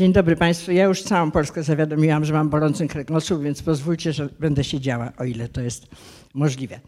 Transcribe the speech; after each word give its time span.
Dzień 0.00 0.12
dobry 0.12 0.36
Państwu. 0.36 0.72
Ja 0.72 0.84
już 0.84 1.02
całą 1.02 1.30
Polskę 1.30 1.62
zawiadomiłam, 1.62 2.24
że 2.24 2.32
mam 2.32 2.48
bolący 2.48 2.88
kręgosłup, 2.88 3.42
więc 3.42 3.62
pozwólcie, 3.62 4.12
że 4.12 4.28
będę 4.38 4.64
siedziała, 4.64 5.12
o 5.18 5.24
ile 5.24 5.48
to 5.48 5.60
jest 5.60 5.86
możliwe. 6.34 6.80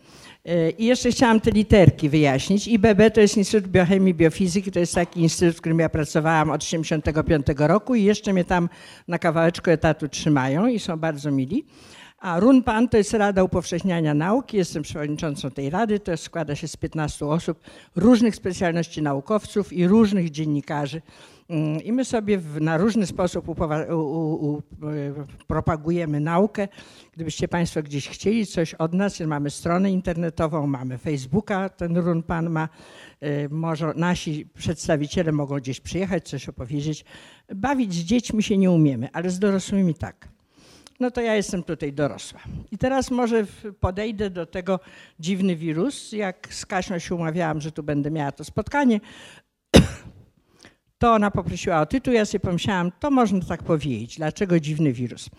E, 0.45 0.71
I 0.71 0.85
jeszcze 0.85 1.11
chciałam 1.11 1.41
te 1.41 1.51
literki 1.51 2.09
wyjaśnić. 2.09 2.69
IBB 2.69 3.11
to 3.15 3.21
jest 3.21 3.37
Instytut 3.37 3.71
Biochemii 3.71 4.11
i 4.11 4.15
Biofizyki, 4.15 4.71
to 4.71 4.79
jest 4.79 4.95
taki 4.95 5.21
instytut, 5.21 5.57
w 5.57 5.61
którym 5.61 5.79
ja 5.79 5.89
pracowałam 5.89 6.51
od 6.51 6.61
1985 6.61 7.69
roku 7.69 7.95
i 7.95 8.05
jeszcze 8.05 8.33
mnie 8.33 8.45
tam 8.45 8.69
na 9.09 9.19
kawałeczku 9.19 9.71
etatu 9.71 10.09
trzymają 10.09 10.67
i 10.67 10.79
są 10.79 10.97
bardzo 10.97 11.31
mili. 11.31 11.65
A 12.23 12.41
RUNPAN 12.41 12.89
to 12.89 12.97
jest 12.97 13.15
Rada 13.15 13.43
Upowszechniania 13.43 14.15
Nauki, 14.15 14.57
jestem 14.57 14.83
przewodniczącą 14.83 15.51
tej 15.51 15.71
rady, 15.71 16.01
to 16.01 16.17
składa 16.17 16.55
się 16.55 16.69
z 16.69 16.77
15 16.77 17.27
osób, 17.27 17.61
różnych 17.97 18.37
specjalności 18.37 19.03
naukowców 19.03 19.73
i 19.73 19.87
różnych 19.87 20.31
dziennikarzy. 20.31 21.03
Mm, 21.49 21.83
I 21.83 21.93
my 21.93 22.05
sobie 22.05 22.41
na 22.61 22.77
różny 22.77 23.07
sposób 23.07 23.47
upowa- 23.47 23.95
u, 23.95 24.01
u, 24.01 24.53
u, 24.53 24.63
propagujemy 25.47 26.21
naukę. 26.21 26.69
Gdybyście 27.13 27.49
Państwo 27.49 27.83
gdzieś 27.83 28.09
chcieli 28.09 28.47
coś 28.47 28.75
od 28.75 28.95
nas, 28.95 29.21
mamy 29.21 29.51
stronę 29.51 29.91
internetową, 29.91 30.67
mamy 30.67 30.99
Facebooka, 30.99 31.69
ten 31.69 31.97
RUNPAN 31.97 32.51
ma, 32.51 32.69
y, 33.23 33.49
może 33.51 33.93
nasi 33.97 34.47
przedstawiciele 34.55 35.33
mogą 35.33 35.57
gdzieś 35.57 35.81
przyjechać, 35.81 36.29
coś 36.29 36.49
opowiedzieć. 36.49 37.05
Bawić 37.55 37.95
z 37.95 38.05
dziećmi 38.05 38.43
się 38.43 38.59
nie 38.59 38.71
umiemy, 38.71 39.09
ale 39.13 39.31
z 39.31 39.39
dorosłymi 39.39 39.95
tak 39.95 40.32
no 41.03 41.11
to 41.11 41.21
ja 41.21 41.35
jestem 41.35 41.63
tutaj 41.63 41.93
dorosła. 41.93 42.41
I 42.71 42.79
teraz 42.79 43.11
może 43.11 43.47
podejdę 43.81 44.31
do 44.31 44.47
tego 44.47 44.81
dziwny 45.21 45.57
wirus. 45.57 46.13
Jak 46.13 46.49
z 46.55 46.67
Kasią 46.67 46.99
się 46.99 47.15
umawiałam, 47.15 47.61
że 47.61 47.73
tu 47.73 47.83
będę 47.83 48.11
miała 48.11 48.33
to 48.33 48.45
spotkanie, 48.45 49.01
to 50.99 51.13
ona 51.13 51.31
poprosiła 51.31 51.81
o 51.81 51.87
tytuł. 51.87 52.15
Ja 52.15 52.25
sobie 52.25 52.41
pomyślałam, 52.41 52.93
to 53.01 53.11
można 53.11 53.41
tak 53.41 53.63
powiedzieć. 53.63 54.17
Dlaczego 54.17 54.61
dziwny 54.61 54.93
wirus? 54.93 55.31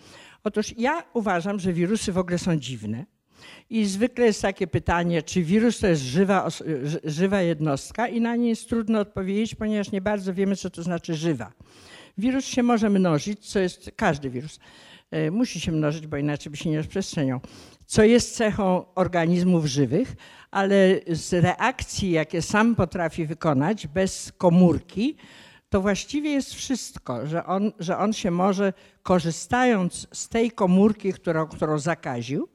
Otóż 0.44 0.74
ja 0.78 1.02
uważam, 1.14 1.60
że 1.60 1.72
wirusy 1.72 2.12
w 2.12 2.18
ogóle 2.18 2.38
są 2.38 2.56
dziwne. 2.56 3.04
I 3.70 3.84
zwykle 3.84 4.26
jest 4.26 4.42
takie 4.42 4.66
pytanie, 4.66 5.22
czy 5.22 5.42
wirus 5.42 5.78
to 5.78 5.86
jest 5.86 6.02
żywa, 6.02 6.48
żywa 7.04 7.42
jednostka 7.42 8.08
i 8.08 8.20
na 8.20 8.36
nie 8.36 8.48
jest 8.48 8.68
trudno 8.68 9.00
odpowiedzieć, 9.00 9.54
ponieważ 9.54 9.92
nie 9.92 10.00
bardzo 10.00 10.34
wiemy, 10.34 10.56
co 10.56 10.70
to 10.70 10.82
znaczy 10.82 11.14
żywa. 11.14 11.52
Wirus 12.18 12.44
się 12.44 12.62
może 12.62 12.90
mnożyć, 12.90 13.50
co 13.50 13.58
jest 13.58 13.90
każdy 13.96 14.30
wirus 14.30 14.58
musi 15.30 15.60
się 15.60 15.72
mnożyć, 15.72 16.06
bo 16.06 16.16
inaczej 16.16 16.50
by 16.50 16.56
się 16.56 16.70
nie 16.70 16.76
rozprzestrzeniał, 16.76 17.40
co 17.86 18.02
jest 18.02 18.36
cechą 18.36 18.84
organizmów 18.94 19.66
żywych, 19.66 20.16
ale 20.50 20.76
z 21.08 21.32
reakcji, 21.32 22.10
jakie 22.10 22.42
sam 22.42 22.74
potrafi 22.74 23.26
wykonać 23.26 23.86
bez 23.86 24.32
komórki, 24.38 25.16
to 25.70 25.80
właściwie 25.80 26.30
jest 26.30 26.54
wszystko, 26.54 27.26
że 27.26 27.46
on, 27.46 27.72
że 27.78 27.98
on 27.98 28.12
się 28.12 28.30
może, 28.30 28.72
korzystając 29.02 30.06
z 30.12 30.28
tej 30.28 30.50
komórki, 30.50 31.12
którą, 31.12 31.46
którą 31.46 31.78
zakaził, 31.78 32.48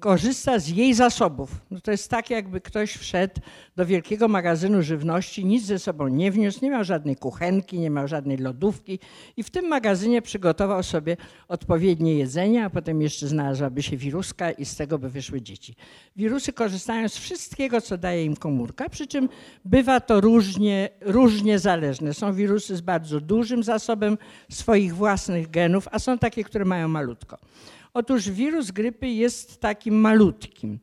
korzysta 0.00 0.58
z 0.58 0.68
jej 0.68 0.94
zasobów. 0.94 1.50
No 1.70 1.80
to 1.80 1.90
jest 1.90 2.10
tak, 2.10 2.30
jakby 2.30 2.60
ktoś 2.60 2.92
wszedł 2.92 3.40
do 3.76 3.86
wielkiego 3.86 4.28
magazynu 4.28 4.82
żywności, 4.82 5.44
nic 5.44 5.64
ze 5.64 5.78
sobą 5.78 6.08
nie 6.08 6.32
wniósł, 6.32 6.58
nie 6.62 6.70
miał 6.70 6.84
żadnej 6.84 7.16
kuchenki, 7.16 7.78
nie 7.78 7.90
miał 7.90 8.08
żadnej 8.08 8.36
lodówki 8.36 8.98
i 9.36 9.42
w 9.42 9.50
tym 9.50 9.68
magazynie 9.68 10.22
przygotował 10.22 10.82
sobie 10.82 11.16
odpowiednie 11.48 12.14
jedzenie, 12.14 12.64
a 12.64 12.70
potem 12.70 13.02
jeszcze 13.02 13.28
znalazłaby 13.28 13.82
się 13.82 13.96
wiruska 13.96 14.50
i 14.50 14.64
z 14.64 14.76
tego 14.76 14.98
by 14.98 15.10
wyszły 15.10 15.42
dzieci. 15.42 15.74
Wirusy 16.16 16.52
korzystają 16.52 17.08
z 17.08 17.16
wszystkiego, 17.16 17.80
co 17.80 17.98
daje 17.98 18.24
im 18.24 18.36
komórka, 18.36 18.88
przy 18.88 19.06
czym 19.06 19.28
bywa 19.64 20.00
to 20.00 20.20
różnie, 20.20 20.88
różnie 21.00 21.58
zależne. 21.58 22.14
Są 22.14 22.32
wirusy 22.32 22.76
z 22.76 22.80
bardzo 22.80 23.20
dużym 23.20 23.62
zasobem 23.62 24.18
swoich 24.50 24.94
własnych 24.94 25.50
genów, 25.50 25.88
a 25.90 25.98
są 25.98 26.18
takie, 26.18 26.44
które 26.44 26.64
mają 26.64 26.88
malutko. 26.88 27.38
Otóż 27.94 28.30
wirus 28.30 28.70
grypy 28.70 29.08
jest 29.08 29.60
takim 29.60 29.94
malutkim. 29.94 30.78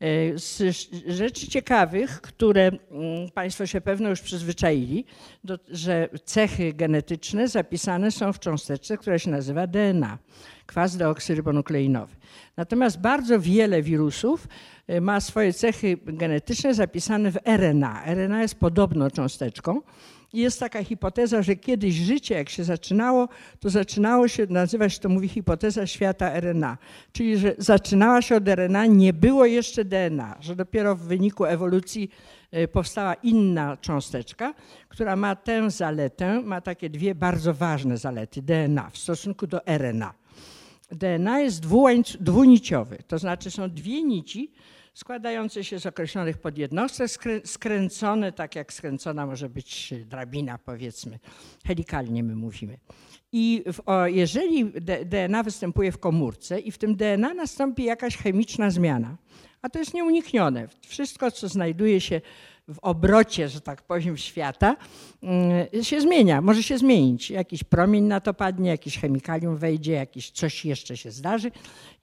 E, 0.00 0.38
z 0.38 0.62
rzeczy 1.06 1.48
ciekawych, 1.48 2.20
które 2.20 2.66
mm, 2.66 3.30
Państwo 3.34 3.66
się 3.66 3.80
pewno 3.80 4.08
już 4.08 4.20
przyzwyczaili, 4.20 5.04
do, 5.44 5.58
że 5.68 6.08
cechy 6.24 6.72
genetyczne 6.72 7.48
zapisane 7.48 8.10
są 8.10 8.32
w 8.32 8.40
cząsteczce, 8.40 8.98
która 8.98 9.18
się 9.18 9.30
nazywa 9.30 9.66
DNA, 9.66 10.18
kwas 10.66 10.96
deoksyrybonukleinowy. 10.96 12.16
Natomiast 12.56 13.00
bardzo 13.00 13.40
wiele 13.40 13.82
wirusów 13.82 14.48
e, 14.86 15.00
ma 15.00 15.20
swoje 15.20 15.52
cechy 15.52 15.98
genetyczne 16.04 16.74
zapisane 16.74 17.32
w 17.32 17.38
RNA. 17.44 18.04
RNA 18.06 18.42
jest 18.42 18.54
podobną 18.54 19.10
cząsteczką 19.10 19.80
jest 20.32 20.60
taka 20.60 20.84
hipoteza, 20.84 21.42
że 21.42 21.56
kiedyś 21.56 21.94
życie, 21.94 22.34
jak 22.34 22.48
się 22.48 22.64
zaczynało, 22.64 23.28
to 23.60 23.70
zaczynało 23.70 24.28
się, 24.28 24.46
nazywa 24.46 24.88
się 24.88 25.00
to, 25.00 25.08
mówi 25.08 25.28
hipoteza 25.28 25.86
świata 25.86 26.40
RNA. 26.40 26.78
Czyli, 27.12 27.38
że 27.38 27.54
zaczynała 27.58 28.22
się 28.22 28.36
od 28.36 28.48
RNA, 28.48 28.86
nie 28.86 29.12
było 29.12 29.46
jeszcze 29.46 29.84
DNA, 29.84 30.36
że 30.40 30.56
dopiero 30.56 30.96
w 30.96 31.00
wyniku 31.00 31.44
ewolucji 31.44 32.10
e, 32.50 32.68
powstała 32.68 33.14
inna 33.14 33.76
cząsteczka, 33.76 34.54
która 34.88 35.16
ma 35.16 35.36
tę 35.36 35.70
zaletę, 35.70 36.40
ma 36.40 36.60
takie 36.60 36.90
dwie 36.90 37.14
bardzo 37.14 37.54
ważne 37.54 37.98
zalety 37.98 38.42
DNA 38.42 38.90
w 38.90 38.98
stosunku 38.98 39.46
do 39.46 39.66
RNA. 39.66 40.14
DNA 40.90 41.40
jest 41.40 41.66
dwuniciowy, 42.20 42.98
to 43.06 43.18
znaczy 43.18 43.50
są 43.50 43.70
dwie 43.70 44.02
nici, 44.02 44.52
składające 45.00 45.64
się 45.64 45.80
z 45.80 45.86
określonych 45.86 46.38
podjednostek, 46.38 47.10
skręcone, 47.44 48.32
tak 48.32 48.54
jak 48.54 48.72
skręcona 48.72 49.26
może 49.26 49.48
być 49.48 49.94
drabina, 50.06 50.58
powiedzmy, 50.58 51.18
helikalnie 51.66 52.22
my 52.22 52.36
mówimy. 52.36 52.78
I 53.32 53.64
w, 53.72 53.80
o, 53.86 54.06
jeżeli 54.06 54.72
DNA 55.04 55.42
występuje 55.42 55.92
w 55.92 55.98
komórce 55.98 56.60
i 56.60 56.70
w 56.70 56.78
tym 56.78 56.96
DNA 56.96 57.34
nastąpi 57.34 57.84
jakaś 57.84 58.16
chemiczna 58.16 58.70
zmiana, 58.70 59.16
a 59.62 59.68
to 59.68 59.78
jest 59.78 59.94
nieuniknione. 59.94 60.68
Wszystko, 60.86 61.30
co 61.30 61.48
znajduje 61.48 62.00
się 62.00 62.20
w 62.68 62.78
obrocie, 62.82 63.48
że 63.48 63.60
tak 63.60 63.82
powiem, 63.82 64.16
świata, 64.16 64.76
mm, 65.22 65.84
się 65.84 66.00
zmienia, 66.00 66.40
może 66.40 66.62
się 66.62 66.78
zmienić. 66.78 67.30
Jakiś 67.30 67.64
promień 67.64 68.04
na 68.04 68.20
to 68.20 68.34
padnie, 68.34 68.70
jakiś 68.70 68.98
chemikalium 68.98 69.56
wejdzie, 69.56 69.92
jakiś 69.92 70.30
coś 70.30 70.64
jeszcze 70.64 70.96
się 70.96 71.10
zdarzy 71.10 71.50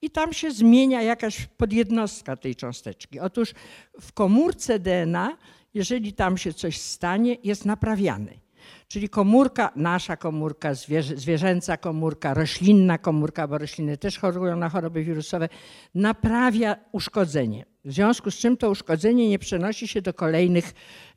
i 0.02 0.10
tam 0.10 0.34
się 0.34 0.52
zmienia 0.52 1.02
jakaś 1.02 1.46
podjednostka 1.46 2.36
tej 2.36 2.56
cząsteczki. 2.56 3.20
Otóż 3.20 3.54
w 4.02 4.14
komórce 4.14 4.80
DNA, 4.80 5.38
jeżeli 5.74 6.14
tam 6.14 6.38
się 6.38 6.54
coś 6.54 6.78
stanie, 6.78 7.38
jest 7.44 7.66
naprawiany. 7.66 8.47
Czyli 8.88 9.10
komórka, 9.10 9.72
nasza 9.76 10.18
komórka, 10.18 10.74
zwierzęca 11.16 11.78
komórka, 11.78 12.34
roślinna 12.34 12.98
komórka, 12.98 13.48
bo 13.48 13.58
rośliny 13.58 13.98
też 13.98 14.20
chorują 14.20 14.56
na 14.56 14.70
choroby 14.70 15.04
wirusowe, 15.04 15.50
naprawia 15.96 16.76
uszkodzenie. 16.92 17.66
W 17.86 17.94
związku 17.94 18.32
z 18.32 18.38
czym 18.38 18.58
to 18.58 18.70
uszkodzenie 18.70 19.30
nie 19.30 19.40
przenosi 19.40 19.88
się 19.88 20.02
do 20.02 20.14
kolejnych 20.14 20.74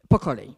pokoleń. 0.09 0.54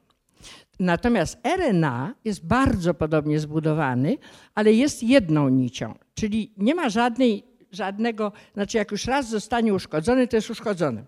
Natomiast 0.80 1.38
RNA 1.56 2.14
jest 2.24 2.46
bardzo 2.46 2.94
podobnie 2.94 3.40
zbudowany, 3.40 4.18
ale 4.54 4.72
jest 4.72 5.02
jedną 5.02 5.48
nicią, 5.48 5.94
czyli 6.14 6.54
nie 6.56 6.74
ma 6.74 6.88
żadnej, 6.88 7.44
żadnego, 7.72 8.32
znaczy 8.54 8.78
jak 8.78 8.90
już 8.90 9.04
raz 9.04 9.28
zostanie 9.28 9.74
uszkodzony, 9.74 10.28
to 10.28 10.36
jest 10.36 10.50
uszkodzony. 10.50 11.04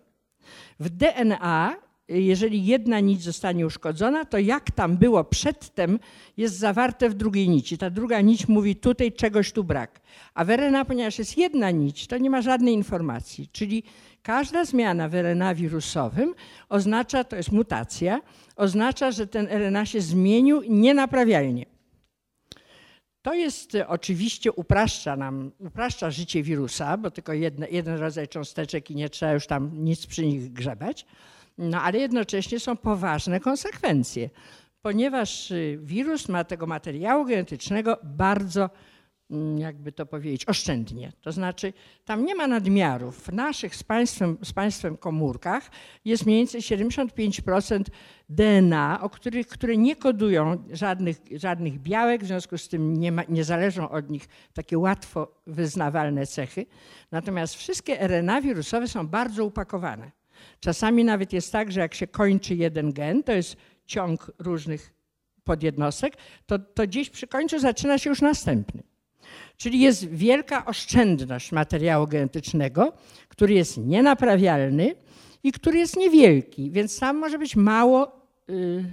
W 0.80 0.90
DNA 0.90 1.76
jeżeli 2.08 2.66
jedna 2.66 3.00
nić 3.00 3.22
zostanie 3.22 3.66
uszkodzona, 3.66 4.24
to 4.24 4.38
jak 4.38 4.70
tam 4.70 4.96
było 4.96 5.24
przedtem, 5.24 5.98
jest 6.36 6.58
zawarte 6.58 7.10
w 7.10 7.14
drugiej 7.14 7.48
nici. 7.48 7.78
Ta 7.78 7.90
druga 7.90 8.20
nić 8.20 8.48
mówi 8.48 8.76
tutaj 8.76 9.12
czegoś 9.12 9.52
tu 9.52 9.64
brak. 9.64 10.00
A 10.34 10.44
w 10.44 10.50
RNA, 10.50 10.84
ponieważ 10.84 11.18
jest 11.18 11.38
jedna 11.38 11.70
nić, 11.70 12.06
to 12.06 12.18
nie 12.18 12.30
ma 12.30 12.42
żadnej 12.42 12.74
informacji. 12.74 13.48
Czyli 13.52 13.82
każda 14.22 14.64
zmiana 14.64 15.08
w 15.08 15.14
RNA 15.14 15.54
wirusowym 15.54 16.34
oznacza, 16.68 17.24
to 17.24 17.36
jest 17.36 17.52
mutacja, 17.52 18.20
oznacza, 18.56 19.10
że 19.10 19.26
ten 19.26 19.46
RNA 19.46 19.86
się 19.86 20.00
zmienił 20.00 20.62
nienaprawialnie. 20.68 21.66
To 23.22 23.34
jest 23.34 23.74
e, 23.74 23.88
oczywiście 23.88 24.52
upraszcza 24.52 25.16
nam, 25.16 25.50
upraszcza 25.58 26.10
życie 26.10 26.42
wirusa, 26.42 26.96
bo 26.96 27.10
tylko 27.10 27.32
jedna, 27.32 27.66
jeden 27.66 27.98
rodzaj 27.98 28.28
cząsteczek 28.28 28.90
i 28.90 28.94
nie 28.94 29.08
trzeba 29.08 29.32
już 29.32 29.46
tam 29.46 29.84
nic 29.84 30.06
przy 30.06 30.26
nich 30.26 30.52
grzebać. 30.52 31.06
No 31.58 31.82
ale 31.82 31.98
jednocześnie 31.98 32.60
są 32.60 32.76
poważne 32.76 33.40
konsekwencje, 33.40 34.30
ponieważ 34.82 35.50
y, 35.50 35.78
wirus 35.82 36.28
ma 36.28 36.44
tego 36.44 36.66
materiału 36.66 37.24
genetycznego 37.24 37.98
bardzo, 38.02 38.70
mm, 39.30 39.58
jakby 39.58 39.92
to 39.92 40.06
powiedzieć, 40.06 40.48
oszczędnie. 40.48 41.12
To 41.20 41.32
znaczy, 41.32 41.72
tam 42.04 42.24
nie 42.24 42.34
ma 42.34 42.46
nadmiarów. 42.46 43.22
W 43.22 43.32
naszych 43.32 43.76
z 43.76 43.82
państwem, 43.82 44.38
z 44.44 44.52
państwem 44.52 44.96
komórkach 44.96 45.70
jest 46.04 46.26
mniej 46.26 46.38
więcej 46.38 46.60
75% 46.60 47.90
DNA, 48.28 48.98
o 49.00 49.10
których, 49.10 49.46
które 49.46 49.76
nie 49.76 49.96
kodują 49.96 50.64
żadnych, 50.72 51.20
żadnych 51.36 51.78
białek, 51.80 52.24
w 52.24 52.26
związku 52.26 52.58
z 52.58 52.68
tym 52.68 52.96
nie, 52.96 53.12
ma, 53.12 53.22
nie 53.28 53.44
zależą 53.44 53.88
od 53.88 54.10
nich 54.10 54.28
takie 54.54 54.78
łatwo 54.78 55.42
wyznawalne 55.46 56.26
cechy. 56.26 56.66
Natomiast 57.10 57.54
wszystkie 57.54 58.00
RNA 58.00 58.40
wirusowe 58.40 58.88
są 58.88 59.06
bardzo 59.06 59.44
upakowane. 59.44 60.23
Czasami 60.60 61.04
nawet 61.04 61.32
jest 61.32 61.52
tak, 61.52 61.72
że 61.72 61.80
jak 61.80 61.94
się 61.94 62.06
kończy 62.06 62.54
jeden 62.54 62.92
gen, 62.92 63.22
to 63.22 63.32
jest 63.32 63.56
ciąg 63.86 64.32
różnych 64.38 64.94
podjednostek, 65.44 66.16
to, 66.46 66.58
to 66.58 66.86
gdzieś 66.86 67.10
przy 67.10 67.26
końcu 67.26 67.58
zaczyna 67.58 67.98
się 67.98 68.10
już 68.10 68.20
następny. 68.20 68.82
Czyli 69.56 69.80
jest 69.80 70.08
wielka 70.08 70.64
oszczędność 70.64 71.52
materiału 71.52 72.06
genetycznego, 72.06 72.92
który 73.28 73.54
jest 73.54 73.78
nienaprawialny 73.78 74.94
i 75.42 75.52
który 75.52 75.78
jest 75.78 75.96
niewielki, 75.96 76.70
więc 76.70 76.98
tam 76.98 77.16
może 77.16 77.38
być 77.38 77.56
mało 77.56 78.20
y, 78.50 78.84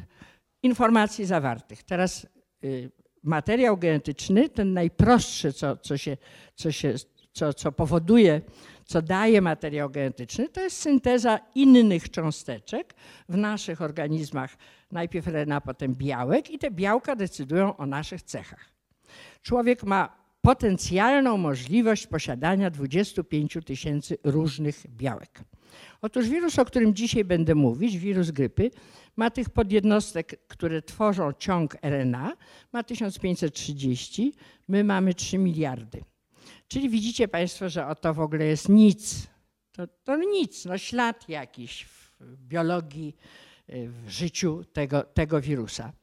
informacji 0.63 1.25
zawartych. 1.25 1.83
Teraz 1.83 2.27
y, 2.63 2.91
materiał 3.23 3.77
genetyczny, 3.77 4.49
ten 4.49 4.73
najprostszy, 4.73 5.53
co, 5.53 5.77
co, 5.77 5.97
się, 5.97 6.17
co, 6.55 6.71
się, 6.71 6.93
co, 7.33 7.53
co 7.53 7.71
powoduje, 7.71 8.41
co 8.91 9.01
daje 9.01 9.41
materiał 9.41 9.89
genetyczny, 9.89 10.49
to 10.49 10.61
jest 10.61 10.77
synteza 10.77 11.39
innych 11.55 12.09
cząsteczek 12.09 12.93
w 13.29 13.37
naszych 13.37 13.81
organizmach, 13.81 14.57
najpierw 14.91 15.27
RNA, 15.27 15.61
potem 15.61 15.95
białek 15.95 16.51
i 16.51 16.59
te 16.59 16.71
białka 16.71 17.15
decydują 17.15 17.77
o 17.77 17.85
naszych 17.85 18.21
cechach. 18.21 18.65
Człowiek 19.41 19.83
ma 19.83 20.15
potencjalną 20.41 21.37
możliwość 21.37 22.07
posiadania 22.07 22.69
25 22.69 23.57
tysięcy 23.65 24.17
różnych 24.23 24.87
białek. 24.87 25.39
Otóż 26.01 26.29
wirus, 26.29 26.59
o 26.59 26.65
którym 26.65 26.95
dzisiaj 26.95 27.25
będę 27.25 27.55
mówić, 27.55 27.97
wirus 27.97 28.31
grypy, 28.31 28.71
ma 29.15 29.29
tych 29.29 29.49
podjednostek, 29.49 30.47
które 30.47 30.81
tworzą 30.81 31.33
ciąg 31.33 31.77
RNA, 31.81 32.33
ma 32.73 32.83
1530, 32.83 34.33
my 34.67 34.83
mamy 34.83 35.13
3 35.13 35.37
miliardy. 35.37 36.03
Czyli 36.71 36.89
widzicie 36.89 37.27
Państwo, 37.27 37.69
że 37.69 37.87
oto 37.87 38.13
w 38.13 38.19
ogóle 38.19 38.45
jest 38.45 38.69
nic. 38.69 39.27
To, 39.71 39.87
to 39.87 40.17
nic, 40.17 40.65
no 40.65 40.77
ślad 40.77 41.29
jakiś 41.29 41.85
w 41.85 42.37
biologii, 42.37 43.15
w 43.67 44.09
życiu 44.09 44.63
tego, 44.73 45.03
tego 45.03 45.41
wirusa. 45.41 45.93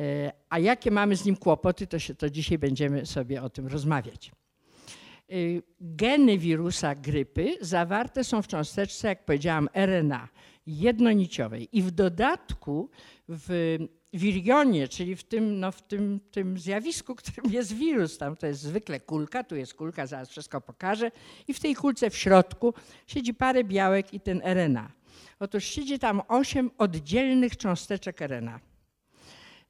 E, 0.00 0.32
a 0.48 0.58
jakie 0.58 0.90
mamy 0.90 1.16
z 1.16 1.24
nim 1.24 1.36
kłopoty, 1.36 1.86
to, 1.86 1.98
się, 1.98 2.14
to 2.14 2.30
dzisiaj 2.30 2.58
będziemy 2.58 3.06
sobie 3.06 3.42
o 3.42 3.50
tym 3.50 3.66
rozmawiać. 3.66 4.28
E, 4.28 5.34
geny 5.80 6.38
wirusa 6.38 6.94
grypy 6.94 7.56
zawarte 7.60 8.24
są 8.24 8.42
w 8.42 8.48
cząsteczce, 8.48 9.08
jak 9.08 9.24
powiedziałam, 9.24 9.68
RNA 9.74 10.28
jednoniciowej. 10.66 11.68
I 11.72 11.82
w 11.82 11.90
dodatku 11.90 12.90
w 13.28 13.78
wirionie, 14.12 14.88
czyli 14.88 15.16
w 15.16 15.24
tym, 15.24 15.60
no, 15.60 15.72
w 15.72 15.82
tym, 15.82 16.20
tym 16.30 16.58
zjawisku, 16.58 17.14
którym 17.20 17.52
jest 17.52 17.72
wirus, 17.72 18.18
tam 18.18 18.36
to 18.36 18.46
jest 18.46 18.60
zwykle 18.60 19.00
kulka, 19.00 19.44
tu 19.44 19.56
jest 19.56 19.74
kulka, 19.74 20.06
zaraz 20.06 20.28
wszystko 20.28 20.60
pokażę, 20.60 21.10
i 21.48 21.54
w 21.54 21.60
tej 21.60 21.74
kulce 21.74 22.10
w 22.10 22.16
środku 22.16 22.74
siedzi 23.06 23.34
parę 23.34 23.64
białek 23.64 24.14
i 24.14 24.20
ten 24.20 24.40
RNA. 24.44 24.90
Otóż 25.40 25.64
siedzi 25.64 25.98
tam 25.98 26.22
osiem 26.28 26.70
oddzielnych 26.78 27.56
cząsteczek 27.56 28.20
RNA. 28.20 28.60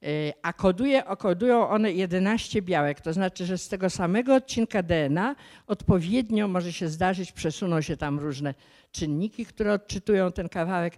E, 0.02 0.32
a 0.42 0.52
koduje, 0.52 1.02
kodują 1.18 1.68
one 1.68 1.92
11 1.92 2.62
białek. 2.62 3.00
To 3.00 3.12
znaczy, 3.12 3.46
że 3.46 3.58
z 3.58 3.68
tego 3.68 3.90
samego 3.90 4.34
odcinka 4.34 4.82
DNA 4.82 5.36
odpowiednio 5.66 6.48
może 6.48 6.72
się 6.72 6.88
zdarzyć, 6.88 7.32
przesuną 7.32 7.80
się 7.80 7.96
tam 7.96 8.18
różne 8.18 8.54
czynniki, 8.92 9.46
które 9.46 9.72
odczytują 9.72 10.32
ten 10.32 10.48
kawałek, 10.48 10.96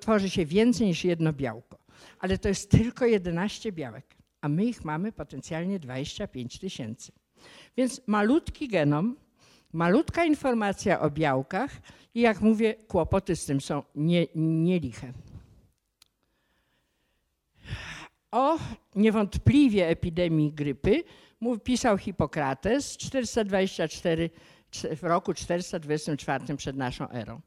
tworzy 0.00 0.30
się 0.30 0.46
więcej 0.46 0.86
niż 0.86 1.04
jedno 1.04 1.32
białko. 1.32 1.81
Ale 2.18 2.38
to 2.38 2.48
jest 2.48 2.70
tylko 2.70 3.06
11 3.06 3.72
białek, 3.72 4.16
a 4.40 4.48
my 4.48 4.64
ich 4.64 4.84
mamy 4.84 5.12
potencjalnie 5.12 5.78
25 5.78 6.58
tysięcy. 6.58 7.12
Więc 7.76 8.00
malutki 8.06 8.68
genom, 8.68 9.16
malutka 9.72 10.24
informacja 10.24 11.00
o 11.00 11.10
białkach 11.10 11.70
i 12.14 12.20
jak 12.20 12.40
mówię, 12.40 12.74
kłopoty 12.74 13.36
z 13.36 13.44
tym 13.44 13.60
są 13.60 13.82
nie, 13.94 14.26
nieliche. 14.34 15.12
O 18.30 18.58
niewątpliwie 18.94 19.88
epidemii 19.88 20.52
grypy 20.52 21.04
pisał 21.64 21.98
Hipokrates 21.98 22.96
424 22.96 24.30
w 24.96 25.02
roku 25.02 25.34
424 25.34 26.56
przed 26.56 26.76
naszą 26.76 27.10
erą. 27.10 27.40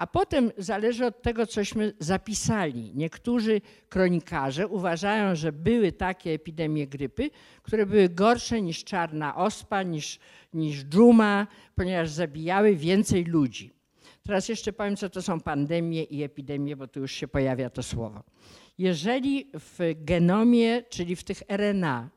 A 0.00 0.06
potem 0.06 0.52
zależy 0.58 1.06
od 1.06 1.22
tego, 1.22 1.46
cośmy 1.46 1.92
zapisali. 1.98 2.92
Niektórzy 2.94 3.60
kronikarze 3.88 4.68
uważają, 4.68 5.34
że 5.34 5.52
były 5.52 5.92
takie 5.92 6.30
epidemie 6.30 6.86
grypy, 6.86 7.30
które 7.62 7.86
były 7.86 8.08
gorsze 8.08 8.62
niż 8.62 8.84
czarna 8.84 9.36
ospa, 9.36 9.82
niż, 9.82 10.18
niż 10.54 10.84
dżuma, 10.84 11.46
ponieważ 11.74 12.10
zabijały 12.10 12.76
więcej 12.76 13.24
ludzi. 13.24 13.72
Teraz 14.22 14.48
jeszcze 14.48 14.72
powiem, 14.72 14.96
co 14.96 15.10
to 15.10 15.22
są 15.22 15.40
pandemie 15.40 16.02
i 16.02 16.22
epidemie, 16.22 16.76
bo 16.76 16.86
tu 16.86 17.00
już 17.00 17.12
się 17.12 17.28
pojawia 17.28 17.70
to 17.70 17.82
słowo. 17.82 18.22
Jeżeli 18.78 19.50
w 19.54 19.78
genomie, 19.96 20.82
czyli 20.88 21.16
w 21.16 21.24
tych 21.24 21.42
RNA, 21.48 22.10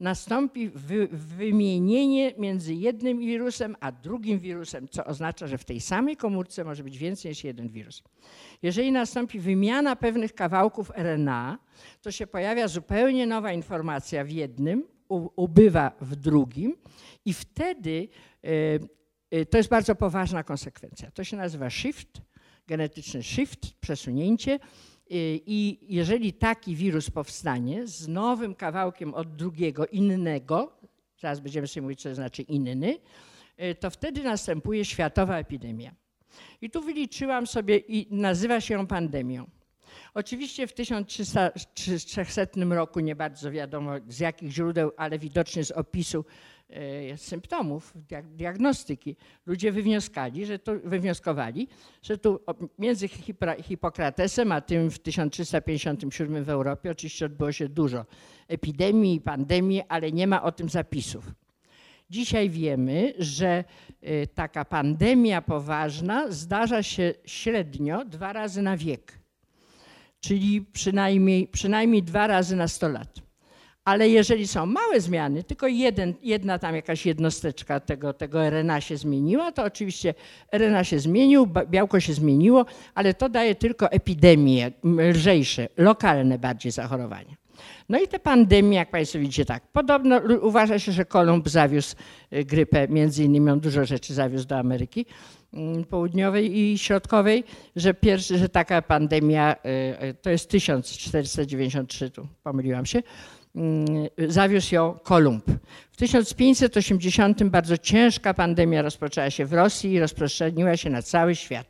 nastąpi 0.00 0.70
wy, 0.70 1.08
wymienienie 1.12 2.34
między 2.38 2.74
jednym 2.74 3.18
wirusem 3.18 3.76
a 3.80 3.92
drugim 3.92 4.38
wirusem, 4.38 4.88
co 4.88 5.04
oznacza, 5.04 5.46
że 5.46 5.58
w 5.58 5.64
tej 5.64 5.80
samej 5.80 6.16
komórce 6.16 6.64
może 6.64 6.84
być 6.84 6.98
więcej 6.98 7.28
niż 7.28 7.44
jeden 7.44 7.68
wirus. 7.68 8.02
Jeżeli 8.62 8.92
nastąpi 8.92 9.40
wymiana 9.40 9.96
pewnych 9.96 10.34
kawałków 10.34 10.90
RNA, 10.96 11.58
to 12.02 12.10
się 12.10 12.26
pojawia 12.26 12.68
zupełnie 12.68 13.26
nowa 13.26 13.52
informacja 13.52 14.24
w 14.24 14.30
jednym, 14.30 14.84
ubywa 15.36 15.92
w 16.00 16.16
drugim 16.16 16.76
i 17.24 17.34
wtedy 17.34 18.08
y, 18.44 18.48
y, 19.34 19.46
to 19.46 19.56
jest 19.56 19.70
bardzo 19.70 19.94
poważna 19.94 20.42
konsekwencja. 20.44 21.10
To 21.10 21.24
się 21.24 21.36
nazywa 21.36 21.70
shift, 21.70 22.20
genetyczny 22.66 23.22
shift, 23.22 23.74
przesunięcie 23.80 24.58
i 25.46 25.78
jeżeli 25.88 26.32
taki 26.32 26.76
wirus 26.76 27.10
powstanie 27.10 27.86
z 27.86 28.08
nowym 28.08 28.54
kawałkiem 28.54 29.14
od 29.14 29.36
drugiego, 29.36 29.86
innego, 29.86 30.72
zaraz 31.20 31.40
będziemy 31.40 31.66
sobie 31.66 31.82
mówić, 31.82 32.02
co 32.02 32.08
to 32.08 32.14
znaczy 32.14 32.42
inny, 32.42 32.98
y, 33.62 33.74
to 33.74 33.90
wtedy 33.90 34.22
następuje 34.22 34.84
światowa 34.84 35.38
epidemia. 35.38 35.94
I 36.60 36.70
tu 36.70 36.82
wyliczyłam 36.82 37.46
sobie 37.46 37.76
i 37.76 38.14
nazywa 38.14 38.60
się 38.60 38.74
ją 38.74 38.86
pandemią. 38.86 39.46
Oczywiście 40.14 40.66
w 40.66 40.72
1300 40.72 42.44
roku, 42.70 43.00
nie 43.00 43.16
bardzo 43.16 43.50
wiadomo 43.50 43.92
z 44.08 44.20
jakich 44.20 44.50
źródeł, 44.50 44.92
ale 44.96 45.18
widocznie 45.18 45.64
z 45.64 45.70
opisu 45.70 46.24
E, 46.24 46.59
symptomów, 47.16 47.94
diagnostyki, 48.24 49.16
ludzie 49.46 49.72
wywnioskali, 49.72 50.46
że 50.46 50.58
to, 50.58 50.72
wywnioskowali, 50.84 51.68
że 52.02 52.18
tu 52.18 52.40
między 52.78 53.08
Hipokratesem 53.62 54.52
a 54.52 54.60
tym 54.60 54.90
w 54.90 54.98
1357 54.98 56.44
w 56.44 56.48
Europie 56.48 56.90
oczywiście 56.90 57.26
odbyło 57.26 57.52
się 57.52 57.68
dużo 57.68 58.04
epidemii 58.48 59.20
pandemii, 59.20 59.82
ale 59.88 60.12
nie 60.12 60.26
ma 60.26 60.42
o 60.42 60.52
tym 60.52 60.68
zapisów. 60.68 61.32
Dzisiaj 62.10 62.50
wiemy, 62.50 63.14
że 63.18 63.64
e, 64.02 64.26
taka 64.26 64.64
pandemia 64.64 65.42
poważna 65.42 66.30
zdarza 66.30 66.82
się 66.82 67.14
średnio 67.24 68.04
dwa 68.04 68.32
razy 68.32 68.62
na 68.62 68.76
wiek, 68.76 69.18
czyli 70.20 70.62
przynajmniej, 70.62 71.48
przynajmniej 71.48 72.02
dwa 72.02 72.26
razy 72.26 72.56
na 72.56 72.68
100 72.68 72.88
lat. 72.88 73.29
Ale 73.90 74.08
jeżeli 74.08 74.46
są 74.46 74.66
małe 74.66 75.00
zmiany, 75.00 75.44
tylko 75.44 75.66
jeden, 75.66 76.14
jedna 76.22 76.58
tam 76.58 76.74
jakaś 76.74 77.06
jednosteczka 77.06 77.80
tego, 77.80 78.12
tego 78.12 78.50
RNA 78.50 78.80
się 78.80 78.96
zmieniła, 78.96 79.52
to 79.52 79.64
oczywiście 79.64 80.14
RNA 80.52 80.84
się 80.84 80.98
zmienił, 80.98 81.46
białko 81.70 82.00
się 82.00 82.14
zmieniło, 82.14 82.66
ale 82.94 83.14
to 83.14 83.28
daje 83.28 83.54
tylko 83.54 83.90
epidemie, 83.90 84.70
lżejsze, 84.84 85.68
lokalne 85.76 86.38
bardziej 86.38 86.72
zachorowania. 86.72 87.36
No 87.88 87.98
i 88.00 88.08
te 88.08 88.18
pandemie, 88.18 88.76
jak 88.76 88.90
Państwo 88.90 89.18
widzicie, 89.18 89.44
tak, 89.44 89.62
podobno 89.72 90.20
uważa 90.42 90.78
się, 90.78 90.92
że 90.92 91.04
Kolumb 91.04 91.48
zawiózł 91.48 91.96
y, 92.32 92.44
grypę, 92.44 92.88
między 92.88 93.24
innymi 93.24 93.50
on 93.50 93.60
dużo 93.60 93.84
rzeczy 93.84 94.14
zawiózł 94.14 94.46
do 94.46 94.58
Ameryki 94.58 95.06
mm, 95.54 95.84
Południowej 95.84 96.58
i 96.58 96.78
Środkowej, 96.78 97.44
że 97.76 97.94
pierwszy, 97.94 98.38
że 98.38 98.48
taka 98.48 98.82
pandemia, 98.82 99.54
y, 99.54 100.04
y, 100.04 100.14
to 100.14 100.30
jest 100.30 100.50
1493, 100.50 102.10
tu 102.10 102.26
pomyliłam 102.42 102.86
się, 102.86 103.02
zawiózł 104.28 104.74
ją 104.74 104.98
Kolumb. 105.02 105.44
W 105.92 105.96
1580 105.96 107.44
bardzo 107.44 107.78
ciężka 107.78 108.34
pandemia 108.34 108.82
rozpoczęła 108.82 109.30
się 109.30 109.46
w 109.46 109.52
Rosji 109.52 109.92
i 109.92 110.00
rozprzestrzeniła 110.00 110.76
się 110.76 110.90
na 110.90 111.02
cały 111.02 111.34
świat. 111.34 111.66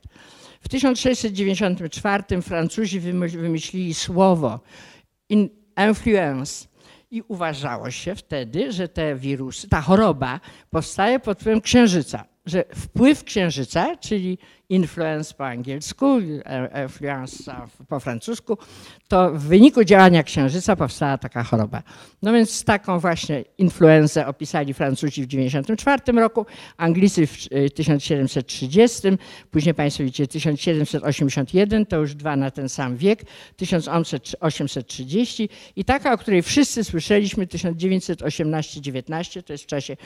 W 0.61 0.69
1694 0.69 2.43
Francuzi 2.43 3.01
wymyślili 3.01 3.95
słowo 3.95 4.61
influence 5.89 6.69
i 7.11 7.23
uważało 7.29 7.91
się 7.91 8.15
wtedy, 8.15 8.73
że 8.73 8.89
te 8.89 9.17
wirusy, 9.17 9.69
ta 9.69 9.81
choroba 9.81 10.41
powstaje 10.71 11.21
pod 11.21 11.41
wpływem 11.41 11.61
księżyca. 11.61 12.25
że 12.47 12.65
wpływ 12.75 13.25
księżyca, 13.25 13.97
czyli 13.97 14.39
influence 14.71 15.35
po 15.35 15.47
angielsku, 15.47 16.21
influence 16.85 17.55
po 17.89 18.01
francusku, 18.01 18.59
to 19.09 19.31
w 19.31 19.43
wyniku 19.43 19.85
działania 19.85 20.23
księżyca 20.23 20.77
powstała 20.77 21.19
taka 21.19 21.45
choroba. 21.45 21.83
No 22.23 22.33
więc 22.33 22.65
taką 22.65 22.99
właśnie 22.99 23.45
influenzę 23.59 24.27
opisali 24.27 24.75
Francuzi 24.75 25.23
w 25.23 25.27
1994 25.27 26.21
roku, 26.21 26.47
Anglicy 26.77 27.27
w 27.27 27.49
1730, 27.75 29.09
później 29.51 29.75
Państwo 29.75 30.05
widzicie 30.05 30.27
1781, 30.27 31.87
to 31.87 31.97
już 31.97 32.15
dwa 32.15 32.37
na 32.37 32.51
ten 32.51 32.69
sam 32.69 32.97
wiek, 32.97 33.25
1830 33.57 35.49
i 35.77 35.85
taka, 35.85 36.13
o 36.13 36.19
której 36.19 36.43
wszyscy 36.43 36.85
słyszeliśmy, 36.85 37.47
1918-19, 37.47 39.43
to 39.43 39.53
jest 39.53 39.65
w 39.65 39.67
czasie 39.67 39.97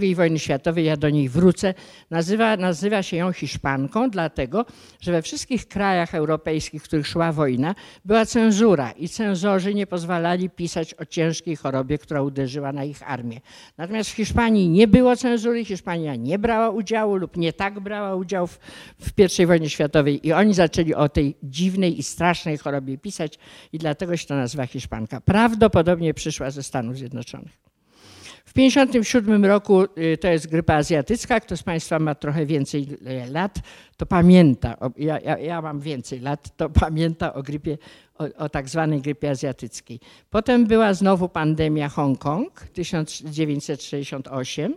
II 0.00 0.14
wojny 0.14 0.38
światowej, 0.38 0.84
ja 0.84 0.96
do 0.96 1.10
niej 1.10 1.28
wrócę, 1.28 1.74
nazywa, 2.10 2.56
nazywa 2.56 3.02
się 3.02 3.16
ją 3.16 3.32
Hiszpanką, 3.32 4.10
dlatego, 4.14 4.64
że 5.00 5.12
we 5.12 5.22
wszystkich 5.22 5.68
krajach 5.68 6.14
europejskich, 6.14 6.82
w 6.82 6.84
których 6.84 7.06
szła 7.06 7.32
wojna, 7.32 7.74
była 8.04 8.26
cenzura 8.26 8.90
i 8.90 9.08
cenzorzy 9.08 9.74
nie 9.74 9.86
pozwalali 9.86 10.50
pisać 10.50 10.94
o 10.94 11.04
ciężkiej 11.04 11.56
chorobie, 11.56 11.98
która 11.98 12.22
uderzyła 12.22 12.72
na 12.72 12.84
ich 12.84 13.10
armię. 13.10 13.40
Natomiast 13.78 14.10
w 14.10 14.12
Hiszpanii 14.12 14.68
nie 14.68 14.88
było 14.88 15.16
cenzury, 15.16 15.64
Hiszpania 15.64 16.16
nie 16.16 16.38
brała 16.38 16.70
udziału 16.70 17.16
lub 17.16 17.36
nie 17.36 17.52
tak 17.52 17.80
brała 17.80 18.16
udział 18.16 18.46
w, 18.46 18.58
w 18.98 19.38
I 19.40 19.46
wojnie 19.46 19.70
światowej 19.70 20.26
i 20.26 20.32
oni 20.32 20.54
zaczęli 20.54 20.94
o 20.94 21.08
tej 21.08 21.36
dziwnej 21.42 21.98
i 21.98 22.02
strasznej 22.02 22.58
chorobie 22.58 22.98
pisać 22.98 23.38
i 23.72 23.78
dlatego 23.78 24.16
się 24.16 24.26
to 24.26 24.34
nazywa 24.36 24.66
Hiszpanka. 24.66 25.20
Prawdopodobnie 25.20 26.14
przyszła 26.14 26.50
ze 26.50 26.62
Stanów 26.62 26.96
Zjednoczonych. 26.96 27.73
W 28.54 28.56
1957 28.56 29.44
roku 29.44 29.82
y, 29.82 30.18
to 30.18 30.28
jest 30.28 30.50
grypa 30.50 30.74
azjatycka. 30.74 31.40
Kto 31.40 31.56
z 31.56 31.62
Państwa 31.62 31.98
ma 31.98 32.14
trochę 32.14 32.46
więcej 32.46 32.88
y, 33.26 33.30
lat, 33.30 33.58
to 33.96 34.06
pamięta, 34.06 34.76
ja, 34.96 35.20
ja, 35.20 35.38
ja 35.38 35.62
mam 35.62 35.80
więcej 35.80 36.20
lat, 36.20 36.56
to 36.56 36.70
pamięta 36.80 37.34
o 37.34 37.42
grypie, 37.42 37.78
o, 38.18 38.24
o 38.44 38.48
tak 38.48 38.68
zwanej 38.68 39.00
grypie 39.00 39.30
azjatyckiej. 39.30 40.00
Potem 40.30 40.66
była 40.66 40.94
znowu 40.94 41.28
pandemia 41.28 41.88
Hongkong 41.88 42.60
1968. 42.72 44.74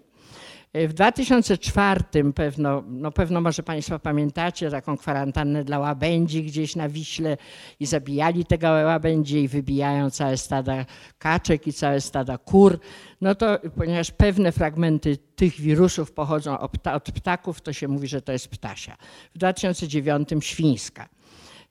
W 0.74 0.94
2004 0.94 2.04
pewno, 2.36 2.84
no 2.88 3.12
pewno 3.12 3.42
może 3.42 3.64
Państwo 3.64 4.00
pamiętacie 4.00 4.72
taką 4.72 4.98
kwarantannę 4.98 5.64
dla 5.64 5.80
łabędzi 5.80 6.44
gdzieś 6.44 6.76
na 6.76 6.90
Wiśle 6.90 7.38
i 7.80 7.86
zabijali 7.86 8.46
tego 8.46 8.68
łabędzie 8.68 9.42
i 9.42 9.48
wybijają 9.48 10.10
całe 10.10 10.38
stada 10.38 10.86
kaczek 11.18 11.68
i 11.68 11.74
całe 11.74 12.02
stada 12.02 12.38
kur. 12.38 12.80
No 13.22 13.36
to 13.36 13.60
ponieważ 13.76 14.12
pewne 14.12 14.52
fragmenty 14.52 15.18
tych 15.18 15.62
wirusów 15.62 16.12
pochodzą 16.12 16.60
od 16.60 17.12
ptaków, 17.12 17.62
to 17.62 17.74
się 17.74 17.88
mówi, 17.88 18.08
że 18.08 18.22
to 18.22 18.32
jest 18.32 18.48
ptasia. 18.48 18.98
W 19.36 19.38
2009 19.38 20.30
świńska. 20.40 21.10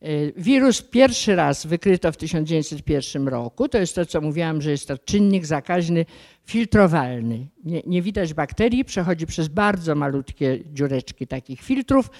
Y, 0.02 0.32
wirus 0.36 0.82
pierwszy 0.82 1.36
raz 1.36 1.66
wykryto 1.66 2.12
w 2.12 2.16
1901 2.16 3.28
roku. 3.28 3.68
To 3.68 3.78
jest 3.78 3.94
to, 3.94 4.06
co 4.06 4.20
mówiłam, 4.20 4.62
że 4.62 4.70
jest 4.70 4.88
to 4.88 4.98
czynnik 4.98 5.46
zakaźny 5.46 6.04
filtrowalny. 6.44 7.46
Nie, 7.64 7.82
nie, 7.86 8.02
widać 8.02 8.34
bakterii, 8.34 8.84
przechodzi 8.84 9.26
przez 9.26 9.48
bardzo 9.48 9.94
malutkie 9.94 10.58
dziureczki 10.72 11.26
takich 11.26 11.62
filtrów 11.62 12.10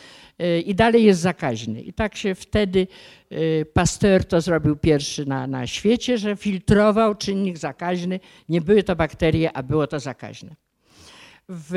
y, 0.42 0.61
i 0.61 0.75
dalej 0.75 1.04
jest 1.04 1.21
zakaźny. 1.21 1.83
I 1.83 1.92
tak 1.92 2.16
się 2.16 2.35
wtedy 2.35 2.87
y, 3.33 3.66
Pasteur 3.73 4.25
to 4.25 4.40
zrobił 4.40 4.76
pierwszy 4.76 5.26
na, 5.26 5.47
na 5.47 5.66
świecie, 5.66 6.18
że 6.18 6.37
filtrował 6.37 7.14
czynnik 7.14 7.59
zakaźny. 7.59 8.21
Nie 8.49 8.61
były 8.61 8.83
to 8.83 8.97
bakterie, 8.97 9.52
a 9.52 9.62
było 9.62 9.87
to 9.87 10.00
zakaźne. 10.00 10.65
W 11.49 11.73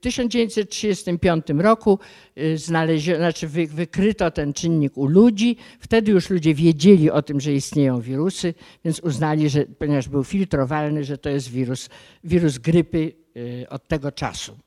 1935 0.00 1.46
roku 1.58 1.98
y, 2.38 2.58
znaleziono, 2.58 3.18
znaczy 3.18 3.48
wy, 3.48 3.66
wykryto 3.66 4.30
ten 4.30 4.52
czynnik 4.52 4.96
u 4.96 5.06
ludzi. 5.06 5.56
Wtedy 5.80 6.12
już 6.12 6.30
ludzie 6.30 6.54
wiedzieli 6.54 7.10
o 7.10 7.22
tym, 7.22 7.40
że 7.40 7.52
istnieją 7.52 8.00
wirusy, 8.00 8.54
więc 8.84 9.00
uznali, 9.00 9.50
że 9.50 9.64
ponieważ 9.78 10.08
był 10.08 10.24
filtrowalny, 10.24 11.04
że 11.04 11.18
to 11.18 11.28
jest 11.28 11.50
wirus, 11.50 11.88
wirus 12.24 12.58
grypy 12.58 13.12
y, 13.36 13.66
od 13.70 13.88
tego 13.88 14.12
czasu. 14.12 14.58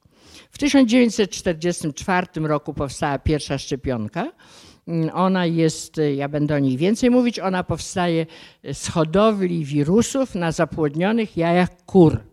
W 0.51 0.57
1944 0.57 2.27
roku 2.35 2.73
powstała 2.73 3.19
pierwsza 3.19 3.57
szczepionka. 3.57 4.31
Mm, 4.87 5.09
ona 5.13 5.45
jest, 5.45 5.97
y, 5.97 6.13
ja 6.13 6.29
będę 6.29 6.55
o 6.55 6.59
niej 6.59 6.77
więcej 6.77 7.09
mówić, 7.09 7.39
ona 7.39 7.63
powstaje 7.63 8.25
z 8.73 8.87
hodowli 8.87 9.65
wirusów 9.65 10.35
na 10.35 10.51
zapłodnionych 10.51 11.37
jajach 11.37 11.69
kur. 11.85 12.28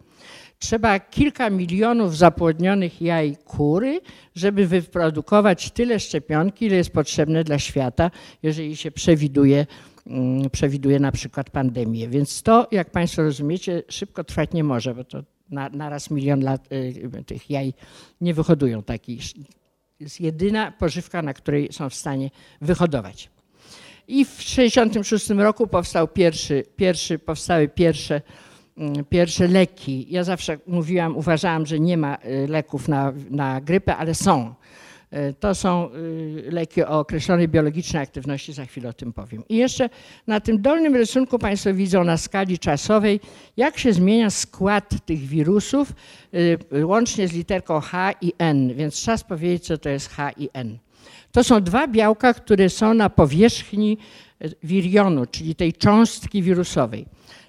Trzeba 0.59 1.01
kilka 1.01 1.51
milionów 1.51 2.17
zapłodnionych 2.17 3.03
jaj 3.03 3.37
kury, 3.37 4.01
żeby 4.35 4.67
wyprodukować 4.67 5.71
tyle 5.71 6.01
szczepionki, 6.01 6.67
ile 6.67 6.77
jest 6.77 6.91
potrzebne 6.91 7.45
dla 7.45 7.59
świata, 7.59 8.11
jeżeli 8.43 8.77
się 8.77 8.91
przewiduje, 8.91 9.67
mm, 10.07 10.51
przewiduje 10.51 11.01
na 11.01 11.13
przykład 11.13 11.51
pandemię. 11.51 12.09
Więc 12.09 12.43
to, 12.43 12.69
jak 12.73 12.91
Państwo 12.91 13.23
rozumiecie, 13.23 13.83
szybko 13.89 14.25
trwać 14.25 14.53
nie 14.53 14.65
może, 14.65 14.95
bo 14.95 15.05
to 15.05 15.23
na, 15.51 15.69
na 15.69 15.89
raz 15.89 16.11
milion 16.11 16.41
lat 16.41 16.73
y, 16.73 17.25
tych 17.27 17.51
jaj 17.51 17.75
nie 18.21 18.35
wyhodują 18.35 18.83
takich. 18.83 19.23
Jest 20.01 20.21
jedyna 20.21 20.73
pożywka, 20.73 21.23
na 21.23 21.35
której 21.35 21.69
są 21.73 21.91
w 21.91 21.95
stanie 21.95 22.31
wyhodować. 22.61 23.31
I 24.09 24.25
w 24.25 24.37
1966 24.37 25.31
roku 25.31 25.67
powstał 25.67 26.09
pierwszy, 26.09 26.65
pierwszy, 26.77 27.19
powstały 27.19 27.69
pierwsze 27.69 28.23
pierwsze 29.09 29.49
leki. 29.49 30.07
Ja 30.11 30.25
zawsze 30.25 30.59
mówiłam, 30.67 31.17
uważałam, 31.17 31.67
że 31.67 31.81
nie 31.81 31.97
ma 31.97 32.19
y, 32.25 32.49
leków 32.49 32.89
na, 32.89 33.13
na 33.31 33.61
grypę, 33.61 33.97
ale 33.97 34.15
są. 34.15 34.55
Y, 35.13 35.35
to 35.41 35.55
są 35.55 35.91
y, 35.95 36.51
leki 36.51 36.83
o 36.83 36.99
określonej 36.99 37.49
biologicznej 37.49 38.03
aktywności, 38.03 38.53
za 38.53 38.65
chwilę 38.65 38.89
o 38.89 38.93
tym 38.93 39.13
powiem. 39.13 39.43
I 39.49 39.57
jeszcze 39.57 39.91
na 40.27 40.41
tym 40.41 40.63
dolnym 40.63 40.97
rysunku 40.97 41.39
Państwo 41.39 41.75
widzą 41.75 42.05
na 42.05 42.17
skali 42.17 42.59
czasowej, 42.59 43.21
jak 43.57 43.79
się 43.79 43.93
zmienia 43.93 44.31
skład 44.31 45.07
tych 45.07 45.19
wirusów, 45.19 45.93
łącznie 46.85 47.29
z 47.29 47.33
literką 47.33 47.81
H 47.81 48.13
i 48.21 48.33
N, 48.39 48.75
więc 48.75 49.03
czas 49.03 49.25
powiedzieć, 49.25 49.67
co 49.67 49.79
to 49.79 49.89
jest 49.89 50.09
H 50.09 50.31
i 50.31 50.49
N. 50.53 50.79
To 51.33 51.45
są 51.45 51.61
dwa 51.61 51.89
białka, 51.89 52.35
które 52.35 52.71
są 52.71 52.95
na 52.95 53.11
powierzchni 53.11 53.99
wirionu, 54.63 55.27
czyli 55.27 55.55
tej 55.55 55.73
cząstki 55.73 56.43
wirusowej. 56.43 57.07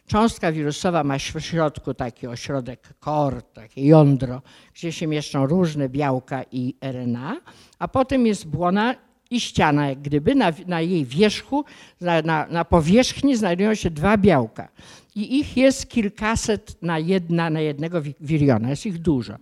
Cząstka 0.08 0.52
wirusowa 0.52 1.04
ma 1.04 1.18
w 1.18 1.40
środku 1.40 1.94
taki 1.94 2.28
ośrodek 2.28 2.94
core, 3.06 3.42
takie 3.42 3.86
jądro, 3.86 4.42
gdzie 4.74 4.92
się 4.92 5.08
mieszczą 5.08 5.46
różne 5.48 5.90
białka 5.90 6.44
i 6.52 6.76
RNA, 6.82 7.42
a 7.80 7.88
potem 7.88 8.28
jest 8.28 8.48
błona 8.48 8.96
i 9.30 9.40
ściana, 9.40 9.90
jak 9.90 10.02
gdyby 10.02 10.36
na, 10.36 10.52
na 10.68 10.82
jej 10.82 11.06
wierzchu, 11.06 11.66
na, 12.02 12.22
na, 12.22 12.48
na, 12.50 12.66
powierzchni 12.66 13.36
znajdują 13.36 13.76
się 13.76 13.90
dwa 13.90 14.18
białka. 14.18 14.70
I 15.16 15.40
ich 15.40 15.58
jest 15.58 15.90
kilkaset 15.90 16.78
na, 16.82 17.00
jedna, 17.00 17.50
na 17.50 17.62
jednego 17.62 18.02
wiriona, 18.22 18.70
jest 18.70 18.86
ich 18.86 18.98
dużo. 18.98 19.36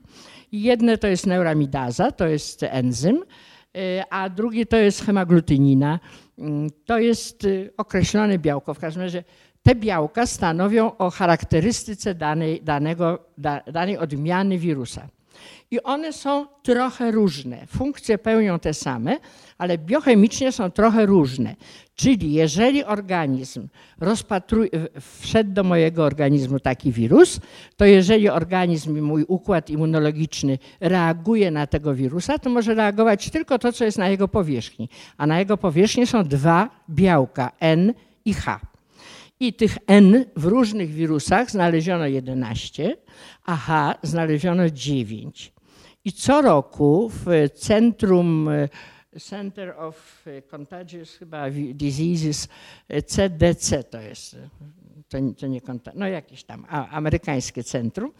I 0.52 0.62
jedne 0.62 0.98
to 0.98 1.08
jest 1.08 1.28
neuramidaza, 1.28 2.12
to 2.12 2.28
jest 2.28 2.64
enzym, 2.64 3.16
y, 3.78 4.04
a 4.10 4.30
drugie 4.30 4.66
to 4.66 4.78
jest 4.78 5.06
hemagglutynina, 5.06 6.00
mm, 6.38 6.70
to 6.86 7.00
jest 7.00 7.44
y, 7.44 7.74
określone 7.78 8.40
białko. 8.40 8.74
W 8.74 8.80
każdym 8.80 9.04
razie 9.04 9.24
te 9.66 9.76
białka 9.76 10.26
stanowią 10.26 10.98
o 10.98 11.10
charakterystyce 11.10 12.16
danej, 12.16 12.62
danego, 12.62 13.20
da, 13.38 13.62
danej 13.72 13.98
odmiany 13.98 14.58
wirusa. 14.58 15.08
I 15.72 15.84
one 15.84 16.14
są 16.14 16.46
trochę 16.64 17.12
różne. 17.12 17.68
Funkcje 17.68 18.18
pełnią 18.18 18.60
te 18.60 18.74
same, 18.74 19.18
ale 19.58 19.78
biochemicznie 19.78 20.52
są 20.52 20.72
trochę 20.72 21.06
różne. 21.06 21.56
Czyli 21.96 22.34
jeżeli 22.34 22.84
organizm 22.84 23.68
rozpatruje, 24.00 24.70
wszedł 25.22 25.52
do 25.52 25.64
mojego 25.64 26.04
organizmu 26.04 26.60
taki 26.60 26.92
wirus, 26.92 27.40
to 27.78 27.86
jeżeli 27.86 28.30
organizm 28.30 28.98
i 28.98 29.02
mój 29.02 29.24
układ 29.28 29.70
immunologiczny 29.70 30.60
reaguje 30.80 31.52
na 31.52 31.68
tego 31.68 31.96
wirusa, 31.96 32.40
to 32.40 32.50
może 32.50 32.74
reagować 32.76 33.30
tylko 33.30 33.60
to, 33.60 33.74
co 33.74 33.86
jest 33.86 33.98
na 33.98 34.10
jego 34.10 34.28
powierzchni. 34.28 34.90
A 35.18 35.28
na 35.28 35.40
jego 35.40 35.58
powierzchni 35.58 36.08
są 36.08 36.24
dwa 36.24 36.70
białka 36.90 37.52
N 37.60 37.94
i 38.26 38.34
H. 38.34 38.75
I 39.40 39.54
tych 39.54 39.78
N 39.88 40.26
w 40.36 40.46
różnych 40.46 40.92
wirusach 40.92 41.52
znaleziono 41.52 42.08
11, 42.08 42.98
a 43.46 43.56
H 43.56 43.96
znaleziono 44.04 44.70
9. 44.70 45.54
I 46.06 46.12
co 46.12 46.42
roku 46.42 47.12
w 47.14 47.26
Centrum 47.56 48.50
Center 49.20 49.76
of 49.78 50.26
Contagious 50.48 51.16
chyba 51.18 51.46
Diseases, 51.74 52.48
CDC 53.06 53.84
to 53.84 54.02
jest, 54.02 54.38
to, 55.10 55.18
to 55.38 55.48
nie 55.48 55.62
no 55.96 56.08
jakieś 56.08 56.44
tam 56.44 56.66
amerykańskie 56.70 57.64
centrum, 57.64 58.12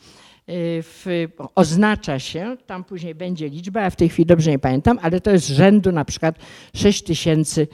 w, 0.48 1.28
oznacza 1.56 2.20
się, 2.20 2.58
tam 2.66 2.84
później 2.84 3.16
będzie 3.16 3.50
liczba, 3.50 3.82
ja 3.82 3.90
w 3.90 3.96
tej 3.96 4.10
chwili 4.10 4.26
dobrze 4.26 4.52
nie 4.52 4.60
pamiętam, 4.60 5.00
ale 5.02 5.22
to 5.22 5.32
jest 5.32 5.48
rzędu 5.48 5.92
na 5.92 6.06
przykład 6.06 6.40
6 6.76 7.04
tysięcy 7.04 7.68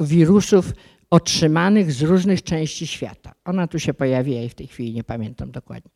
wirusów 0.00 0.72
otrzymanych 1.10 1.92
z 1.92 2.02
różnych 2.02 2.42
części 2.42 2.86
świata. 2.86 3.34
Ona 3.44 3.66
tu 3.66 3.78
się 3.78 3.94
pojawi, 3.94 4.32
ja 4.32 4.40
jej 4.40 4.48
w 4.48 4.54
tej 4.54 4.66
chwili 4.66 4.94
nie 4.94 5.04
pamiętam 5.04 5.50
dokładnie. 5.50 5.90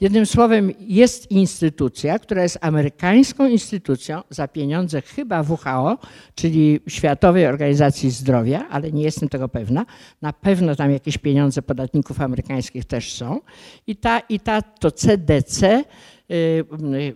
Jednym 0.00 0.26
słowem, 0.26 0.72
jest 0.80 1.30
instytucja, 1.30 2.18
która 2.18 2.42
jest 2.42 2.58
amerykańską 2.60 3.48
instytucją 3.48 4.22
za 4.30 4.48
pieniądze 4.48 5.02
chyba 5.02 5.42
WHO, 5.42 5.98
czyli 6.34 6.80
Światowej 6.88 7.46
Organizacji 7.46 8.10
Zdrowia, 8.10 8.68
ale 8.70 8.92
nie 8.92 9.02
jestem 9.02 9.28
tego 9.28 9.48
pewna. 9.48 9.86
Na 10.22 10.32
pewno 10.32 10.76
tam 10.76 10.90
jakieś 10.90 11.18
pieniądze 11.18 11.62
podatników 11.62 12.20
amerykańskich 12.20 12.84
też 12.84 13.12
są. 13.12 13.40
I 13.86 13.96
ta, 13.96 14.20
i 14.20 14.40
ta 14.40 14.62
to 14.62 14.90
CDC 14.90 15.84
y, 16.30 16.34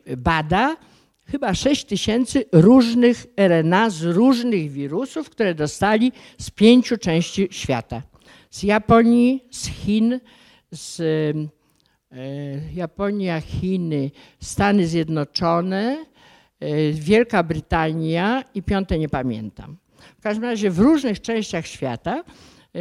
y, 0.09 0.17
bada 0.17 0.77
chyba 1.31 1.55
6 1.55 1.85
tysięcy 1.85 2.45
różnych 2.53 3.27
RNA 3.37 3.91
z 3.91 4.03
różnych 4.03 4.71
wirusów, 4.71 5.31
które 5.31 5.55
dostali 5.55 6.13
z 6.39 6.51
pięciu 6.51 6.97
części 6.97 7.49
świata. 7.51 8.03
Z 8.51 8.63
Japonii, 8.63 9.45
z 9.51 9.67
Chin, 9.67 10.21
z 10.73 11.01
e, 11.01 12.15
Japonia, 12.75 13.41
Chiny, 13.41 14.11
Stany 14.41 14.87
Zjednoczone, 14.87 16.05
e, 16.61 16.93
Wielka 16.93 17.43
Brytania 17.43 18.45
i 18.55 18.63
piąte 18.63 18.99
nie 18.99 19.09
pamiętam. 19.09 19.77
W 20.19 20.23
każdym 20.23 20.45
razie 20.45 20.71
w 20.71 20.79
różnych 20.79 21.21
częściach 21.21 21.67
świata 21.67 22.25
e, 22.75 22.81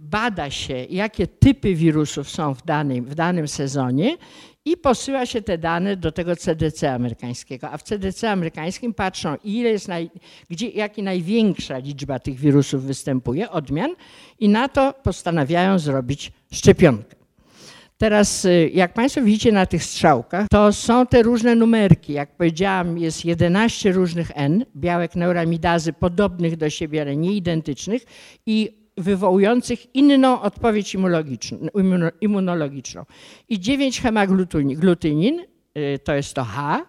bada 0.00 0.50
się, 0.50 0.86
jakie 0.90 1.26
typy 1.26 1.74
wirusów 1.74 2.30
są 2.30 2.54
w 2.54 2.64
danym, 2.64 3.04
w 3.04 3.14
danym 3.14 3.48
sezonie 3.48 4.16
i 4.66 4.76
posyła 4.76 5.26
się 5.26 5.42
te 5.42 5.58
dane 5.58 5.96
do 5.96 6.12
tego 6.12 6.36
CDC 6.36 6.92
amerykańskiego. 6.92 7.70
A 7.70 7.78
w 7.78 7.82
CDC 7.82 8.30
amerykańskim 8.30 8.94
patrzą, 8.94 9.36
ile 9.44 9.70
jest 9.70 9.88
naj, 9.88 10.10
gdzie, 10.50 10.68
jaki 10.68 11.02
największa 11.02 11.78
liczba 11.78 12.18
tych 12.18 12.36
wirusów 12.36 12.82
występuje, 12.84 13.50
odmian, 13.50 13.94
i 14.38 14.48
na 14.48 14.68
to 14.68 14.94
postanawiają 15.02 15.78
zrobić 15.78 16.32
szczepionkę. 16.52 17.16
Teraz, 17.98 18.44
y, 18.44 18.70
jak 18.74 18.94
Państwo 18.94 19.22
widzicie 19.22 19.52
na 19.52 19.66
tych 19.66 19.84
strzałkach, 19.84 20.48
to 20.50 20.72
są 20.72 21.06
te 21.06 21.22
różne 21.22 21.54
numerki. 21.54 22.12
Jak 22.12 22.36
powiedziałam, 22.36 22.98
jest 22.98 23.24
11 23.24 23.92
różnych 23.92 24.30
N, 24.34 24.64
białek 24.76 25.16
neuramidazy 25.16 25.92
podobnych 25.92 26.56
do 26.56 26.70
siebie, 26.70 27.02
ale 27.02 27.16
nie 27.16 27.32
identycznych 27.32 28.02
i 28.46 28.85
wywołujących 28.96 29.94
inną 29.94 30.40
odpowiedź 30.40 30.96
immunologiczną. 32.20 33.04
I 33.48 33.60
9 33.60 34.00
hemaglutynin, 34.00 35.40
y, 35.76 35.98
to 36.04 36.14
jest 36.14 36.34
to 36.34 36.44
H, 36.44 36.86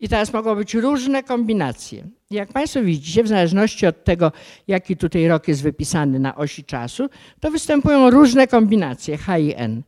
i 0.00 0.08
teraz 0.08 0.32
mogą 0.32 0.54
być 0.54 0.74
różne 0.74 1.22
kombinacje. 1.22 2.08
Jak 2.30 2.52
Państwo 2.52 2.82
widzicie, 2.82 3.22
w 3.22 3.28
zależności 3.28 3.86
od 3.86 4.04
tego, 4.04 4.32
jaki 4.68 4.96
tutaj 4.96 5.28
rok 5.28 5.48
jest 5.48 5.62
wypisany 5.62 6.18
na 6.18 6.36
osi 6.36 6.64
czasu, 6.64 7.08
to 7.40 7.50
występują 7.50 8.10
różne 8.10 8.46
kombinacje 8.46 9.16
H 9.16 9.38
i 9.38 9.54
N. 9.56 9.82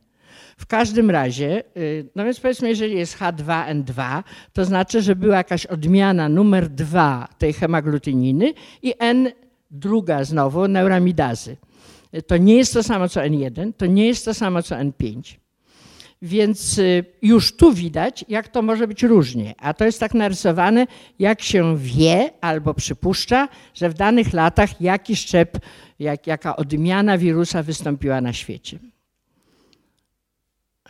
W 0.57 0.65
każdym 0.65 1.09
razie, 1.09 1.63
y, 1.77 2.09
no 2.15 2.25
więc 2.25 2.39
powiedzmy, 2.39 2.69
jeżeli 2.69 2.95
jest 2.95 3.17
H2N2, 3.17 4.23
to 4.53 4.65
znaczy, 4.65 5.01
że 5.01 5.15
była 5.15 5.37
jakaś 5.37 5.65
odmiana 5.65 6.29
numer 6.29 6.69
2 6.69 7.27
tej 7.37 7.53
hemaglutyniny 7.53 8.53
i 8.83 8.93
N 8.99 9.31
druga 9.71 10.23
znowu 10.23 10.67
neuramidazy. 10.67 11.57
To 12.27 12.37
nie 12.37 12.55
jest 12.55 12.73
to 12.73 12.83
samo 12.83 13.09
co 13.09 13.19
N1, 13.19 13.73
to 13.77 13.85
nie 13.85 14.07
jest 14.07 14.25
to 14.25 14.33
samo 14.33 14.63
co 14.63 14.75
N5. 14.75 15.37
Więc 16.21 16.77
y, 16.77 17.05
już 17.21 17.55
tu 17.55 17.73
widać, 17.73 18.25
jak 18.27 18.47
to 18.47 18.61
może 18.61 18.87
być 18.87 19.03
różnie. 19.03 19.55
A 19.57 19.73
to 19.73 19.85
jest 19.85 19.99
tak 19.99 20.13
narysowane, 20.13 20.87
jak 21.19 21.41
się 21.41 21.77
wie 21.77 22.29
albo 22.41 22.73
przypuszcza, 22.73 23.47
że 23.73 23.89
w 23.89 23.93
danych 23.93 24.33
latach 24.33 24.81
jaki 24.81 25.15
szczep, 25.15 25.57
jak, 25.99 26.27
jaka 26.27 26.55
odmiana 26.55 27.17
wirusa 27.17 27.63
wystąpiła 27.63 28.21
na 28.21 28.33
świecie. 28.33 28.79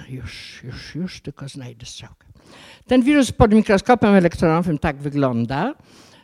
Już, 0.09 0.62
już, 0.63 0.95
już, 0.95 1.21
tylko 1.21 1.50
znajdę 1.50 1.86
strzałkę. 1.86 2.27
Ten 2.88 3.01
wirus 3.01 3.31
pod 3.31 3.53
mikroskopem 3.53 4.15
elektronowym 4.15 4.77
tak 4.77 4.98
wygląda. 4.98 5.75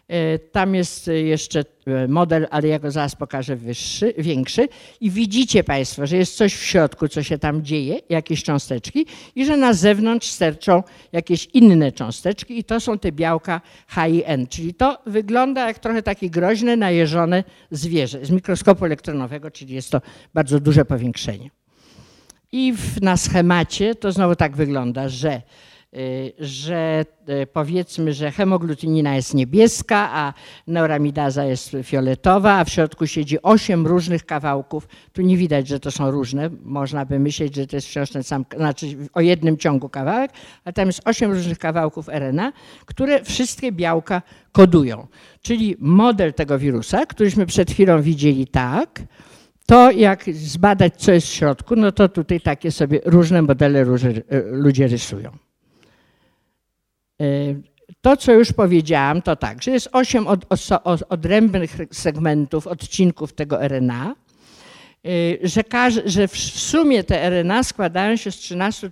E, 0.07 0.39
tam 0.39 0.75
jest 0.75 1.07
jeszcze 1.07 1.65
e, 1.87 2.07
model, 2.07 2.47
ale 2.51 2.67
ja 2.67 2.79
go 2.79 2.91
zaraz 2.91 3.15
pokażę 3.15 3.55
wyższy, 3.55 4.13
większy. 4.17 4.67
I 5.01 5.09
widzicie 5.11 5.63
Państwo, 5.63 6.07
że 6.07 6.17
jest 6.17 6.35
coś 6.37 6.55
w 6.55 6.63
środku, 6.63 7.07
co 7.07 7.23
się 7.23 7.37
tam 7.37 7.63
dzieje, 7.63 7.99
jakieś 8.09 8.43
cząsteczki, 8.43 9.05
i 9.35 9.45
że 9.45 9.57
na 9.57 9.73
zewnątrz 9.73 10.27
sterczą 10.27 10.83
jakieś 11.11 11.45
inne 11.53 11.91
cząsteczki, 11.91 12.59
i 12.59 12.63
to 12.63 12.79
są 12.79 12.99
te 12.99 13.11
białka 13.11 13.61
H 13.87 14.07
i 14.07 14.23
N. 14.25 14.47
Czyli 14.47 14.73
to 14.73 14.97
wygląda 15.05 15.67
jak 15.67 15.79
trochę 15.79 16.03
takie 16.03 16.29
groźne, 16.29 16.75
najeżone 16.77 17.43
zwierzę 17.71 18.25
z 18.25 18.31
mikroskopu 18.31 18.85
elektronowego, 18.85 19.51
czyli 19.51 19.75
jest 19.75 19.91
to 19.91 20.01
bardzo 20.33 20.59
duże 20.59 20.85
powiększenie. 20.85 21.49
I 22.51 22.73
w, 22.73 23.01
na 23.01 23.17
schemacie 23.17 23.95
to 23.95 24.11
znowu 24.11 24.35
tak 24.35 24.55
wygląda, 24.55 25.09
że 25.09 25.41
że 26.39 27.05
y, 27.29 27.47
powiedzmy, 27.47 28.13
że 28.13 28.31
hemoglutynina 28.31 29.15
jest 29.15 29.33
niebieska, 29.33 30.09
a 30.11 30.33
neuramidaza 30.67 31.45
jest 31.45 31.75
fioletowa, 31.83 32.53
a 32.53 32.63
w 32.63 32.69
środku 32.69 33.07
siedzi 33.07 33.41
osiem 33.41 33.87
różnych 33.87 34.25
kawałków. 34.25 34.87
Tu 35.13 35.21
nie 35.21 35.37
widać, 35.37 35.67
że 35.67 35.79
to 35.79 35.91
są 35.91 36.11
różne. 36.11 36.49
Można 36.63 37.05
by 37.05 37.19
myśleć, 37.19 37.55
że 37.55 37.67
to 37.67 37.75
jest 37.75 37.87
wciąż 37.87 38.09
ten 38.09 38.23
sam, 38.23 38.45
znaczy 38.57 38.85
o 39.13 39.21
jednym 39.21 39.57
ciągu 39.57 39.89
kawałek, 39.89 40.31
a 40.65 40.71
tam 40.71 40.87
jest 40.87 41.07
osiem 41.07 41.31
różnych 41.31 41.59
kawałków 41.59 42.09
RNA, 42.09 42.53
które 42.85 43.23
wszystkie 43.23 43.71
białka 43.71 44.21
kodują. 44.51 45.07
Czyli 45.41 45.75
model 45.79 46.33
tego 46.33 46.59
wirusa, 46.59 47.05
któryśmy 47.05 47.45
przed 47.45 47.71
chwilą 47.71 48.01
widzieli 48.01 48.47
tak, 48.47 49.01
to 49.65 49.91
jak 49.91 50.25
zbadać, 50.33 50.93
co 50.97 51.11
jest 51.11 51.27
w 51.27 51.33
środku, 51.33 51.75
no 51.75 51.91
to 51.91 52.09
tutaj 52.09 52.41
takie 52.41 52.71
sobie 52.71 52.99
różne 53.05 53.41
modele 53.41 53.85
ludzie 54.51 54.87
rysują. 54.87 55.44
Y, 57.21 57.61
to, 58.01 58.17
co 58.17 58.33
już 58.33 58.53
powiedziałam, 58.53 59.21
to 59.21 59.35
tak, 59.35 59.63
że 59.63 59.71
jest 59.71 59.89
osiem 59.91 60.27
od, 60.27 60.45
od, 60.83 61.03
odrębnych 61.09 61.77
segmentów, 61.91 62.67
odcinków 62.67 63.33
tego 63.33 63.67
RNA, 63.67 64.15
y, 65.05 65.39
że, 65.43 65.63
że 66.05 66.27
w 66.27 66.37
sumie 66.37 67.03
te 67.03 67.29
RNA 67.29 67.63
składają 67.63 68.15
się 68.15 68.31
z 68.31 68.35
13 68.35 68.89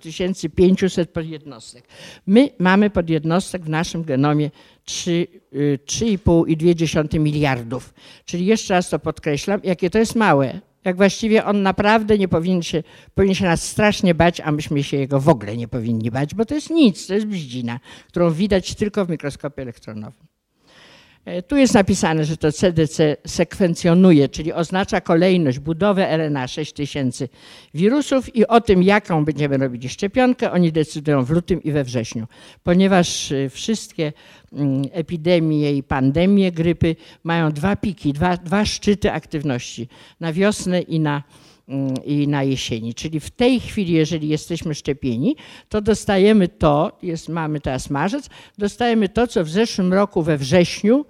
500 0.56 1.10
podjednostek. 1.10 1.84
My 2.26 2.50
mamy 2.58 2.90
podjednostek 2.90 3.62
w 3.62 3.68
naszym 3.68 4.04
genomie 4.04 4.50
3,5 4.86 7.14
y, 7.14 7.20
miliardów. 7.20 7.94
Czyli 8.24 8.46
jeszcze 8.46 8.74
raz 8.74 8.88
to 8.88 8.98
podkreślam, 8.98 9.60
jakie 9.64 9.90
to 9.90 9.98
jest 9.98 10.14
małe 10.14 10.60
jak 10.84 10.96
właściwie 10.96 11.44
on 11.44 11.62
naprawdę 11.62 12.18
nie 12.18 12.28
powinien 12.28 12.62
się, 12.62 12.82
powinien 13.14 13.34
się 13.34 13.44
nas 13.44 13.62
strasznie 13.62 14.14
bać, 14.14 14.40
a 14.40 14.52
myśmy 14.52 14.82
się 14.82 14.96
jego 14.96 15.20
w 15.20 15.28
ogóle 15.28 15.56
nie 15.56 15.68
powinni 15.68 16.10
bać, 16.10 16.34
bo 16.34 16.44
to 16.44 16.54
jest 16.54 16.70
nic, 16.70 17.06
to 17.06 17.14
jest 17.14 17.26
bździna, 17.26 17.80
którą 18.08 18.30
widać 18.30 18.74
tylko 18.74 19.04
w 19.04 19.10
mikroskopie 19.10 19.62
elektronowym. 19.62 20.33
E, 21.24 21.42
tu 21.42 21.56
jest 21.56 21.74
napisane, 21.74 22.24
że 22.24 22.36
to 22.36 22.52
CDC 22.52 23.16
sekwencjonuje, 23.26 24.28
czyli 24.28 24.52
oznacza 24.52 25.00
kolejność, 25.00 25.58
budowę 25.58 26.16
RNA 26.16 26.48
6000 26.48 27.28
wirusów 27.74 28.36
i 28.36 28.46
o 28.46 28.60
tym, 28.60 28.82
jaką 28.82 29.24
będziemy 29.24 29.56
robić 29.56 29.92
szczepionkę, 29.92 30.52
oni 30.52 30.72
decydują 30.72 31.24
w 31.24 31.30
lutym 31.30 31.62
i 31.62 31.72
we 31.72 31.84
wrześniu. 31.84 32.26
Ponieważ 32.62 33.32
e, 33.32 33.48
wszystkie 33.48 34.12
mm, 34.52 34.82
epidemie 34.92 35.72
i 35.72 35.82
pandemie 35.82 36.52
grypy 36.52 36.96
mają 37.24 37.52
dwa 37.52 37.76
piki, 37.76 38.12
dwa, 38.12 38.36
dwa 38.36 38.64
szczyty 38.64 39.12
aktywności 39.12 39.88
na 40.20 40.32
wiosnę 40.32 40.80
i 40.80 41.00
na, 41.00 41.22
i 42.04 42.28
na 42.28 42.42
jesieni. 42.42 42.94
Czyli 42.94 43.20
w 43.20 43.30
tej 43.30 43.60
chwili, 43.60 43.92
jeżeli 43.92 44.28
jesteśmy 44.28 44.74
szczepieni, 44.74 45.36
to 45.68 45.80
dostajemy 45.80 46.48
to, 46.48 46.98
jest, 47.02 47.28
mamy 47.28 47.60
teraz 47.60 47.90
marzec, 47.90 48.30
dostajemy 48.58 49.08
to, 49.08 49.26
co 49.26 49.44
w 49.44 49.48
zeszłym 49.48 49.92
roku 49.92 50.22
we 50.22 50.38
wrześniu 50.38 51.04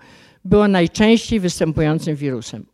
było 0.45 0.69
najczęściej 0.69 1.41
występującym 1.41 2.17
wirusem. 2.17 2.67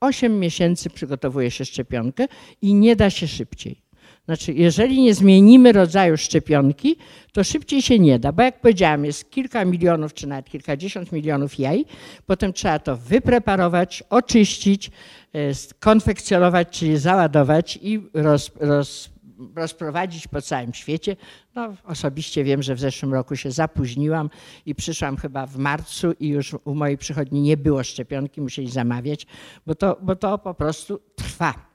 Osiem 0.00 0.40
miesięcy 0.40 0.90
przygotowuje 0.90 1.50
się 1.50 1.64
szczepionkę 1.64 2.26
i 2.62 2.74
nie 2.74 2.96
da 2.96 3.10
się 3.10 3.28
szybciej. 3.28 3.83
Znaczy, 4.24 4.52
jeżeli 4.52 5.02
nie 5.02 5.14
zmienimy 5.14 5.72
rodzaju 5.72 6.16
szczepionki, 6.16 6.96
to 7.32 7.44
szybciej 7.44 7.82
się 7.82 7.98
nie 7.98 8.18
da, 8.18 8.32
bo 8.32 8.42
jak 8.42 8.60
powiedziałam, 8.60 9.04
jest 9.04 9.30
kilka 9.30 9.64
milionów 9.64 10.14
czy 10.14 10.26
nawet 10.26 10.50
kilkadziesiąt 10.50 11.12
milionów 11.12 11.58
jaj, 11.58 11.84
potem 12.26 12.52
trzeba 12.52 12.78
to 12.78 12.96
wypreparować, 12.96 14.02
oczyścić, 14.10 14.90
e, 15.32 15.38
konfekcjonować, 15.80 16.68
czyli 16.70 16.98
załadować 16.98 17.78
i 17.82 18.02
roz, 18.14 18.50
roz, 18.60 19.10
rozprowadzić 19.56 20.28
po 20.28 20.42
całym 20.42 20.74
świecie. 20.74 21.16
No, 21.54 21.74
osobiście 21.84 22.44
wiem, 22.44 22.62
że 22.62 22.74
w 22.74 22.80
zeszłym 22.80 23.14
roku 23.14 23.36
się 23.36 23.50
zapóźniłam 23.50 24.30
i 24.66 24.74
przyszłam 24.74 25.16
chyba 25.16 25.46
w 25.46 25.56
marcu 25.56 26.12
i 26.20 26.28
już 26.28 26.56
u 26.64 26.74
mojej 26.74 26.98
przychodni 26.98 27.40
nie 27.40 27.56
było 27.56 27.84
szczepionki, 27.84 28.40
musieli 28.40 28.70
zamawiać, 28.70 29.26
bo 29.66 29.74
to, 29.74 29.98
bo 30.02 30.16
to 30.16 30.38
po 30.38 30.54
prostu 30.54 31.00
trwa. 31.16 31.73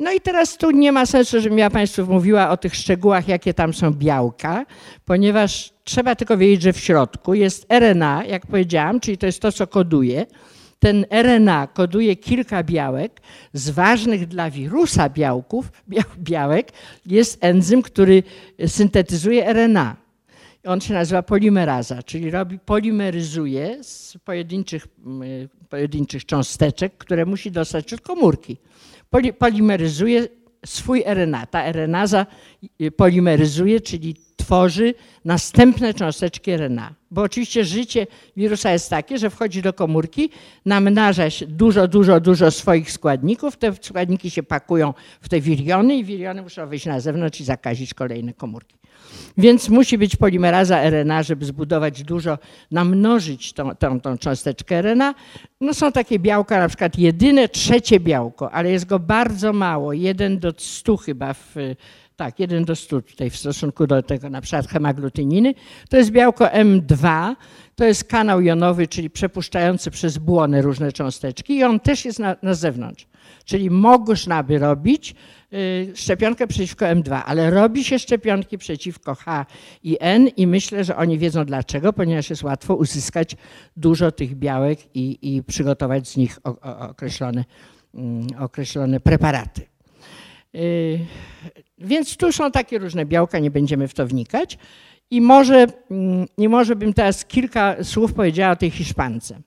No 0.00 0.12
i 0.12 0.20
teraz 0.20 0.56
tu 0.56 0.70
nie 0.70 0.92
ma 0.92 1.06
sensu, 1.06 1.40
żebym 1.40 1.58
ja 1.58 1.70
Państwu 1.70 2.06
mówiła 2.06 2.50
o 2.50 2.56
tych 2.56 2.74
szczegółach, 2.74 3.28
jakie 3.28 3.54
tam 3.54 3.74
są 3.74 3.90
białka, 3.90 4.66
ponieważ 5.04 5.72
trzeba 5.84 6.14
tylko 6.14 6.36
wiedzieć, 6.36 6.62
że 6.62 6.72
w 6.72 6.80
środku 6.80 7.34
jest 7.34 7.66
RNA, 7.72 8.24
jak 8.24 8.46
powiedziałam, 8.46 9.00
czyli 9.00 9.18
to 9.18 9.26
jest 9.26 9.40
to, 9.40 9.52
co 9.52 9.66
koduje. 9.66 10.26
ten 10.78 11.06
RNA 11.10 11.66
koduje 11.66 12.16
kilka 12.16 12.62
białek. 12.62 13.20
Z 13.52 13.70
ważnych 13.70 14.26
dla 14.26 14.50
wirusa 14.50 15.08
białków, 15.08 15.72
białek 16.18 16.72
jest 17.06 17.44
enzym, 17.44 17.82
który 17.82 18.22
syntetyzuje 18.66 19.52
RNA. 19.52 19.96
On 20.66 20.80
się 20.80 20.94
nazywa 20.94 21.22
polimeraza, 21.22 22.02
czyli 22.02 22.30
robi, 22.30 22.58
polimeryzuje 22.58 23.84
z 23.84 24.18
pojedynczych, 24.24 24.88
pojedynczych 25.68 26.26
cząsteczek, 26.26 26.96
które 26.98 27.26
musi 27.26 27.50
dostać 27.50 27.92
od 27.92 28.00
komórki. 28.00 28.56
Polimeryzuje 29.38 30.28
swój 30.66 31.04
RNA. 31.06 31.46
Ta 31.46 31.72
RNaza 31.72 32.26
polimeryzuje, 32.96 33.80
czyli 33.80 34.14
tworzy 34.36 34.94
następne 35.24 35.94
cząsteczki 35.94 36.50
RNA. 36.56 36.94
Bo 37.10 37.22
oczywiście 37.22 37.64
życie 37.64 38.06
wirusa 38.36 38.72
jest 38.72 38.90
takie, 38.90 39.18
że 39.18 39.30
wchodzi 39.30 39.62
do 39.62 39.72
komórki, 39.72 40.30
namnaża 40.66 41.30
się 41.30 41.46
dużo, 41.46 41.88
dużo, 41.88 42.20
dużo 42.20 42.50
swoich 42.50 42.92
składników. 42.92 43.56
Te 43.56 43.72
składniki 43.80 44.30
się 44.30 44.42
pakują 44.42 44.94
w 45.20 45.28
te 45.28 45.40
wiriony 45.40 45.96
i 45.96 46.04
wiriony 46.04 46.42
muszą 46.42 46.66
wyjść 46.66 46.86
na 46.86 47.00
zewnątrz 47.00 47.40
i 47.40 47.44
zakazić 47.44 47.94
kolejne 47.94 48.34
komórki. 48.34 48.80
Więc 49.38 49.68
musi 49.68 49.98
być 49.98 50.16
polimeraza 50.16 50.82
RNA, 50.90 51.22
żeby 51.22 51.44
zbudować 51.44 52.02
dużo, 52.02 52.38
namnożyć 52.70 53.52
tą, 53.52 53.74
tą, 53.76 54.00
tą 54.00 54.18
cząsteczkę 54.18 54.82
RNA. 54.82 55.14
No 55.60 55.74
są 55.74 55.92
takie 55.92 56.18
białka, 56.18 56.58
na 56.58 56.68
przykład 56.68 56.98
jedyne 56.98 57.48
trzecie 57.48 58.00
białko, 58.00 58.52
ale 58.52 58.70
jest 58.70 58.84
go 58.84 58.98
bardzo 58.98 59.52
mało, 59.52 59.92
jeden 59.92 60.38
do 60.38 60.52
stu 60.56 60.96
chyba 60.96 61.34
w, 61.34 61.54
tak, 62.20 62.40
1 62.40 62.64
do 62.64 62.76
100 62.76 63.02
tutaj 63.02 63.30
w 63.30 63.36
stosunku 63.36 63.86
do 63.86 64.02
tego 64.02 64.30
na 64.30 64.40
przykład 64.40 64.68
hemagglutyniny. 64.68 65.54
To 65.88 65.96
jest 65.96 66.10
białko 66.10 66.44
M2, 66.44 67.34
to 67.76 67.84
jest 67.84 68.04
kanał 68.04 68.40
jonowy, 68.40 68.88
czyli 68.88 69.10
przepuszczający 69.10 69.90
przez 69.90 70.18
błony 70.18 70.62
różne 70.62 70.92
cząsteczki 70.92 71.56
i 71.56 71.64
on 71.64 71.80
też 71.80 72.04
jest 72.04 72.18
na, 72.18 72.36
na 72.42 72.54
zewnątrz. 72.54 73.06
Czyli 73.44 73.70
można 73.70 74.42
by 74.42 74.58
robić 74.58 75.14
y, 75.52 75.92
szczepionkę 75.94 76.46
przeciwko 76.46 76.84
M2, 76.84 77.22
ale 77.26 77.50
robi 77.50 77.84
się 77.84 77.98
szczepionki 77.98 78.58
przeciwko 78.58 79.14
H 79.14 79.46
i 79.82 79.96
N 80.00 80.28
i 80.28 80.46
myślę, 80.46 80.84
że 80.84 80.96
oni 80.96 81.18
wiedzą 81.18 81.44
dlaczego, 81.44 81.92
ponieważ 81.92 82.30
jest 82.30 82.42
łatwo 82.42 82.74
uzyskać 82.74 83.36
dużo 83.76 84.12
tych 84.12 84.34
białek 84.34 84.78
i, 84.94 85.18
i 85.22 85.42
przygotować 85.42 86.08
z 86.08 86.16
nich 86.16 86.38
o, 86.44 86.50
o, 86.60 86.78
określone, 86.78 87.44
mm, 87.94 88.26
określone 88.38 89.00
preparaty. 89.00 89.70
Y, 90.54 90.98
więc 91.78 92.16
tu 92.16 92.32
są 92.32 92.50
takie 92.50 92.78
różne 92.78 93.06
białka, 93.06 93.38
nie 93.38 93.50
będziemy 93.50 93.88
w 93.88 93.94
to 93.94 94.06
wnikać. 94.06 94.58
I 95.10 95.20
może, 95.20 95.66
mm, 95.90 96.26
i 96.38 96.48
może 96.48 96.76
bym 96.76 96.94
teraz 96.94 97.24
kilka 97.24 97.84
słów 97.84 98.12
powiedziała 98.12 98.52
o 98.52 98.56
tej 98.56 98.70
Hiszpance. 98.70 99.40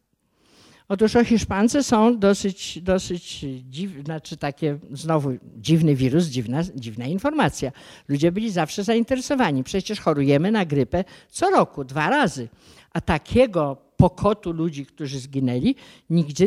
Otóż 0.89 1.15
o 1.15 1.23
Hiszpance 1.23 1.83
są 1.83 2.19
dosyć, 2.19 2.81
dosyć 2.81 3.45
dziwne, 3.69 4.03
znaczy 4.03 4.37
takie 4.37 4.77
znowu 4.91 5.31
dziwny 5.57 5.95
wirus, 5.95 6.25
dziwna, 6.25 6.63
dziwna 6.75 7.05
informacja. 7.05 7.71
Ludzie 8.07 8.31
byli 8.31 8.51
zawsze 8.51 8.83
zainteresowani. 8.83 9.63
Przecież 9.63 9.99
chorujemy 9.99 10.51
na 10.51 10.65
grypę 10.65 11.03
co 11.29 11.49
roku, 11.49 11.83
dwa 11.83 12.09
razy. 12.09 12.49
A 12.93 13.01
takiego 13.01 13.77
pokotu 13.97 14.51
ludzi, 14.51 14.85
którzy 14.85 15.19
zginęli, 15.19 15.75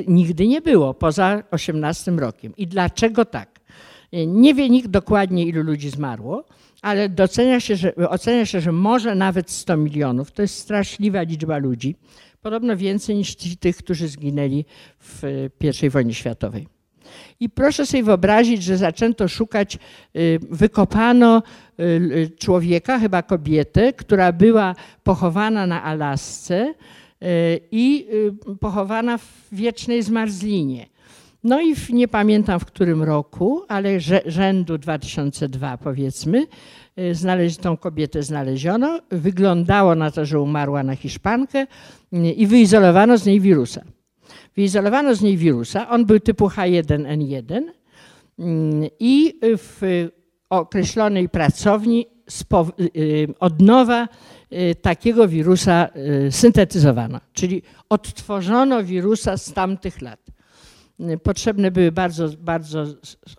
nigdy 0.08 0.48
nie 0.48 0.60
było 0.60 0.94
poza 0.94 1.42
18 1.50 2.10
rokiem. 2.10 2.56
I 2.56 2.66
dlaczego 2.66 3.24
tak? 3.24 3.55
Nie 4.26 4.54
wie 4.54 4.68
nikt 4.68 4.88
dokładnie, 4.88 5.46
ilu 5.46 5.62
ludzi 5.62 5.90
zmarło, 5.90 6.44
ale 6.82 7.08
docenia 7.08 7.60
się, 7.60 7.76
że, 7.76 7.94
ocenia 7.94 8.46
się, 8.46 8.60
że 8.60 8.72
może 8.72 9.14
nawet 9.14 9.50
100 9.50 9.76
milionów. 9.76 10.32
To 10.32 10.42
jest 10.42 10.58
straszliwa 10.58 11.22
liczba 11.22 11.58
ludzi. 11.58 11.96
Podobno 12.42 12.76
więcej 12.76 13.16
niż 13.16 13.36
tych, 13.36 13.76
którzy 13.76 14.08
zginęli 14.08 14.64
w 14.98 15.48
I 15.82 15.90
wojnie 15.90 16.14
światowej. 16.14 16.66
I 17.40 17.50
proszę 17.50 17.86
sobie 17.86 18.02
wyobrazić, 18.02 18.62
że 18.62 18.76
zaczęto 18.76 19.28
szukać, 19.28 19.78
y, 20.16 20.38
wykopano 20.50 21.42
y, 21.80 22.30
człowieka, 22.38 22.98
chyba 22.98 23.22
kobietę, 23.22 23.92
która 23.92 24.32
była 24.32 24.74
pochowana 25.02 25.66
na 25.66 25.82
Alasce 25.82 26.74
y, 27.22 27.60
i 27.70 28.06
pochowana 28.60 29.18
w 29.18 29.46
wiecznej 29.52 30.02
zmarzlinie. 30.02 30.86
No 31.46 31.60
i 31.60 31.74
w, 31.74 31.90
nie 31.90 32.08
pamiętam 32.08 32.60
w 32.60 32.64
którym 32.64 33.02
roku, 33.02 33.62
ale 33.68 34.00
rzędu 34.26 34.78
2002 34.78 35.78
powiedzmy, 35.78 36.46
y, 36.98 37.14
znaleźć, 37.14 37.56
tą 37.56 37.76
kobietę 37.76 38.22
znaleziono. 38.22 39.00
Wyglądało 39.10 39.94
na 39.94 40.10
to, 40.10 40.24
że 40.24 40.40
umarła 40.40 40.82
na 40.82 40.96
Hiszpankę 40.96 41.66
y, 42.12 42.32
i 42.32 42.46
wyizolowano 42.46 43.18
z 43.18 43.26
niej 43.26 43.40
wirusa. 43.40 43.82
Wyizolowano 44.56 45.14
z 45.14 45.22
niej 45.22 45.36
wirusa, 45.36 45.88
on 45.88 46.06
był 46.06 46.20
typu 46.20 46.46
H1N1 46.46 47.62
y, 47.62 48.90
i 49.00 49.40
w 49.42 50.08
określonej 50.50 51.28
pracowni 51.28 52.06
od 53.40 53.60
nowa 53.62 54.08
takiego 54.82 55.28
wirusa 55.28 55.88
syntetyzowano, 56.30 57.20
czyli 57.32 57.62
odtworzono 57.88 58.84
wirusa 58.84 59.36
z 59.36 59.52
tamtych 59.52 60.02
lat 60.02 60.35
potrzebne 61.22 61.70
były 61.70 61.92
bardzo, 61.92 62.28
bardzo 62.38 62.84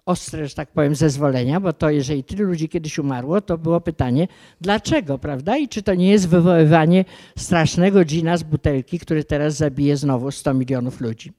ostre, 0.05 0.47
że 0.47 0.55
tak 0.55 0.71
powiem, 0.71 0.95
zezwolenia, 0.95 1.59
bo 1.59 1.73
to 1.73 1.89
jeżeli 1.89 2.23
tylu 2.23 2.45
ludzi 2.45 2.69
kiedyś 2.69 2.99
umarło, 2.99 3.41
to 3.41 3.57
było 3.57 3.81
pytanie, 3.81 4.27
dlaczego, 4.61 5.17
prawda? 5.17 5.57
I 5.57 5.67
czy 5.67 5.83
to 5.83 5.93
nie 5.93 6.09
jest 6.09 6.29
wywoływanie 6.29 7.05
strasznego 7.37 8.05
dżina 8.05 8.37
z 8.37 8.43
butelki, 8.43 8.99
który 8.99 9.23
teraz 9.23 9.55
zabije 9.55 9.97
znowu 9.97 10.31
100 10.31 10.53
milionów 10.53 11.01
ludzi. 11.01 11.33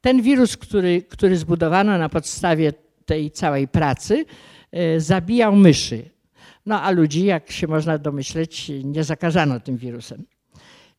Ten 0.00 0.22
wirus, 0.22 0.56
który, 0.56 1.02
który 1.02 1.36
zbudowano 1.36 1.98
na 1.98 2.08
podstawie 2.08 2.72
tej 3.06 3.30
całej 3.30 3.68
pracy, 3.68 4.24
e, 4.72 5.00
zabijał 5.00 5.56
myszy. 5.56 6.10
No 6.66 6.82
a 6.82 6.90
ludzi, 6.90 7.24
jak 7.24 7.50
się 7.50 7.66
można 7.66 7.98
domyśleć, 7.98 8.72
nie 8.84 9.04
zakazano 9.04 9.60
tym 9.60 9.76
wirusem. 9.76 10.24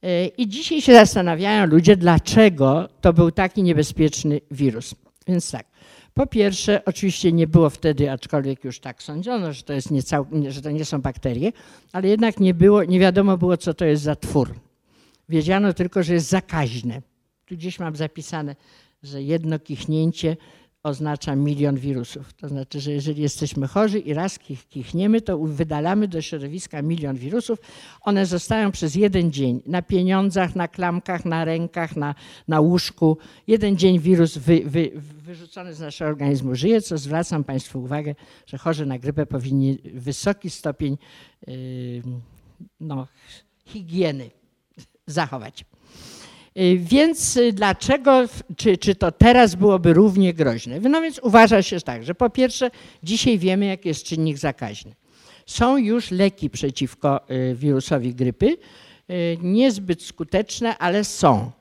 E, 0.04 0.28
I 0.28 0.48
dzisiaj 0.48 0.82
się 0.82 0.94
zastanawiają 0.94 1.66
ludzie, 1.66 1.98
dlaczego 1.98 2.90
to 3.02 3.14
był 3.14 3.32
taki 3.32 3.64
niebezpieczny 3.64 4.42
wirus. 4.52 4.96
Więc 5.28 5.52
tak, 5.52 5.66
po 6.14 6.28
pierwsze, 6.28 6.86
oczywiście 6.86 7.32
nie 7.32 7.48
było 7.48 7.70
wtedy, 7.70 8.12
aczkolwiek 8.12 8.64
już 8.64 8.80
tak 8.80 9.04
sądzono, 9.04 9.54
że 9.54 9.64
to, 9.64 9.74
jest 9.74 9.92
nie 9.92 10.04
cał, 10.04 10.26
że 10.50 10.62
to 10.62 10.72
nie 10.72 10.86
są 10.86 11.02
bakterie, 11.02 11.52
ale 11.92 12.08
jednak 12.08 12.40
nie, 12.40 12.54
było, 12.54 12.84
nie 12.84 13.00
wiadomo 13.00 13.38
było, 13.38 13.58
co 13.58 13.74
to 13.74 13.86
jest 13.86 14.04
za 14.04 14.16
twór. 14.16 14.56
Wiedziano 15.30 15.74
tylko, 15.74 16.04
że 16.04 16.14
jest 16.14 16.30
zakaźne. 16.30 17.02
Tu 17.46 17.56
gdzieś 17.56 17.80
mam 17.80 17.96
zapisane, 17.96 18.56
że 19.04 19.24
jedno 19.24 19.60
kichnięcie 19.60 20.38
oznacza 20.84 21.36
milion 21.36 21.78
wirusów. 21.78 22.34
To 22.34 22.50
znaczy, 22.50 22.80
że 22.80 22.92
jeżeli 22.92 23.22
jesteśmy 23.22 23.68
chorzy 23.68 24.00
i 24.00 24.14
raz 24.14 24.40
kichniemy, 24.70 25.22
to 25.22 25.38
wydalamy 25.38 26.08
do 26.08 26.22
środowiska 26.22 26.82
milion 26.82 27.16
wirusów. 27.16 27.60
One 28.02 28.26
zostają 28.26 28.72
przez 28.72 28.96
jeden 28.96 29.32
dzień 29.32 29.62
na 29.66 29.82
pieniądzach, 29.82 30.56
na 30.56 30.68
klamkach, 30.68 31.26
na 31.26 31.46
rękach, 31.46 31.96
na, 31.96 32.16
na 32.48 32.60
łóżku. 32.60 33.18
Jeden 33.48 33.78
dzień 33.78 34.00
wirus 34.00 34.38
wy, 34.38 34.62
wy, 34.66 34.92
wyrzucony 34.96 35.74
z 35.74 35.80
naszego 35.80 36.10
organizmu 36.10 36.56
żyje, 36.56 36.82
co 36.82 36.98
zwracam 36.98 37.44
Państwu 37.44 37.80
uwagę, 37.80 38.16
że 38.46 38.58
chorzy 38.58 38.86
na 38.86 39.00
grypę 39.00 39.26
powinni 39.26 39.78
wysoki 39.94 40.50
stopień 40.50 40.98
yy, 41.48 41.56
no, 42.80 43.08
higieny 43.66 44.30
zachować. 45.08 45.66
Y, 46.60 46.78
więc 46.78 47.38
y, 47.38 47.54
dlaczego, 47.54 48.26
czy, 48.58 48.78
czy 48.78 48.96
to 48.96 49.12
teraz 49.12 49.56
byłoby 49.56 49.94
równie 49.94 50.34
groźne? 50.34 50.80
No 50.80 51.02
więc 51.02 51.20
uważa 51.24 51.62
się 51.62 51.82
tak, 51.82 52.04
że 52.04 52.16
po 52.16 52.30
pierwsze 52.30 52.72
dzisiaj 53.04 53.38
wiemy, 53.38 53.66
jaki 53.66 53.88
jest 53.88 54.04
czynnik 54.04 54.38
zakaźny. 54.38 54.96
Są 55.46 55.78
już 55.78 56.12
leki 56.12 56.50
przeciwko 56.50 57.32
y, 57.32 57.56
wirusowi 57.56 58.16
grypy, 58.16 58.58
niezbyt 59.42 60.04
skuteczne, 60.04 60.78
ale 60.78 61.04
są. 61.04 61.52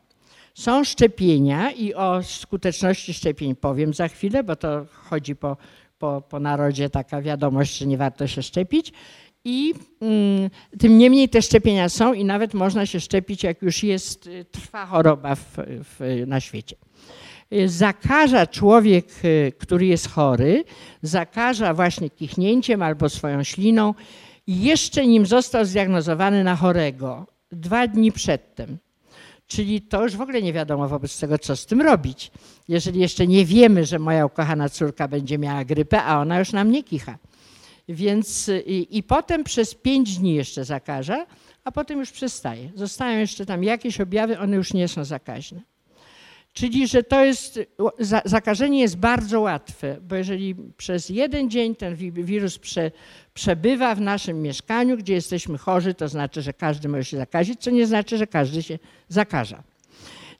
Są 0.54 0.84
szczepienia 0.84 1.70
i 1.70 1.94
o 1.94 2.22
skuteczności 2.22 3.14
szczepień 3.14 3.56
powiem 3.56 3.94
za 3.94 4.08
chwilę, 4.08 4.44
bo 4.44 4.56
to 4.56 4.86
chodzi 4.92 5.36
po, 5.36 5.56
po, 5.98 6.22
po 6.28 6.40
narodzie 6.40 6.90
taka 6.90 7.22
wiadomość, 7.22 7.78
że 7.78 7.86
nie 7.86 7.96
warto 7.96 8.26
się 8.26 8.42
szczepić. 8.42 8.92
I 9.44 9.74
mm, 10.00 10.50
tym 10.78 10.98
niemniej 10.98 11.28
te 11.28 11.42
szczepienia 11.42 11.88
są 11.88 12.12
i 12.12 12.24
nawet 12.24 12.54
można 12.54 12.86
się 12.86 13.00
szczepić, 13.00 13.42
jak 13.42 13.62
już 13.62 13.82
jest, 13.82 14.26
y, 14.26 14.44
trwa 14.44 14.86
choroba 14.86 15.34
w, 15.34 15.56
w, 15.58 16.24
na 16.26 16.40
świecie. 16.40 16.76
Y, 17.52 17.68
zakaża 17.68 18.46
człowiek, 18.46 19.06
y, 19.24 19.52
który 19.58 19.86
jest 19.86 20.08
chory, 20.08 20.64
zakaża 21.02 21.74
właśnie 21.74 22.10
kichnięciem 22.10 22.82
albo 22.82 23.08
swoją 23.08 23.44
śliną, 23.44 23.94
jeszcze 24.46 25.06
nim 25.06 25.26
został 25.26 25.64
zdiagnozowany 25.64 26.44
na 26.44 26.56
chorego, 26.56 27.26
dwa 27.52 27.86
dni 27.86 28.12
przedtem. 28.12 28.78
Czyli 29.46 29.82
to 29.82 30.02
już 30.02 30.16
w 30.16 30.20
ogóle 30.20 30.42
nie 30.42 30.52
wiadomo 30.52 30.88
wobec 30.88 31.20
tego, 31.20 31.38
co 31.38 31.56
z 31.56 31.66
tym 31.66 31.80
robić. 31.80 32.30
Jeżeli 32.68 33.00
jeszcze 33.00 33.26
nie 33.26 33.44
wiemy, 33.44 33.84
że 33.84 33.98
moja 33.98 34.26
ukochana 34.26 34.68
córka 34.68 35.08
będzie 35.08 35.38
miała 35.38 35.64
grypę, 35.64 36.02
a 36.02 36.20
ona 36.20 36.38
już 36.38 36.52
nam 36.52 36.70
nie 36.70 36.82
kicha. 36.82 37.18
Więc 37.88 38.50
i, 38.66 38.98
i 38.98 39.02
potem 39.02 39.44
przez 39.44 39.74
pięć 39.74 40.18
dni 40.18 40.34
jeszcze 40.34 40.64
zakaża, 40.64 41.26
a 41.64 41.72
potem 41.72 41.98
już 41.98 42.10
przestaje. 42.10 42.70
Zostają 42.74 43.18
jeszcze 43.18 43.46
tam 43.46 43.64
jakieś 43.64 44.00
objawy, 44.00 44.38
one 44.38 44.56
już 44.56 44.74
nie 44.74 44.88
są 44.88 45.04
zakaźne. 45.04 45.60
Czyli, 46.52 46.88
że 46.88 47.02
to 47.02 47.24
jest, 47.24 47.60
zakażenie 48.24 48.80
jest 48.80 48.96
bardzo 48.96 49.40
łatwe, 49.40 49.96
bo 50.02 50.16
jeżeli 50.16 50.54
przez 50.76 51.08
jeden 51.08 51.50
dzień 51.50 51.76
ten 51.76 51.96
wirus 52.10 52.58
prze, 52.58 52.90
przebywa 53.34 53.94
w 53.94 54.00
naszym 54.00 54.42
mieszkaniu, 54.42 54.96
gdzie 54.96 55.14
jesteśmy 55.14 55.58
chorzy, 55.58 55.94
to 55.94 56.08
znaczy, 56.08 56.42
że 56.42 56.52
każdy 56.52 56.88
może 56.88 57.04
się 57.04 57.16
zakazić, 57.16 57.60
co 57.60 57.70
nie 57.70 57.86
znaczy, 57.86 58.18
że 58.18 58.26
każdy 58.26 58.62
się 58.62 58.78
zakaża. 59.08 59.62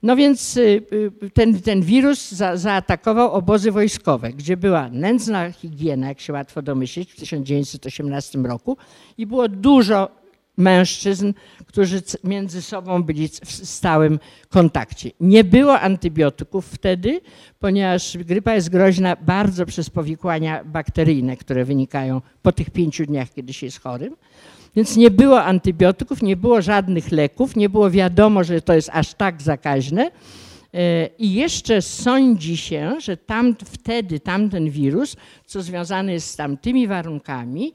No 0.02 0.16
więc 0.16 0.56
y, 0.56 0.82
y, 1.22 1.30
ten, 1.30 1.62
ten 1.62 1.82
wirus 1.82 2.30
za, 2.30 2.56
zaatakował 2.56 3.32
obozy 3.32 3.72
wojskowe, 3.72 4.32
gdzie 4.32 4.56
była 4.56 4.88
nędzna 4.88 5.52
higiena, 5.52 6.08
jak 6.08 6.20
się 6.20 6.32
łatwo 6.32 6.62
domyślić, 6.62 7.12
w 7.12 7.16
1918 7.16 8.38
roku 8.38 8.76
i 9.18 9.26
było 9.26 9.48
dużo 9.48 10.08
mężczyzn, 10.56 11.32
którzy 11.66 12.02
między 12.24 12.62
sobą 12.62 13.02
byli 13.02 13.28
w 13.28 13.52
stałym 13.52 14.18
kontakcie. 14.48 15.10
Nie 15.20 15.44
było 15.44 15.80
antybiotyków 15.80 16.66
wtedy, 16.66 17.20
ponieważ 17.58 18.16
grypa 18.18 18.54
jest 18.54 18.68
groźna 18.68 19.16
bardzo 19.16 19.66
przez 19.66 19.90
powikłania 19.90 20.64
bakteryjne, 20.64 21.36
które 21.36 21.64
wynikają 21.64 22.20
po 22.42 22.52
tych 22.52 22.70
pięciu 22.70 23.06
dniach, 23.06 23.30
kiedy 23.34 23.52
się 23.52 23.66
jest 23.66 23.80
chorym. 23.80 24.16
Więc 24.76 24.96
nie 24.96 25.10
było 25.10 25.42
antybiotyków, 25.42 26.22
nie 26.22 26.36
było 26.36 26.62
żadnych 26.62 27.12
leków, 27.12 27.56
nie 27.56 27.68
było 27.68 27.90
wiadomo, 27.90 28.44
że 28.44 28.62
to 28.62 28.74
jest 28.74 28.90
aż 28.92 29.14
tak 29.14 29.42
zakaźne. 29.42 30.10
E, 30.74 31.06
I 31.18 31.32
jeszcze 31.32 31.82
sądzi 31.82 32.56
się, 32.56 32.94
że 33.00 33.16
tam, 33.16 33.56
wtedy 33.64 34.20
tamten 34.20 34.70
wirus, 34.70 35.16
co 35.46 35.62
związany 35.62 36.12
jest 36.12 36.30
z 36.30 36.36
tamtymi 36.36 36.86
warunkami, 36.86 37.72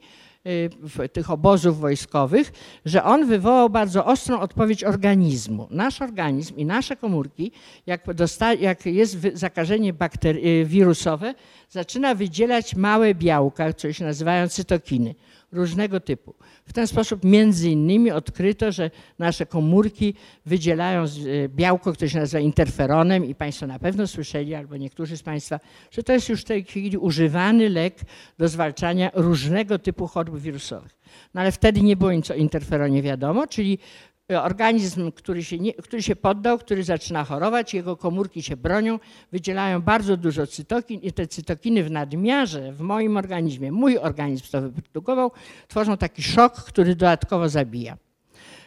e, 0.98 1.08
tych 1.08 1.30
obozów 1.30 1.78
wojskowych, 1.78 2.52
że 2.84 3.04
on 3.04 3.26
wywołał 3.26 3.70
bardzo 3.70 4.06
ostrą 4.06 4.40
odpowiedź 4.40 4.84
organizmu. 4.84 5.66
Nasz 5.70 6.02
organizm 6.02 6.56
i 6.56 6.64
nasze 6.64 6.96
komórki, 6.96 7.52
jak, 7.86 8.04
jak 8.60 8.86
jest 8.86 9.18
zakażenie 9.34 9.90
e, 9.90 10.64
wirusowe, 10.64 11.34
zaczyna 11.70 12.14
wydzielać 12.14 12.76
małe 12.76 13.14
białka, 13.14 13.72
co 13.72 13.92
się 13.92 14.04
nazywają 14.04 14.48
cytokiny 14.48 15.14
różnego 15.54 16.00
typu. 16.00 16.34
W 16.64 16.72
ten 16.72 16.86
sposób 16.86 17.24
między 17.24 17.70
innymi 17.70 18.10
odkryto, 18.10 18.72
że 18.72 18.90
nasze 19.18 19.46
komórki 19.46 20.14
wydzielają 20.46 21.02
e, 21.02 21.06
białko, 21.48 21.92
które 21.92 22.10
się 22.10 22.18
nazywa 22.18 22.40
interferonem 22.40 23.24
i 23.24 23.34
Państwo 23.34 23.66
na 23.66 23.78
pewno 23.78 24.06
słyszeli, 24.06 24.54
albo 24.54 24.76
niektórzy 24.76 25.16
z 25.16 25.22
Państwa, 25.22 25.60
że 25.90 26.02
to 26.02 26.12
jest 26.12 26.28
już 26.28 26.40
w 26.40 26.44
tej 26.44 26.64
chwili 26.64 26.98
używany 26.98 27.68
lek 27.68 28.00
do 28.38 28.48
zwalczania 28.48 29.10
różnego 29.14 29.78
typu 29.78 30.06
chorób 30.06 30.40
wirusowych. 30.40 30.96
No 31.34 31.40
ale 31.40 31.52
wtedy 31.52 31.82
nie 31.82 31.96
było 31.96 32.12
nic 32.12 32.30
o 32.30 32.34
interferonie 32.34 33.02
wiadomo, 33.02 33.46
czyli 33.46 33.78
organizm, 34.28 35.12
który 35.12 35.44
się, 35.44 35.58
nie, 35.58 35.72
który 35.72 36.02
się 36.02 36.16
poddał, 36.16 36.58
który 36.58 36.84
zaczyna 36.84 37.24
chorować, 37.24 37.74
jego 37.74 37.96
komórki 37.96 38.42
się 38.42 38.56
bronią, 38.56 38.98
wydzielają 39.32 39.82
bardzo 39.82 40.16
dużo 40.16 40.46
cytokin 40.46 41.00
i 41.00 41.12
te 41.12 41.26
cytokiny 41.26 41.84
w 41.84 41.90
nadmiarze 41.90 42.72
w 42.72 42.80
moim 42.80 43.16
organizmie, 43.16 43.72
mój 43.72 43.98
organizm 43.98 44.44
to 44.52 44.60
wyprodukował, 44.60 45.30
tworzą 45.68 45.96
taki 45.96 46.22
szok, 46.22 46.54
który 46.54 46.94
dodatkowo 46.94 47.48
zabija. 47.48 47.96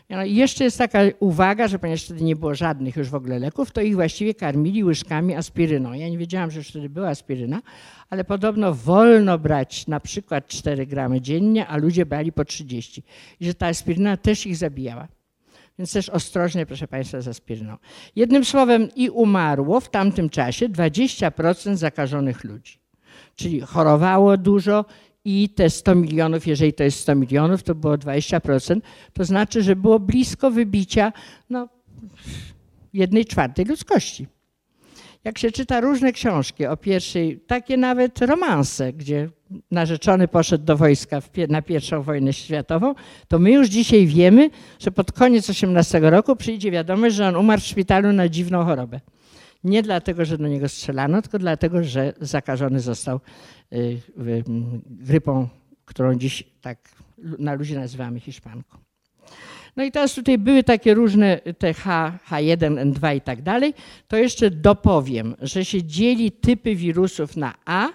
No 0.09 0.23
I 0.23 0.35
jeszcze 0.35 0.63
jest 0.63 0.77
taka 0.77 0.99
uwaga, 1.19 1.67
że 1.67 1.79
ponieważ 1.79 2.03
wtedy 2.03 2.23
nie 2.23 2.35
było 2.35 2.55
żadnych 2.55 2.95
już 2.95 3.09
w 3.09 3.15
ogóle 3.15 3.39
leków, 3.39 3.71
to 3.71 3.81
ich 3.81 3.95
właściwie 3.95 4.33
karmili 4.33 4.83
łyżkami 4.83 5.35
aspiryną. 5.35 5.93
Ja 5.93 6.09
nie 6.09 6.17
wiedziałam, 6.17 6.51
że 6.51 6.57
już 6.57 6.67
wtedy 6.67 6.89
była 6.89 7.07
aspiryna, 7.09 7.61
ale 8.09 8.23
podobno 8.23 8.73
wolno 8.73 9.39
brać 9.39 9.87
na 9.87 9.99
przykład 9.99 10.47
4 10.47 10.85
gramy 10.85 11.21
dziennie, 11.21 11.67
a 11.67 11.77
ludzie 11.77 12.05
brali 12.05 12.31
po 12.31 12.45
30. 12.45 13.03
I 13.39 13.45
że 13.45 13.53
ta 13.53 13.67
aspiryna 13.67 14.17
też 14.17 14.45
ich 14.45 14.55
zabijała. 14.55 15.07
Więc 15.79 15.93
też 15.93 16.09
ostrożnie, 16.09 16.65
proszę 16.65 16.87
Państwa, 16.87 17.21
z 17.21 17.27
aspiryną. 17.27 17.77
Jednym 18.15 18.45
słowem, 18.45 18.89
i 18.95 19.09
umarło 19.09 19.79
w 19.79 19.89
tamtym 19.89 20.29
czasie 20.29 20.69
20% 20.69 21.75
zakażonych 21.75 22.43
ludzi. 22.43 22.79
Czyli 23.35 23.61
chorowało 23.61 24.37
dużo 24.37 24.85
i 25.25 25.49
te 25.49 25.69
100 25.69 25.95
milionów, 25.95 26.47
jeżeli 26.47 26.73
to 26.73 26.83
jest 26.83 26.99
100 26.99 27.15
milionów, 27.15 27.63
to 27.63 27.75
było 27.75 27.93
20%, 27.93 28.81
to 29.13 29.25
znaczy, 29.25 29.63
że 29.63 29.75
było 29.75 29.99
blisko 29.99 30.51
wybicia 30.51 31.13
no, 31.49 31.69
jednej 32.93 33.25
czwartej 33.25 33.65
ludzkości. 33.65 34.27
Jak 35.23 35.37
się 35.37 35.51
czyta 35.51 35.81
różne 35.81 36.11
książki 36.13 36.65
o 36.65 36.77
pierwszej, 36.77 37.39
takie 37.39 37.77
nawet 37.77 38.21
romanse, 38.21 38.93
gdzie 38.93 39.29
narzeczony 39.71 40.27
poszedł 40.27 40.65
do 40.65 40.77
wojska 40.77 41.21
na 41.49 41.61
pierwszą 41.61 42.01
wojnę 42.01 42.33
światową, 42.33 42.95
to 43.27 43.39
my 43.39 43.51
już 43.51 43.67
dzisiaj 43.67 44.07
wiemy, 44.07 44.49
że 44.79 44.91
pod 44.91 45.11
koniec 45.11 45.49
18 45.49 45.99
roku 45.99 46.35
przyjdzie 46.35 46.71
wiadomość, 46.71 47.15
że 47.15 47.27
on 47.27 47.35
umarł 47.35 47.61
w 47.61 47.65
szpitalu 47.65 48.13
na 48.13 48.29
dziwną 48.29 48.65
chorobę. 48.65 48.99
Nie 49.63 49.83
dlatego, 49.83 50.25
że 50.25 50.37
do 50.37 50.47
niego 50.47 50.69
strzelano, 50.69 51.21
tylko 51.21 51.39
dlatego, 51.39 51.83
że 51.83 52.13
zakażony 52.21 52.79
został 52.79 53.19
y, 53.73 54.01
grypą, 54.85 55.47
którą 55.85 56.15
dziś 56.15 56.43
tak 56.61 56.77
na 57.39 57.53
ludzie 57.53 57.75
nazywamy 57.75 58.19
hiszpanką. 58.19 58.77
No 59.75 59.83
i 59.83 59.91
teraz 59.91 60.13
tutaj 60.13 60.37
były 60.37 60.63
takie 60.63 60.93
różne 60.93 61.39
te 61.57 61.73
H, 61.73 62.19
H1, 62.29 62.91
N2 62.91 63.15
i 63.15 63.21
tak 63.21 63.41
dalej. 63.41 63.73
To 64.07 64.17
jeszcze 64.17 64.51
dopowiem, 64.51 65.35
że 65.41 65.65
się 65.65 65.83
dzieli 65.83 66.31
typy 66.31 66.75
wirusów 66.75 67.37
na 67.37 67.53
A, 67.65 67.89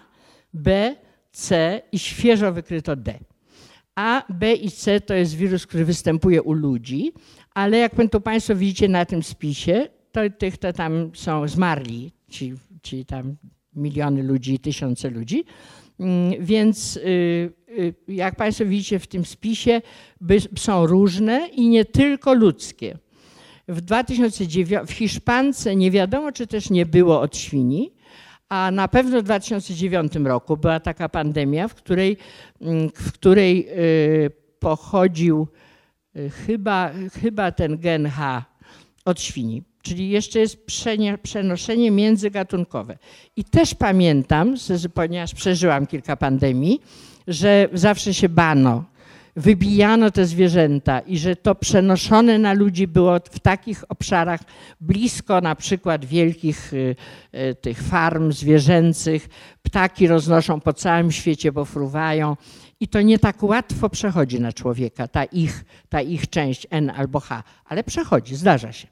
B, 0.54 0.96
C 1.32 1.80
i 1.92 1.98
świeżo 1.98 2.52
wykryto 2.52 2.96
D. 2.96 3.18
A, 3.94 4.22
B 4.28 4.54
i 4.54 4.70
C 4.70 5.00
to 5.00 5.14
jest 5.14 5.34
wirus, 5.34 5.66
który 5.66 5.84
występuje 5.84 6.42
u 6.42 6.52
ludzi, 6.52 7.12
ale 7.54 7.78
jak 7.78 7.92
to 8.10 8.20
Państwo 8.20 8.54
widzicie 8.54 8.88
na 8.88 9.04
tym 9.04 9.22
spisie, 9.22 9.88
to 10.12 10.20
tych 10.38 10.58
to 10.58 10.72
tam 10.72 11.10
są 11.14 11.48
zmarli, 11.48 12.12
ci, 12.28 12.54
ci 12.82 13.04
tam 13.04 13.36
miliony 13.76 14.22
ludzi, 14.22 14.58
tysiące 14.58 15.10
ludzi. 15.10 15.44
Mm, 16.00 16.44
więc 16.44 16.96
y, 16.96 17.00
y, 17.68 17.94
jak 18.08 18.36
Państwo 18.36 18.64
widzicie 18.64 18.98
w 18.98 19.06
tym 19.06 19.24
spisie, 19.24 19.82
są 20.58 20.86
różne 20.86 21.48
i 21.48 21.68
nie 21.68 21.84
tylko 21.84 22.34
ludzkie. 22.34 22.98
W 23.68 23.80
2009 23.80 24.88
w 24.88 24.92
Hiszpance 24.92 25.76
nie 25.76 25.90
wiadomo, 25.90 26.32
czy 26.32 26.46
też 26.46 26.70
nie 26.70 26.86
było 26.86 27.20
od 27.20 27.36
świni, 27.36 27.92
a 28.52 28.70
na 28.70 28.88
pewno 28.88 29.20
w 29.20 29.22
2009 29.22 30.12
roku 30.24 30.56
była 30.56 30.80
taka 30.80 31.08
pandemia, 31.08 31.68
w 31.68 31.74
której, 31.74 32.16
mm, 32.60 32.90
w 32.94 33.12
której 33.12 33.68
y, 34.26 34.30
pochodził 34.58 35.48
chyba, 36.46 36.90
chyba 37.22 37.52
ten 37.52 37.78
gen 37.78 38.06
H 38.06 38.44
od 39.04 39.20
świni 39.20 39.62
czyli 39.82 40.10
jeszcze 40.10 40.38
jest 40.38 40.66
przenoszenie 41.22 41.90
międzygatunkowe. 41.90 42.98
I 43.36 43.44
też 43.44 43.74
pamiętam, 43.74 44.54
ponieważ 44.94 45.34
przeżyłam 45.34 45.86
kilka 45.86 46.16
pandemii, 46.16 46.80
że 47.28 47.68
zawsze 47.72 48.14
się 48.14 48.28
bano, 48.28 48.84
wybijano 49.36 50.10
te 50.10 50.26
zwierzęta 50.26 51.00
i 51.00 51.18
że 51.18 51.36
to 51.36 51.54
przenoszone 51.54 52.38
na 52.38 52.52
ludzi 52.52 52.86
było 52.86 53.16
w 53.30 53.40
takich 53.40 53.84
obszarach 53.88 54.40
blisko 54.80 55.40
na 55.40 55.54
przykład 55.54 56.04
wielkich 56.04 56.72
y, 56.72 56.96
y, 57.34 57.54
tych 57.54 57.82
farm 57.82 58.32
zwierzęcych. 58.32 59.28
Ptaki 59.62 60.06
roznoszą 60.06 60.60
po 60.60 60.72
całym 60.72 61.12
świecie, 61.12 61.52
bo 61.52 61.64
fruwają. 61.64 62.36
I 62.80 62.88
to 62.88 63.02
nie 63.02 63.18
tak 63.18 63.42
łatwo 63.42 63.88
przechodzi 63.88 64.40
na 64.40 64.52
człowieka, 64.52 65.08
ta 65.08 65.24
ich, 65.24 65.64
ta 65.88 66.00
ich 66.00 66.30
część 66.30 66.66
N 66.70 66.90
albo 66.90 67.20
H, 67.20 67.42
ale 67.64 67.84
przechodzi, 67.84 68.36
zdarza 68.36 68.72
się. 68.72 68.88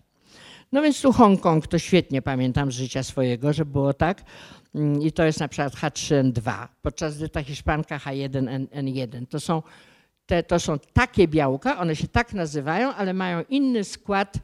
No 0.72 0.83
więc 0.83 1.03
tu 1.03 1.12
Hongkong 1.12 1.66
to 1.66 1.79
świetnie 1.79 2.22
pamiętam 2.22 2.72
z 2.72 2.74
życia 2.74 3.03
swojego, 3.03 3.53
że 3.53 3.64
było 3.64 3.94
tak. 3.94 4.24
Mm, 4.74 5.03
I 5.03 5.12
to 5.12 5.24
jest 5.24 5.40
na 5.40 5.48
przykład 5.48 5.74
H3N2, 5.74 6.68
podczas 6.83 7.16
gdy 7.16 7.29
ta 7.29 7.42
hiszpanka 7.42 7.98
H1N1. 7.98 9.26
To 9.26 9.40
są, 9.40 9.62
te, 10.30 10.42
to 10.42 10.60
są 10.60 10.78
takie 10.92 11.28
białka, 11.28 11.78
one 11.78 11.96
się 11.96 12.08
tak 12.08 12.32
nazywają, 12.32 12.94
ale 12.94 13.14
mają 13.14 13.42
inny 13.48 13.84
skład, 13.84 14.36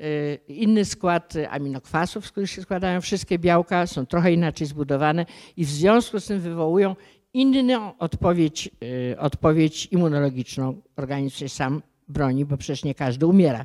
y, 0.00 0.38
inny 0.48 0.84
skład 0.84 1.34
aminokwasów, 1.50 2.26
z 2.26 2.30
których 2.30 2.50
się 2.50 2.62
składają 2.62 3.00
wszystkie 3.00 3.38
białka, 3.38 3.86
są 3.86 4.06
trochę 4.06 4.32
inaczej 4.32 4.66
zbudowane 4.66 5.26
i 5.56 5.64
w 5.64 5.70
związku 5.70 6.20
z 6.20 6.26
tym 6.26 6.40
wywołują 6.40 6.96
inną 7.34 7.98
odpowiedź, 7.98 8.70
y, 9.12 9.18
odpowiedź 9.18 9.86
immunologiczną. 9.86 10.80
Organizm 10.96 11.36
się 11.36 11.48
sam 11.48 11.82
broni, 12.08 12.44
bo 12.44 12.56
przecież 12.56 12.84
nie 12.84 12.94
każdy 12.94 13.26
umiera. 13.26 13.64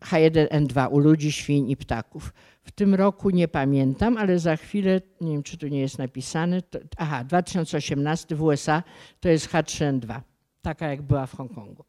H1N2 0.00 0.88
u 0.90 0.98
ludzi, 0.98 1.32
świń 1.32 1.70
i 1.70 1.76
ptaków. 1.76 2.32
W 2.64 2.72
tym 2.72 2.94
roku 2.94 3.30
nie 3.30 3.48
pamiętam, 3.48 4.16
ale 4.16 4.38
za 4.38 4.56
chwilę, 4.56 5.00
nie 5.20 5.32
wiem 5.32 5.42
czy 5.42 5.58
tu 5.58 5.68
nie 5.68 5.80
jest 5.80 5.98
napisane, 5.98 6.62
to, 6.62 6.78
aha, 6.96 7.24
2018 7.24 8.36
w 8.36 8.42
USA 8.42 8.82
to 9.20 9.28
jest 9.28 9.48
H3N2, 9.48 10.20
taka 10.62 10.88
jak 10.88 11.02
była 11.02 11.26
w 11.26 11.36
Hongkongu. 11.36 11.84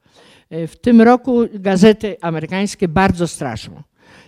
Y, 0.53 0.67
w 0.67 0.75
tym 0.75 1.01
roku 1.01 1.41
gazety 1.53 2.17
amerykańskie 2.21 2.87
bardzo 2.87 3.27
straszą, 3.27 3.83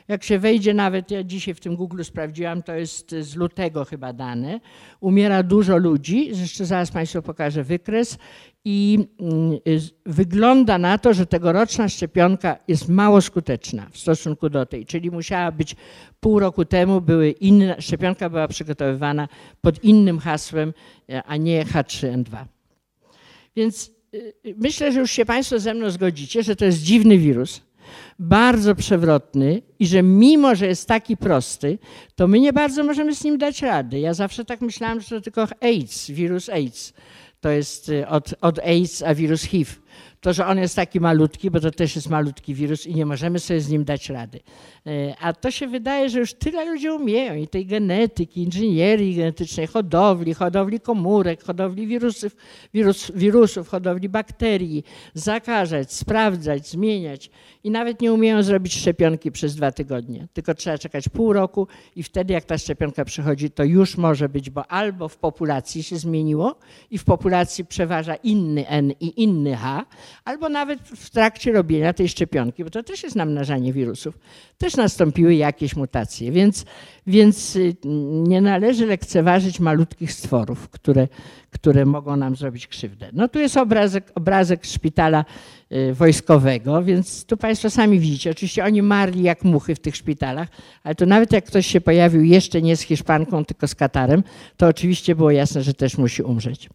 Jak 0.08 0.24
się 0.24 0.40
wejdzie 0.40 0.74
nawet, 0.74 1.12
ja 1.12 1.24
dzisiaj 1.24 1.54
w 1.54 1.60
tym 1.60 1.76
Google 1.76 2.04
sprawdziłam, 2.04 2.64
to 2.64 2.76
jest 2.76 3.16
z 3.22 3.36
lutego 3.36 3.86
chyba 3.86 4.14
dane, 4.14 4.60
umiera 5.00 5.44
dużo 5.44 5.78
ludzi, 5.78 6.28
jeszcze 6.28 6.66
zaraz 6.66 6.92
Państwu 6.92 7.22
pokażę 7.22 7.64
wykres. 7.64 8.18
I 8.66 9.08
mm, 9.20 9.60
wygląda 10.06 10.78
na 10.78 10.98
to, 10.98 11.14
że 11.14 11.26
tegoroczna 11.26 11.90
szczepionka 11.90 12.58
jest 12.68 12.90
mało 12.90 13.22
skuteczna 13.22 13.88
w 13.92 13.98
stosunku 13.98 14.50
do 14.50 14.66
tej, 14.66 14.86
czyli 14.86 15.12
musiała 15.12 15.52
być 15.52 15.76
pół 16.20 16.40
roku 16.40 16.66
temu, 16.66 17.02
były 17.02 17.32
inne, 17.32 17.82
szczepionka 17.82 18.30
była 18.30 18.48
przygotowywana 18.48 19.28
pod 19.62 19.84
innym 19.84 20.20
hasłem, 20.20 20.74
a 21.26 21.38
nie 21.38 21.66
H3N2. 21.66 22.46
Więc 23.56 23.92
y, 24.14 24.34
y, 24.46 24.56
myślę, 24.58 24.92
że 24.92 25.00
już 25.00 25.12
się 25.12 25.26
Państwo 25.26 25.60
ze 25.60 25.74
mną 25.74 25.90
zgodzicie, 25.90 26.44
że 26.44 26.56
to 26.56 26.66
jest 26.66 26.82
dziwny 26.82 27.18
wirus, 27.18 27.62
bardzo 28.20 28.76
przewrotny 28.76 29.62
i 29.80 29.88
że 29.88 30.04
mimo, 30.04 30.56
że 30.56 30.68
jest 30.68 30.88
taki 30.88 31.18
prosty, 31.18 31.80
to 32.16 32.28
my 32.28 32.40
nie 32.40 32.54
bardzo 32.54 32.84
możemy 32.84 33.16
z 33.16 33.24
nim 33.24 33.38
dać 33.38 33.62
rady. 33.62 34.00
Ja 34.00 34.14
zawsze 34.14 34.46
tak 34.46 34.62
myślałam, 34.62 35.02
że 35.02 35.10
to 35.10 35.22
tylko 35.22 35.48
AIDS, 35.62 36.12
wirus 36.12 36.50
AIDS. 36.50 36.94
To 37.42 37.50
jest 37.50 37.90
y, 37.90 38.08
od, 38.08 38.34
od 38.42 38.60
AIDS, 38.60 39.04
a 39.04 39.16
wirus 39.16 39.44
HIV. 39.44 39.72
To, 40.28 40.34
że 40.34 40.46
on 40.46 40.58
jest 40.58 40.76
taki 40.76 41.00
malutki, 41.00 41.52
bo 41.52 41.60
to 41.60 41.72
też 41.72 41.96
jest 41.96 42.10
malutki 42.10 42.54
wirus 42.54 42.88
i 42.88 42.96
nie 42.96 43.06
możemy 43.06 43.40
sobie 43.40 43.62
z 43.62 43.70
nim 43.70 43.84
dać 43.84 44.10
rady. 44.10 44.40
E, 44.88 45.16
a 45.20 45.34
to 45.34 45.52
się 45.52 45.68
wydaje, 45.68 46.10
że 46.10 46.20
już 46.20 46.34
tyle 46.34 46.66
ludzi 46.66 46.90
umieją 46.90 47.36
i 47.36 47.48
tej 47.48 47.66
genetyki, 47.66 48.44
inżynierii 48.44 49.16
genetycznej, 49.16 49.68
hodowli, 49.68 50.34
hodowli 50.34 50.80
komórek, 50.80 51.44
hodowli 51.44 51.88
wirusów, 51.88 52.36
wirus, 52.74 53.12
wirusów, 53.16 53.70
hodowli 53.70 54.10
bakterii, 54.10 54.84
zakażać, 55.14 55.94
sprawdzać, 55.94 56.70
zmieniać 56.70 57.30
i 57.64 57.72
nawet 57.72 58.02
nie 58.02 58.14
umieją 58.14 58.44
zrobić 58.44 58.74
szczepionki 58.74 59.32
przez 59.32 59.56
dwa 59.56 59.72
tygodnie. 59.72 60.28
Tylko 60.34 60.54
trzeba 60.54 60.78
czekać 60.78 61.10
pół 61.10 61.34
roku 61.34 61.68
i 61.96 62.04
wtedy 62.04 62.34
jak 62.34 62.44
ta 62.44 62.58
szczepionka 62.58 63.06
przychodzi, 63.06 63.52
to 63.52 63.64
już 63.64 63.98
może 63.98 64.30
być, 64.30 64.50
bo 64.50 64.72
albo 64.72 65.08
w 65.08 65.18
populacji 65.18 65.84
się 65.84 65.98
zmieniło 65.98 66.56
i 66.92 66.98
w 66.98 67.04
populacji 67.04 67.66
przeważa 67.66 68.16
inny 68.16 68.68
N 68.68 68.92
i 69.00 69.24
inny 69.24 69.56
H, 69.56 69.86
albo 70.26 70.50
nawet 70.50 70.80
w 70.80 71.10
trakcie 71.10 71.52
robienia 71.52 71.94
tej 71.94 72.10
szczepionki, 72.10 72.64
bo 72.64 72.70
to 72.70 72.84
też 72.84 73.04
jest 73.04 73.16
namnażanie 73.16 73.74
wirusów, 73.74 74.20
też 74.58 74.76
nastąpiły 74.76 75.36
jakieś 75.36 75.76
mutacje, 75.76 76.32
więc, 76.32 76.66
więc 77.08 77.56
y, 77.56 77.76
nie 78.28 78.42
należy 78.42 78.86
lekceważyć 78.86 79.60
malutkich 79.60 80.14
stworów, 80.14 80.70
które, 80.70 81.08
które 81.52 81.86
mogą 81.86 82.16
nam 82.16 82.36
zrobić 82.36 82.68
krzywdę. 82.68 83.10
No 83.14 83.28
tu 83.28 83.40
jest 83.40 83.58
obrazek, 83.58 84.12
obrazek 84.16 84.66
szpitala 84.66 85.26
y, 85.72 85.94
wojskowego, 85.94 86.84
więc 86.84 87.26
tu 87.26 87.38
Państwo 87.38 87.70
sami 87.70 88.00
widzicie, 88.00 88.32
oczywiście 88.32 88.66
oni 88.66 88.82
marli 88.82 89.24
jak 89.24 89.44
muchy 89.44 89.76
w 89.76 89.80
tych 89.80 89.96
szpitalach, 89.96 90.48
ale 90.84 90.96
to 90.96 91.06
nawet 91.06 91.32
jak 91.32 91.46
ktoś 91.46 91.68
się 91.68 91.82
pojawił 91.82 92.24
jeszcze 92.24 92.62
nie 92.62 92.78
z 92.78 92.82
Hiszpanką, 92.82 93.46
tylko 93.46 93.68
z 93.68 93.76
Katarem, 93.76 94.24
to 94.58 94.68
oczywiście 94.68 95.16
było 95.16 95.32
jasne, 95.32 95.64
że 95.64 95.74
też 95.74 95.98
musi 95.98 96.24
umrzeć. 96.24 96.70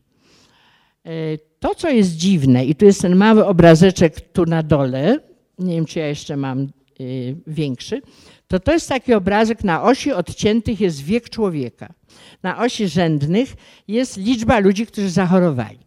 To, 1.63 1.75
co 1.75 1.89
jest 1.89 2.17
dziwne, 2.17 2.65
i 2.65 2.75
tu 2.75 2.85
jest 2.85 3.03
ten 3.03 3.17
mały 3.17 3.47
obrazeczek 3.47 4.21
tu 4.21 4.47
na 4.47 4.63
dole, 4.63 5.19
nie 5.59 5.75
wiem, 5.75 5.85
czy 5.85 5.99
ja 5.99 6.07
jeszcze 6.07 6.37
mam 6.37 6.69
Y, 7.03 7.37
większy, 7.47 8.03
to 8.49 8.61
to 8.61 8.73
jest 8.73 8.89
taki 8.89 9.15
obrazek, 9.15 9.65
na 9.65 9.83
osi 9.83 10.13
odciętych 10.13 10.81
jest 10.81 11.05
wiek 11.05 11.31
człowieka. 11.31 11.93
Na 12.43 12.59
osi 12.59 12.89
rzędnych 12.89 13.55
jest 13.89 14.17
liczba 14.17 14.59
ludzi, 14.59 14.87
którzy 14.87 15.11
zachorowali. 15.11 15.79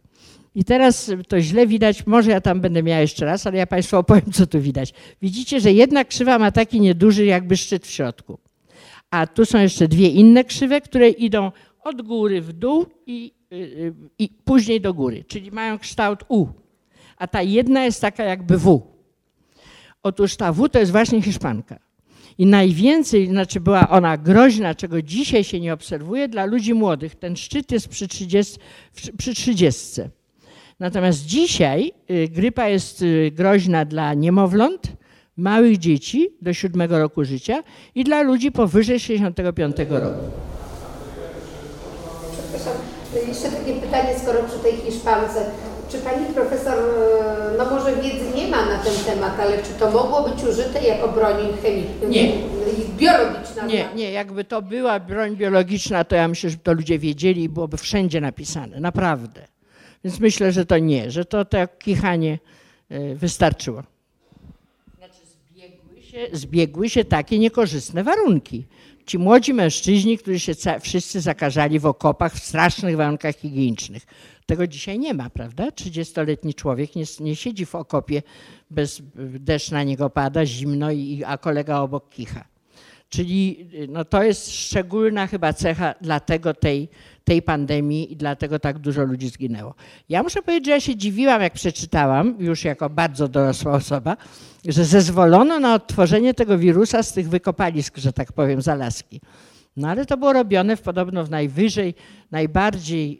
I 0.55 0.63
teraz 0.63 1.11
to 1.27 1.41
źle 1.41 1.67
widać, 1.67 2.07
może 2.07 2.31
ja 2.31 2.41
tam 2.41 2.61
będę 2.61 2.83
miała 2.83 3.01
jeszcze 3.01 3.25
raz, 3.25 3.47
ale 3.47 3.57
ja 3.57 3.67
Państwu 3.67 3.97
opowiem, 3.97 4.31
co 4.31 4.47
tu 4.47 4.61
widać. 4.61 4.93
Widzicie, 5.21 5.59
że 5.59 5.71
jedna 5.71 6.05
krzywa 6.05 6.39
ma 6.39 6.51
taki 6.51 6.81
nieduży 6.81 7.25
jakby 7.25 7.57
szczyt 7.57 7.87
w 7.87 7.89
środku. 7.89 8.39
A 9.11 9.27
tu 9.27 9.45
są 9.45 9.59
jeszcze 9.59 9.87
dwie 9.87 10.07
inne 10.07 10.43
krzywe, 10.43 10.81
które 10.81 11.09
idą 11.09 11.51
od 11.83 12.01
góry 12.01 12.41
w 12.41 12.53
dół 12.53 12.85
i, 13.05 13.33
i, 13.51 13.55
y, 13.55 13.57
y, 13.57 13.93
i 14.19 14.29
później 14.45 14.81
do 14.81 14.93
góry, 14.93 15.23
czyli 15.27 15.51
mają 15.51 15.79
kształt 15.79 16.23
U. 16.27 16.47
A 17.17 17.27
ta 17.27 17.41
jedna 17.41 17.85
jest 17.85 18.01
taka 18.01 18.23
jakby 18.23 18.57
W. 18.57 18.81
Otóż 20.03 20.35
ta 20.35 20.51
W 20.51 20.69
to 20.69 20.79
jest 20.79 20.91
właśnie 20.91 21.21
Hiszpanka. 21.21 21.79
I 22.37 22.45
najwięcej, 22.45 23.27
znaczy 23.27 23.59
była 23.59 23.89
ona 23.89 24.17
groźna, 24.17 24.75
czego 24.75 25.01
dzisiaj 25.01 25.43
się 25.43 25.59
nie 25.59 25.73
obserwuje, 25.73 26.27
dla 26.27 26.45
ludzi 26.45 26.73
młodych. 26.73 27.15
Ten 27.15 27.35
szczyt 27.35 27.71
jest 27.71 27.87
przy 27.87 28.07
30. 28.07 28.57
Przy 29.17 29.33
30. 29.33 30.01
Natomiast 30.79 31.25
dzisiaj 31.25 31.91
y, 32.11 32.27
grypa 32.27 32.67
jest 32.67 33.03
groźna 33.31 33.85
dla 33.85 34.13
niemowląt, 34.13 34.93
małych 35.37 35.77
dzieci 35.77 36.29
do 36.41 36.53
7 36.53 36.91
roku 36.91 37.23
życia 37.23 37.63
i 37.95 38.03
dla 38.03 38.21
ludzi 38.21 38.51
powyżej 38.51 38.99
65 38.99 39.77
roku. 39.89 40.54
Przepraszam, 43.15 43.49
jeszcze 43.49 43.59
takie 43.59 43.81
pytanie, 43.81 44.19
skoro 44.19 44.43
przy 44.43 44.59
tej 44.59 44.73
Hiszpance. 44.73 45.45
Czy 45.91 45.97
pani 45.97 46.25
profesor, 46.33 46.79
e, 46.79 47.57
no 47.57 47.69
może 47.69 47.95
wiedzy 47.95 48.25
nie 48.35 48.47
ma 48.47 48.65
na 48.65 48.77
ten 48.77 48.93
temat, 49.05 49.39
ale 49.39 49.63
czy 49.63 49.73
to 49.79 49.91
mogło 49.91 50.29
być 50.29 50.43
użyte 50.43 50.83
jako 50.83 51.07
broń 51.07 51.35
chemiczna? 51.61 52.07
Nie. 52.09 52.31
Biologiczna? 52.97 53.65
Nie, 53.65 53.89
nie, 53.95 54.11
jakby 54.11 54.43
to 54.43 54.61
była 54.61 54.99
broń 54.99 55.35
biologiczna, 55.35 56.03
to 56.03 56.15
ja 56.15 56.27
myślę, 56.27 56.49
że 56.49 56.57
to 56.57 56.73
ludzie 56.73 56.99
wiedzieli 56.99 57.43
i 57.43 57.49
byłoby 57.49 57.77
wszędzie 57.77 58.21
napisane, 58.21 58.79
naprawdę. 58.79 59.41
Więc 60.03 60.19
myślę, 60.19 60.51
że 60.51 60.65
to 60.65 60.77
nie, 60.77 61.11
że 61.11 61.25
to 61.25 61.45
tak 61.45 61.77
kichanie 61.77 62.39
wystarczyło. 63.15 63.83
Znaczy 64.97 65.19
zbiegły 65.25 66.01
się, 66.03 66.27
zbiegły 66.31 66.89
się 66.89 67.05
takie 67.05 67.39
niekorzystne 67.39 68.03
warunki. 68.03 68.65
Ci 69.05 69.17
młodzi 69.17 69.53
mężczyźni, 69.53 70.17
którzy 70.17 70.39
się 70.39 70.53
wszyscy 70.81 71.21
zakażali 71.21 71.79
w 71.79 71.85
okopach 71.85 72.33
w 72.33 72.45
strasznych 72.45 72.97
warunkach 72.97 73.35
higienicznych. 73.35 74.05
Tego 74.45 74.67
dzisiaj 74.67 74.99
nie 74.99 75.13
ma, 75.13 75.29
prawda? 75.29 75.69
30-letni 75.69 76.53
człowiek 76.53 76.95
nie, 76.95 77.03
nie, 77.19 77.35
siedzi 77.35 77.65
w 77.65 77.75
okopie, 77.75 78.21
bez, 78.69 79.01
deszcz 79.15 79.71
na 79.71 79.83
niego 79.83 80.09
pada, 80.09 80.45
zimno, 80.45 80.91
i, 80.91 81.23
a 81.25 81.37
kolega 81.37 81.79
obok 81.79 82.09
kicha. 82.09 82.45
Czyli 83.09 83.69
no, 83.89 84.05
to 84.05 84.23
jest 84.23 84.51
szczególna 84.51 85.27
chyba 85.27 85.53
cecha 85.53 85.93
dlatego 86.01 86.53
tej, 86.53 86.89
tej 87.25 87.41
pandemii 87.41 88.13
i 88.13 88.15
dlatego 88.15 88.59
tak 88.59 88.79
dużo 88.79 89.03
ludzi 89.03 89.29
zginęło. 89.29 89.73
Ja 90.09 90.23
muszę 90.23 90.41
powiedzieć, 90.41 90.65
że 90.65 90.71
ja 90.71 90.79
się 90.79 90.95
dziwiłam, 90.95 91.41
jak 91.41 91.53
przeczytałam, 91.53 92.35
już 92.39 92.63
jako 92.63 92.89
bardzo 92.89 93.27
dorosła 93.27 93.73
osoba, 93.73 94.17
że 94.65 94.85
zezwolono 94.85 95.59
na 95.59 95.73
odtworzenie 95.73 96.33
tego 96.33 96.57
wirusa 96.57 97.03
z 97.03 97.13
tych 97.13 97.29
wykopalisk, 97.29 97.97
że 97.97 98.13
tak 98.13 98.33
powiem, 98.33 98.61
z. 98.61 99.21
No 99.77 99.87
ale 99.87 100.05
to 100.05 100.17
było 100.17 100.33
robione 100.33 100.77
w 100.77 100.81
podobno 100.81 101.25
w 101.25 101.29
najwyżej, 101.29 101.93
najbardziej 102.31 103.19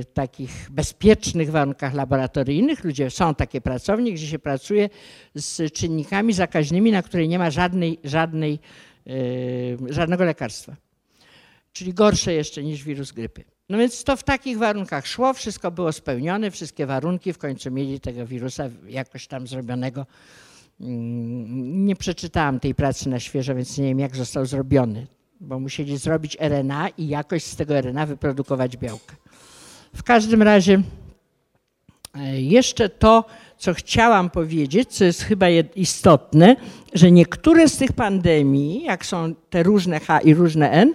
y, 0.00 0.04
takich 0.14 0.68
bezpiecznych 0.70 1.50
warunkach 1.50 1.94
laboratoryjnych. 1.94 2.84
Ludzie, 2.84 3.10
są 3.10 3.34
takie 3.34 3.60
pracownie, 3.60 4.12
gdzie 4.12 4.26
się 4.26 4.38
pracuje 4.38 4.88
z 5.34 5.72
czynnikami 5.72 6.32
zakaźnymi, 6.32 6.92
na 6.92 7.02
które 7.02 7.28
nie 7.28 7.38
ma 7.38 7.50
żadnej, 7.50 7.98
żadnej, 8.04 8.58
y, 9.06 9.76
żadnego 9.88 10.24
lekarstwa. 10.24 10.85
Czyli 11.76 11.94
gorsze 11.94 12.32
jeszcze 12.32 12.62
niż 12.62 12.84
wirus 12.84 13.12
grypy. 13.12 13.44
No 13.68 13.78
więc 13.78 14.04
to 14.04 14.16
w 14.16 14.24
takich 14.24 14.58
warunkach 14.58 15.06
szło, 15.06 15.34
wszystko 15.34 15.70
było 15.70 15.92
spełnione, 15.92 16.50
wszystkie 16.50 16.86
warunki, 16.86 17.32
w 17.32 17.38
końcu 17.38 17.70
mieli 17.70 18.00
tego 18.00 18.26
wirusa 18.26 18.64
jakoś 18.88 19.26
tam 19.26 19.46
zrobionego. 19.46 20.06
Mm, 20.80 21.86
nie 21.86 21.96
przeczytałam 21.96 22.60
tej 22.60 22.74
pracy 22.74 23.08
na 23.08 23.20
świeżo, 23.20 23.54
więc 23.54 23.78
nie 23.78 23.84
wiem, 23.84 23.98
jak 23.98 24.16
został 24.16 24.46
zrobiony 24.46 25.06
bo 25.40 25.60
musieli 25.60 25.96
zrobić 25.96 26.36
RNA 26.40 26.88
i 26.88 27.08
jakoś 27.08 27.42
z 27.42 27.56
tego 27.56 27.80
RNA 27.80 28.06
wyprodukować 28.06 28.76
białka. 28.76 29.16
W 29.94 30.02
każdym 30.02 30.42
razie 30.42 30.82
e, 32.14 32.40
jeszcze 32.40 32.88
to, 32.88 33.24
co 33.58 33.74
chciałam 33.74 34.30
powiedzieć, 34.30 34.88
co 34.92 35.04
jest 35.04 35.22
chyba 35.22 35.46
istotne, 35.74 36.56
że 36.94 37.10
niektóre 37.10 37.68
z 37.68 37.76
tych 37.76 37.92
pandemii, 37.92 38.82
jak 38.82 39.06
są 39.06 39.34
te 39.50 39.62
różne 39.62 40.00
H 40.00 40.20
i 40.20 40.34
różne 40.34 40.70
N, 40.70 40.94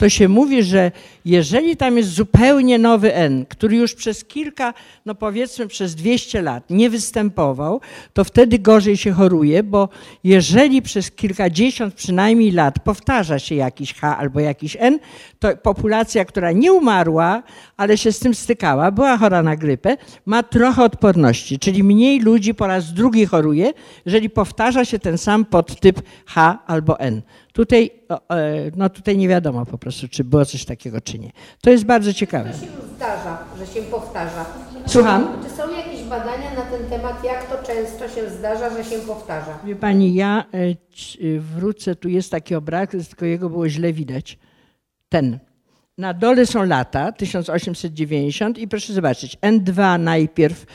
to 0.00 0.08
się 0.08 0.28
mówi, 0.28 0.62
że 0.62 0.92
jeżeli 1.24 1.76
tam 1.76 1.96
jest 1.96 2.08
zupełnie 2.08 2.78
nowy 2.78 3.14
N, 3.14 3.46
który 3.46 3.76
już 3.76 3.94
przez 3.94 4.24
kilka, 4.24 4.74
no 5.06 5.14
powiedzmy 5.14 5.66
przez 5.66 5.94
200 5.94 6.42
lat 6.42 6.70
nie 6.70 6.90
występował, 6.90 7.80
to 8.12 8.24
wtedy 8.24 8.58
gorzej 8.58 8.96
się 8.96 9.12
choruje, 9.12 9.62
bo 9.62 9.88
jeżeli 10.24 10.82
przez 10.82 11.10
kilkadziesiąt 11.10 11.94
przynajmniej 11.94 12.50
lat 12.50 12.78
powtarza 12.84 13.38
się 13.38 13.54
jakiś 13.54 13.94
H 13.94 14.18
albo 14.18 14.40
jakiś 14.40 14.76
N, 14.80 14.98
to 15.38 15.56
populacja, 15.56 16.24
która 16.24 16.52
nie 16.52 16.72
umarła, 16.72 17.42
ale 17.76 17.98
się 17.98 18.12
z 18.12 18.18
tym 18.18 18.34
stykała, 18.34 18.90
była 18.90 19.18
chora 19.18 19.42
na 19.42 19.56
grypę, 19.56 19.96
ma 20.26 20.42
trochę 20.42 20.84
odporności, 20.84 21.58
czyli 21.58 21.84
mniej 21.84 22.20
ludzi 22.20 22.54
po 22.54 22.66
raz 22.66 22.92
drugi 22.92 23.26
choruje, 23.26 23.72
jeżeli 24.06 24.30
powtarza 24.30 24.84
się 24.84 24.98
ten 24.98 25.18
sam 25.18 25.44
podtyp 25.44 26.02
H 26.26 26.58
albo 26.66 27.00
N. 27.00 27.22
Tutaj, 27.52 27.90
e, 28.30 28.70
no 28.76 28.90
tutaj 28.90 29.16
nie 29.16 29.28
wiadomo 29.28 29.66
po 29.66 29.78
prostu, 29.78 30.08
czy 30.08 30.24
było 30.24 30.44
coś 30.44 30.64
takiego, 30.64 31.00
czy 31.10 31.18
nie. 31.18 31.30
To 31.60 31.70
jest 31.70 31.84
bardzo 31.84 32.12
ciekawe. 32.12 32.50
To 32.50 32.58
się 32.58 32.66
zdarza, 32.96 33.38
że 33.58 33.66
się 33.66 33.82
powtarza. 33.82 34.44
Słucham? 34.86 35.28
Czy 35.42 35.50
są 35.50 35.70
jakieś 35.76 36.02
badania 36.02 36.54
na 36.54 36.62
ten 36.62 36.90
temat, 36.90 37.24
jak 37.24 37.46
to 37.46 37.66
często 37.66 38.08
się 38.08 38.30
zdarza, 38.30 38.70
że 38.70 38.84
się 38.84 38.98
powtarza? 38.98 39.58
Wie 39.64 39.76
pani, 39.76 40.14
ja 40.14 40.44
e, 40.54 40.58
e, 40.58 40.74
wrócę, 41.38 41.94
tu 41.94 42.08
jest 42.08 42.30
taki 42.30 42.54
obraz, 42.54 42.88
tylko 43.08 43.24
jego 43.24 43.50
było 43.50 43.68
źle 43.68 43.92
widać. 43.92 44.38
Ten. 45.08 45.38
Na 45.98 46.14
dole 46.14 46.46
są 46.46 46.64
lata, 46.64 47.12
1890 47.12 48.58
i 48.58 48.68
proszę 48.68 48.92
zobaczyć, 48.92 49.36
N2 49.36 50.00
najpierw 50.00 50.66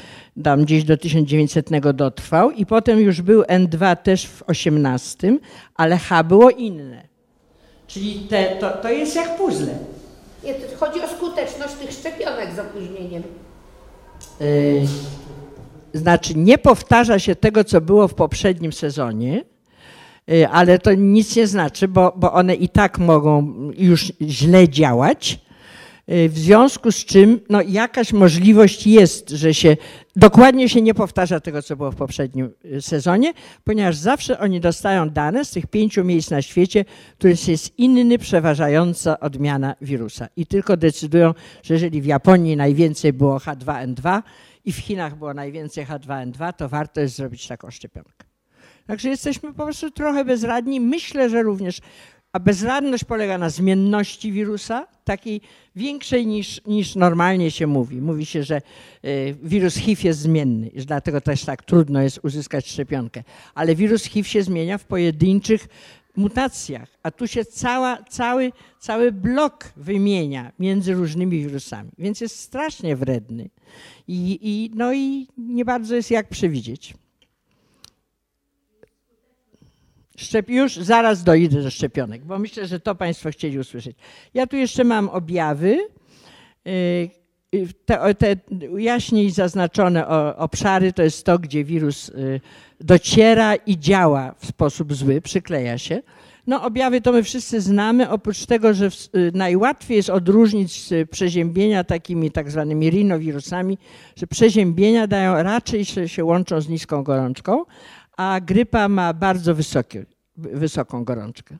tam 0.43 0.63
gdzieś 0.63 0.83
do 0.83 0.97
1900 0.97 1.69
dotrwał 1.93 2.51
i 2.51 2.65
potem 2.65 2.99
już 2.99 3.21
był 3.21 3.41
N2 3.41 3.95
też 3.95 4.27
w 4.27 4.43
18, 4.47 5.37
ale 5.75 5.97
H 5.97 6.23
było 6.23 6.49
inne. 6.49 7.07
Czyli 7.87 8.27
te, 8.29 8.55
to, 8.59 8.69
to 8.69 8.89
jest 8.89 9.15
jak 9.15 9.37
puzzle. 9.37 9.94
Chodzi 10.79 11.01
o 11.01 11.07
skuteczność 11.07 11.73
tych 11.73 11.91
szczepionek 11.91 12.55
z 12.55 12.59
opóźnieniem. 12.59 13.23
Yy, 14.39 14.81
znaczy 15.93 16.33
nie 16.35 16.57
powtarza 16.57 17.19
się 17.19 17.35
tego, 17.35 17.63
co 17.63 17.81
było 17.81 18.07
w 18.07 18.13
poprzednim 18.13 18.73
sezonie, 18.73 19.43
yy, 20.27 20.49
ale 20.49 20.79
to 20.79 20.93
nic 20.93 21.35
nie 21.35 21.47
znaczy, 21.47 21.87
bo, 21.87 22.13
bo 22.15 22.33
one 22.33 22.55
i 22.55 22.69
tak 22.69 22.99
mogą 22.99 23.53
już 23.77 24.13
źle 24.21 24.69
działać. 24.69 25.44
Yy, 26.07 26.29
W 26.29 26.37
związku 26.37 26.91
z 26.91 27.05
czym 27.05 27.39
no, 27.49 27.61
jakaś 27.61 28.13
możliwość 28.13 28.87
jest, 28.87 29.29
że 29.29 29.53
się 29.53 29.77
dokładnie 30.15 30.69
się 30.69 30.81
nie 30.81 30.93
powtarza 30.93 31.39
tego, 31.39 31.61
co 31.61 31.75
było 31.75 31.91
w 31.91 31.95
poprzednim 31.95 32.51
yy, 32.63 32.81
sezonie, 32.81 33.33
ponieważ 33.63 33.95
zawsze 33.95 34.39
oni 34.39 34.59
dostają 34.59 35.09
dane 35.09 35.45
z 35.45 35.51
tych 35.51 35.67
pięciu 35.67 36.03
miejsc 36.03 36.31
na 36.31 36.41
świecie, 36.41 36.85
których 37.17 37.47
jest 37.47 37.79
inny, 37.79 38.17
przeważająca 38.17 39.19
odmiana 39.19 39.75
wirusa. 39.81 40.27
I 40.35 40.45
tylko 40.45 40.77
decydują, 40.77 41.33
że 41.63 41.73
jeżeli 41.73 42.01
w 42.01 42.05
Japonii 42.05 42.57
najwięcej 42.57 43.13
było 43.13 43.37
H2N2 43.37 44.21
i 44.65 44.71
w 44.71 44.77
Chinach 44.77 45.17
było 45.17 45.33
najwięcej 45.33 45.85
H2N2, 45.85 46.53
to 46.53 46.69
warto 46.69 47.01
jest 47.01 47.15
zrobić 47.15 47.47
taką 47.47 47.71
szczepionkę. 47.71 48.25
Także 48.87 49.09
jesteśmy 49.09 49.53
po 49.53 49.63
prostu 49.63 49.91
trochę 49.91 50.25
bezradni. 50.25 50.79
Myślę, 50.79 51.29
że 51.29 51.43
również, 51.43 51.81
a 52.33 52.39
bezradność 52.39 53.03
polega 53.03 53.37
na 53.37 53.49
zmienności 53.49 54.31
wirusa, 54.31 54.87
takiej 55.05 55.41
większej 55.75 56.27
niż, 56.27 56.61
niż 56.67 56.95
normalnie 56.95 57.51
się 57.51 57.67
mówi. 57.67 58.01
Mówi 58.01 58.25
się, 58.25 58.43
że 58.43 58.61
y, 59.05 59.35
wirus 59.43 59.75
HIV 59.75 60.07
jest 60.07 60.19
zmienny, 60.19 60.71
dlatego 60.75 61.21
też 61.21 61.45
tak 61.45 61.63
trudno 61.63 62.01
jest 62.01 62.19
uzyskać 62.23 62.67
szczepionkę. 62.67 63.23
Ale 63.55 63.75
wirus 63.75 64.03
HIV 64.03 64.29
się 64.29 64.43
zmienia 64.43 64.77
w 64.77 64.83
pojedynczych 64.83 65.67
mutacjach, 66.15 66.89
a 67.03 67.11
tu 67.11 67.27
się 67.27 67.45
cała, 67.45 68.03
cały, 68.03 68.51
cały 68.79 69.11
blok 69.11 69.73
wymienia 69.77 70.51
między 70.59 70.93
różnymi 70.93 71.39
wirusami, 71.39 71.91
więc 71.97 72.21
jest 72.21 72.39
strasznie 72.39 72.95
wredny. 72.95 73.49
I, 74.07 74.39
i, 74.41 74.71
no 74.75 74.93
i 74.93 75.27
nie 75.37 75.65
bardzo 75.65 75.95
jest 75.95 76.11
jak 76.11 76.29
przewidzieć. 76.29 76.93
Szczep, 80.15 80.49
już 80.49 80.75
zaraz 80.75 81.23
dojdę 81.23 81.61
do 81.61 81.71
szczepionek, 81.71 82.25
bo 82.25 82.39
myślę, 82.39 82.67
że 82.67 82.79
to 82.79 82.95
Państwo 82.95 83.29
chcieli 83.29 83.59
usłyszeć. 83.59 83.97
Ja 84.33 84.47
tu 84.47 84.55
jeszcze 84.55 84.83
mam 84.83 85.09
objawy. 85.09 85.77
Yy, 86.65 87.09
Te, 87.85 88.15
te 88.15 88.35
jaśniej 88.77 89.31
zaznaczone 89.31 90.07
obszary 90.37 90.93
to 90.93 91.03
jest 91.03 91.25
to, 91.25 91.39
gdzie 91.39 91.63
wirus 91.63 92.07
yy, 92.07 92.41
dociera 92.79 93.55
i 93.55 93.79
działa 93.79 94.35
w 94.37 94.45
sposób 94.45 94.93
zły, 94.93 95.21
przykleja 95.21 95.77
się. 95.77 96.01
No 96.47 96.63
objawy 96.63 97.01
to 97.01 97.11
my 97.11 97.23
wszyscy 97.23 97.61
znamy, 97.61 98.09
oprócz 98.09 98.45
tego, 98.45 98.73
że 98.73 98.85
y, 98.85 99.31
najłatwiej 99.33 99.97
jest 99.97 100.09
odróżnić 100.09 100.91
y, 100.91 101.05
przeziębienia 101.05 101.83
takimi 101.83 102.31
tak 102.31 102.51
zwanymi 102.51 102.89
rinowirusami, 102.89 103.77
że 104.15 104.27
przeziębienia 104.27 105.07
dają 105.07 105.43
raczej 105.43 105.85
się, 105.85 106.07
się 106.07 106.25
łączą 106.25 106.61
z 106.61 106.69
niską 106.69 107.03
gorączką, 107.03 107.65
a 108.17 108.39
grypa 108.41 108.89
ma 108.89 109.13
bardzo 109.13 109.55
wysokie, 109.55 110.05
wysoką 110.37 111.03
gorączkę. 111.03 111.57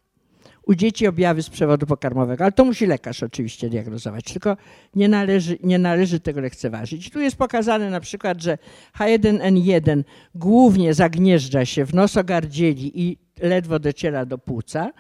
U 0.66 0.76
dzieci 0.76 1.08
objawy 1.08 1.44
z 1.44 1.50
przewodu 1.50 1.86
pokarmowego, 1.86 2.44
ale 2.44 2.52
to 2.52 2.66
musi 2.66 2.86
lekarz 2.86 3.24
oczywiście 3.24 3.70
diagnozować, 3.70 4.26
tylko 4.26 4.58
nie 4.96 5.08
należy, 5.10 5.58
nie 5.64 5.80
należy 5.80 6.20
tego 6.20 6.42
lekceważyć. 6.42 7.10
Tu 7.10 7.20
jest 7.20 7.36
pokazane 7.36 7.90
na 7.90 8.00
przykład, 8.00 8.42
że 8.42 8.58
H1N1 9.00 10.04
głównie 10.36 10.94
zagnieżdża 10.94 11.66
się 11.66 11.86
w 11.86 11.94
nosogardzieli 11.94 13.02
i 13.02 13.18
ledwo 13.42 13.80
dociera 13.80 14.26
do 14.26 14.38
płuca 14.38 14.92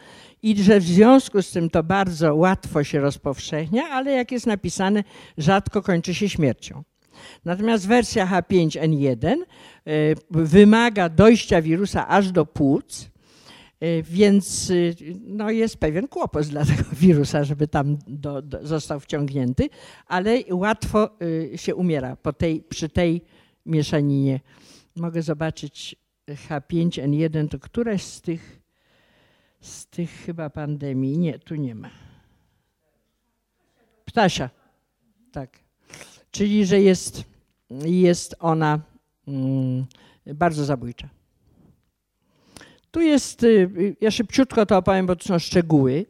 i 0.43 0.63
że 0.63 0.79
w 0.79 0.83
związku 0.83 1.41
z 1.41 1.51
tym 1.51 1.69
to 1.69 1.83
bardzo 1.83 2.35
łatwo 2.35 2.83
się 2.83 2.99
rozpowszechnia, 2.99 3.83
ale 3.83 4.11
jak 4.11 4.31
jest 4.31 4.47
napisane, 4.47 5.03
rzadko 5.37 5.81
kończy 5.81 6.13
się 6.13 6.29
śmiercią. 6.29 6.83
Natomiast 7.45 7.87
wersja 7.87 8.27
H5N1 8.27 9.35
y, 9.87 10.15
wymaga 10.29 11.09
dojścia 11.09 11.61
wirusa 11.61 12.07
aż 12.07 12.31
do 12.31 12.45
płuc, 12.45 13.09
y, 13.83 14.03
więc 14.03 14.69
y, 14.69 14.95
no 15.27 15.49
jest 15.49 15.77
pewien 15.77 16.07
kłopot 16.07 16.45
dla 16.45 16.65
tego 16.75 16.83
wirusa, 16.93 17.43
żeby 17.43 17.67
tam 17.67 17.97
do, 18.07 18.41
do, 18.41 18.67
został 18.67 18.99
wciągnięty, 18.99 19.69
ale 20.07 20.39
łatwo 20.51 21.09
się 21.55 21.75
umiera 21.75 22.15
po 22.15 22.33
tej, 22.33 22.61
przy 22.61 22.89
tej 22.89 23.21
mieszaninie. 23.65 24.39
Mogę 24.95 25.21
zobaczyć 25.21 25.95
H5N1, 26.27 27.47
to 27.49 27.59
któraś 27.59 28.03
z 28.03 28.21
tych, 28.21 28.61
z 29.61 29.87
tych 29.87 30.11
chyba 30.11 30.49
pandemii, 30.49 31.17
nie, 31.17 31.39
tu 31.39 31.55
nie 31.55 31.75
ma. 31.75 31.89
Ptasia, 34.05 34.49
tak. 35.31 35.64
Czyli, 36.35 36.65
że 36.65 36.81
jest, 36.81 37.23
jest 37.85 38.35
ona 38.39 38.79
mm, 39.27 39.85
bardzo 40.25 40.65
zabójcza. 40.65 41.09
Tu 42.91 43.01
jest, 43.01 43.43
y, 43.43 43.95
ja 44.01 44.11
szybciutko 44.11 44.65
to 44.65 44.77
opowiem, 44.77 45.05
bo 45.05 45.15
to 45.15 45.25
są 45.25 45.39
szczegóły. 45.39 46.05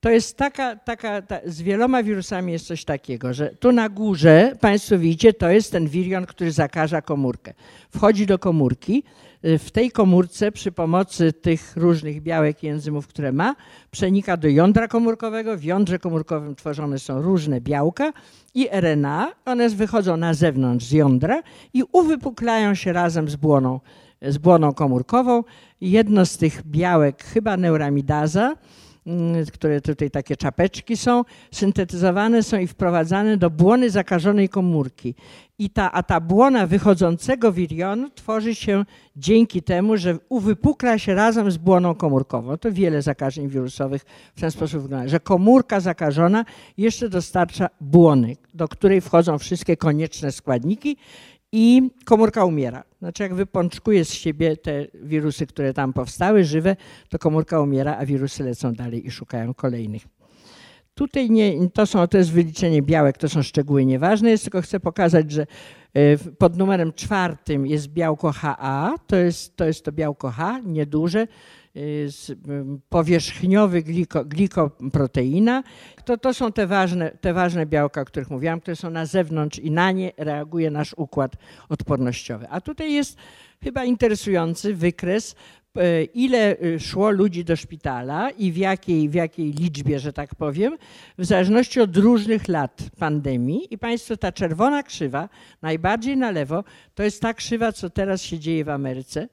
To 0.00 0.10
jest 0.10 0.36
taka, 0.36 0.76
taka 0.76 1.22
ta, 1.22 1.40
z 1.46 1.62
wieloma 1.62 2.02
wirusami 2.02 2.52
jest 2.52 2.66
coś 2.66 2.84
takiego, 2.84 3.34
że 3.34 3.50
tu 3.50 3.72
na 3.72 3.88
górze, 3.88 4.56
Państwo 4.60 4.98
widzicie, 4.98 5.32
to 5.32 5.50
jest 5.50 5.72
ten 5.72 5.88
wirion, 5.88 6.26
który 6.26 6.52
zakaża 6.52 7.02
komórkę. 7.02 7.54
Wchodzi 7.90 8.26
do 8.26 8.38
komórki, 8.38 8.98
y, 8.98 9.31
w 9.42 9.70
tej 9.70 9.90
komórce 9.90 10.52
przy 10.52 10.72
pomocy 10.72 11.32
tych 11.32 11.76
różnych 11.76 12.22
białek 12.22 12.64
i 12.64 12.68
enzymów, 12.68 13.06
które 13.06 13.32
ma, 13.32 13.56
przenika 13.90 14.36
do 14.36 14.48
jądra 14.48 14.88
komórkowego. 14.88 15.56
W 15.56 15.64
jądrze 15.64 15.98
komórkowym 15.98 16.54
tworzone 16.54 16.98
są 16.98 17.22
różne 17.22 17.60
białka 17.60 18.12
i 18.54 18.68
RNA. 18.72 19.32
One 19.44 19.68
wychodzą 19.68 20.16
na 20.16 20.34
zewnątrz 20.34 20.86
z 20.86 20.92
jądra 20.92 21.42
i 21.74 21.82
uwypuklają 21.92 22.74
się 22.74 22.92
razem 22.92 23.28
z 23.28 23.36
błoną, 23.36 23.80
z 24.22 24.38
błoną 24.38 24.74
komórkową. 24.74 25.44
Jedno 25.80 26.26
z 26.26 26.36
tych 26.36 26.66
białek, 26.66 27.24
chyba 27.24 27.56
neuramidaza, 27.56 28.56
które 29.52 29.80
tutaj 29.80 30.10
takie 30.10 30.36
czapeczki 30.36 30.96
są, 30.96 31.24
syntetyzowane 31.52 32.42
są 32.42 32.58
i 32.58 32.66
wprowadzane 32.66 33.36
do 33.36 33.50
błony 33.50 33.90
zakażonej 33.90 34.48
komórki. 34.48 35.14
I 35.58 35.70
ta, 35.70 35.92
a 35.92 36.02
ta 36.02 36.20
błona 36.20 36.66
wychodzącego 36.66 37.52
wirionu 37.52 38.10
tworzy 38.10 38.54
się 38.54 38.84
dzięki 39.16 39.62
temu, 39.62 39.96
że 39.96 40.18
uwypukla 40.28 40.98
się 40.98 41.14
razem 41.14 41.50
z 41.50 41.56
błoną 41.56 41.94
komórkową. 41.94 42.56
To 42.56 42.72
wiele 42.72 43.02
zakażeń 43.02 43.48
wirusowych 43.48 44.02
w 44.36 44.40
ten 44.40 44.50
sposób 44.50 44.82
wygląda, 44.82 45.08
że 45.08 45.20
komórka 45.20 45.80
zakażona 45.80 46.44
jeszcze 46.78 47.08
dostarcza 47.08 47.68
błony, 47.80 48.36
do 48.54 48.68
której 48.68 49.00
wchodzą 49.00 49.38
wszystkie 49.38 49.76
konieczne 49.76 50.32
składniki 50.32 50.96
i 51.52 51.90
komórka 52.04 52.44
umiera. 52.44 52.84
Znaczy 52.98 53.22
jak 53.22 53.34
wypączkuje 53.34 54.04
z 54.04 54.12
siebie 54.12 54.56
te 54.56 54.86
wirusy, 54.94 55.46
które 55.46 55.74
tam 55.74 55.92
powstały, 55.92 56.44
żywe, 56.44 56.76
to 57.08 57.18
komórka 57.18 57.60
umiera, 57.60 57.96
a 57.96 58.06
wirusy 58.06 58.44
lecą 58.44 58.72
dalej 58.72 59.06
i 59.06 59.10
szukają 59.10 59.54
kolejnych. 59.54 60.02
Tutaj 60.94 61.30
nie, 61.30 61.70
to, 61.70 61.86
są, 61.86 62.06
to 62.06 62.18
jest 62.18 62.32
wyliczenie 62.32 62.82
białek, 62.82 63.18
to 63.18 63.28
są 63.28 63.42
szczegóły 63.42 63.84
nieważne, 63.84 64.30
jest 64.30 64.44
tylko 64.44 64.62
chcę 64.62 64.80
pokazać, 64.80 65.30
że 65.30 65.46
e, 65.94 66.18
pod 66.18 66.56
numerem 66.56 66.92
czwartym 66.92 67.66
jest 67.66 67.88
białko 67.88 68.32
HA, 68.32 68.94
to 69.06 69.16
jest 69.16 69.56
to, 69.56 69.64
jest 69.64 69.84
to 69.84 69.92
białko 69.92 70.30
H, 70.30 70.60
nieduże, 70.64 71.26
powierzchniowy 72.88 73.82
gliko, 73.82 74.24
glikoproteina. 74.24 75.62
To, 76.04 76.16
to 76.16 76.34
są 76.34 76.52
te 76.52 76.66
ważne, 76.66 77.10
te 77.20 77.32
ważne 77.32 77.66
białka, 77.66 78.00
o 78.00 78.04
których 78.04 78.30
mówiłam, 78.30 78.60
które 78.60 78.76
są 78.76 78.90
na 78.90 79.06
zewnątrz 79.06 79.58
i 79.58 79.70
na 79.70 79.92
nie 79.92 80.12
reaguje 80.16 80.70
nasz 80.70 80.94
układ 80.96 81.36
odpornościowy. 81.68 82.46
A 82.50 82.60
tutaj 82.60 82.92
jest 82.92 83.16
chyba 83.64 83.84
interesujący 83.84 84.74
wykres 84.74 85.34
e, 85.76 86.04
ile 86.04 86.56
y, 86.62 86.80
szło 86.80 87.10
ludzi 87.10 87.44
do 87.44 87.56
szpitala 87.56 88.30
i 88.30 88.52
w 88.52 88.56
jakiej, 88.56 89.08
w 89.08 89.14
jakiej 89.14 89.52
liczbie, 89.52 89.98
że 89.98 90.12
tak 90.12 90.34
powiem, 90.34 90.78
w 91.18 91.24
zależności 91.24 91.80
od 91.80 91.96
różnych 91.96 92.48
lat 92.48 92.82
pandemii. 92.98 93.74
I 93.74 93.78
Państwo, 93.78 94.16
ta 94.16 94.32
czerwona 94.32 94.82
krzywa, 94.82 95.28
najbardziej 95.62 96.16
na 96.16 96.30
lewo, 96.30 96.64
to 96.94 97.02
jest 97.02 97.22
ta 97.22 97.34
krzywa, 97.34 97.72
co 97.72 97.90
teraz 97.90 98.22
się 98.22 98.38
dzieje 98.38 98.64
w 98.64 98.68
Ameryce. 98.68 99.28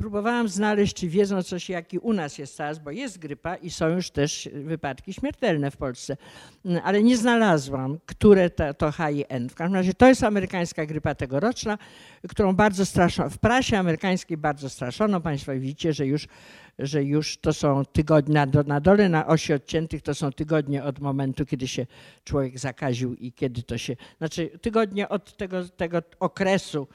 Próbowałam 0.00 0.48
znaleźć, 0.48 0.94
czy 0.94 1.08
wiedzą 1.08 1.42
coś, 1.42 1.68
jaki 1.68 1.98
u 1.98 2.12
nas 2.12 2.38
jest 2.38 2.56
teraz, 2.56 2.78
bo 2.78 2.90
jest 2.90 3.18
grypa 3.18 3.56
i 3.56 3.70
są 3.70 3.88
już 3.88 4.10
też 4.10 4.48
wypadki 4.52 5.12
śmiertelne 5.12 5.70
w 5.70 5.76
Polsce, 5.76 6.16
Mm, 6.64 6.80
ale 6.84 7.02
nie 7.02 7.16
znalazłam, 7.16 7.98
które 8.06 8.50
to, 8.50 8.74
to 8.74 8.92
HIN. 8.92 9.48
W 9.48 9.54
każdym 9.54 9.74
razie 9.74 9.94
to 9.94 10.08
jest 10.08 10.24
amerykańska 10.24 10.86
grypa 10.86 11.14
tegoroczna, 11.14 11.78
którą 12.28 12.56
bardzo 12.56 12.86
straszono, 12.86 13.30
w 13.30 13.38
prasie 13.38 13.78
amerykańskiej 13.78 14.36
bardzo 14.36 14.70
straszono. 14.70 15.20
Państwo 15.20 15.52
widzicie, 15.52 15.92
że 15.92 16.06
już, 16.06 16.28
że 16.78 17.04
już 17.04 17.38
to 17.38 17.52
są 17.52 17.84
tygodnie, 17.84 18.34
na, 18.34 18.46
na 18.66 18.80
dole 18.80 19.08
na 19.08 19.26
osi 19.26 19.52
odciętych 19.52 20.02
to 20.02 20.14
są 20.14 20.32
tygodnie 20.32 20.84
od 20.84 20.98
momentu, 20.98 21.46
kiedy 21.46 21.68
się 21.68 21.86
człowiek 22.24 22.58
zakaził 22.58 23.14
i 23.14 23.32
kiedy 23.32 23.62
to 23.62 23.78
się, 23.78 23.96
znaczy 24.18 24.50
tygodnie 24.62 25.08
od 25.08 25.36
tego, 25.36 25.68
tego 25.68 26.02
okresu 26.20 26.88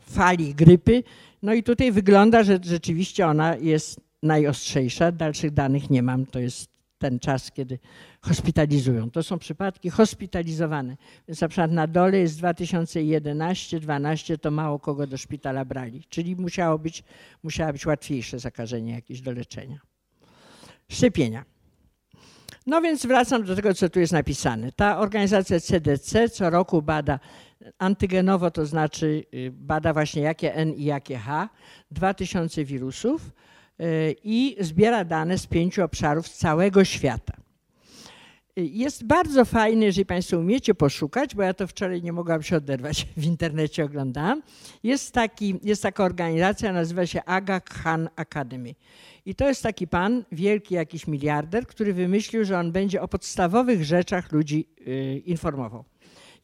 fali 0.00 0.54
grypy. 0.54 1.02
No 1.42 1.54
i 1.54 1.62
tutaj 1.62 1.92
wygląda, 1.92 2.42
że 2.42 2.58
rzeczywiście 2.62 3.26
ona 3.26 3.56
jest 3.56 4.00
najostrzejsza. 4.22 5.12
Dalszych 5.12 5.50
danych 5.50 5.90
nie 5.90 6.02
mam. 6.02 6.26
To 6.26 6.38
jest 6.38 6.70
ten 6.98 7.18
czas, 7.18 7.52
kiedy 7.52 7.78
hospitalizują. 8.20 9.10
To 9.10 9.22
są 9.22 9.38
przypadki 9.38 9.90
hospitalizowane. 9.90 10.96
Więc 11.28 11.40
na 11.40 11.48
przykład 11.48 11.72
na 11.72 11.86
dole 11.86 12.18
jest 12.18 12.40
2011-12, 12.40 14.38
to 14.38 14.50
mało 14.50 14.78
kogo 14.78 15.06
do 15.06 15.16
szpitala 15.16 15.64
brali. 15.64 16.04
Czyli 16.08 16.36
musiało 16.36 16.78
być, 16.78 17.04
musiało 17.42 17.72
być 17.72 17.86
łatwiejsze 17.86 18.38
zakażenie 18.38 18.92
jakieś 18.92 19.20
do 19.20 19.32
leczenia. 19.32 19.80
Szczepienia. 20.88 21.44
No 22.66 22.80
więc 22.80 23.06
wracam 23.06 23.44
do 23.44 23.56
tego, 23.56 23.74
co 23.74 23.88
tu 23.88 24.00
jest 24.00 24.12
napisane. 24.12 24.72
Ta 24.72 24.98
organizacja 24.98 25.60
CDC 25.60 26.28
co 26.28 26.50
roku 26.50 26.82
bada 26.82 27.20
antygenowo, 27.78 28.50
to 28.50 28.66
znaczy 28.66 29.24
y, 29.34 29.50
bada 29.52 29.92
właśnie 29.92 30.22
jakie 30.22 30.54
N 30.54 30.74
i 30.74 30.84
jakie 30.84 31.18
H, 31.18 31.48
2000 31.90 32.64
wirusów 32.64 33.30
y, 33.80 34.16
i 34.24 34.56
zbiera 34.60 35.04
dane 35.04 35.38
z 35.38 35.46
pięciu 35.46 35.84
obszarów 35.84 36.28
z 36.28 36.38
całego 36.38 36.84
świata. 36.84 37.36
Y, 38.58 38.66
Jest 38.66 39.04
bardzo 39.04 39.44
fajny, 39.44 39.84
jeżeli 39.84 40.06
Państwo 40.06 40.38
umiecie 40.38 40.74
poszukać, 40.74 41.34
bo 41.34 41.42
ja 41.42 41.54
to 41.54 41.66
wczoraj 41.66 42.02
nie 42.02 42.12
mogłam 42.12 42.42
się 42.42 42.56
oderwać, 42.56 43.06
w 43.16 43.24
internecie 43.24 43.84
oglądałam. 43.84 44.42
Jest, 44.82 45.12
taki, 45.12 45.60
jest 45.62 45.82
taka 45.82 46.04
organizacja, 46.04 46.72
nazywa 46.72 47.06
się 47.06 47.24
Aga 47.24 47.60
Khan 47.60 48.08
Academy. 48.16 48.74
I 49.26 49.34
to 49.34 49.48
jest 49.48 49.62
taki 49.62 49.88
pan, 49.88 50.24
wielki 50.32 50.74
jakiś 50.74 51.06
miliarder, 51.06 51.66
który 51.66 51.94
wymyślił, 51.94 52.44
że 52.44 52.58
on 52.58 52.72
będzie 52.72 53.02
o 53.02 53.08
podstawowych 53.08 53.84
rzeczach 53.84 54.32
ludzi 54.32 54.68
informował. 55.26 55.84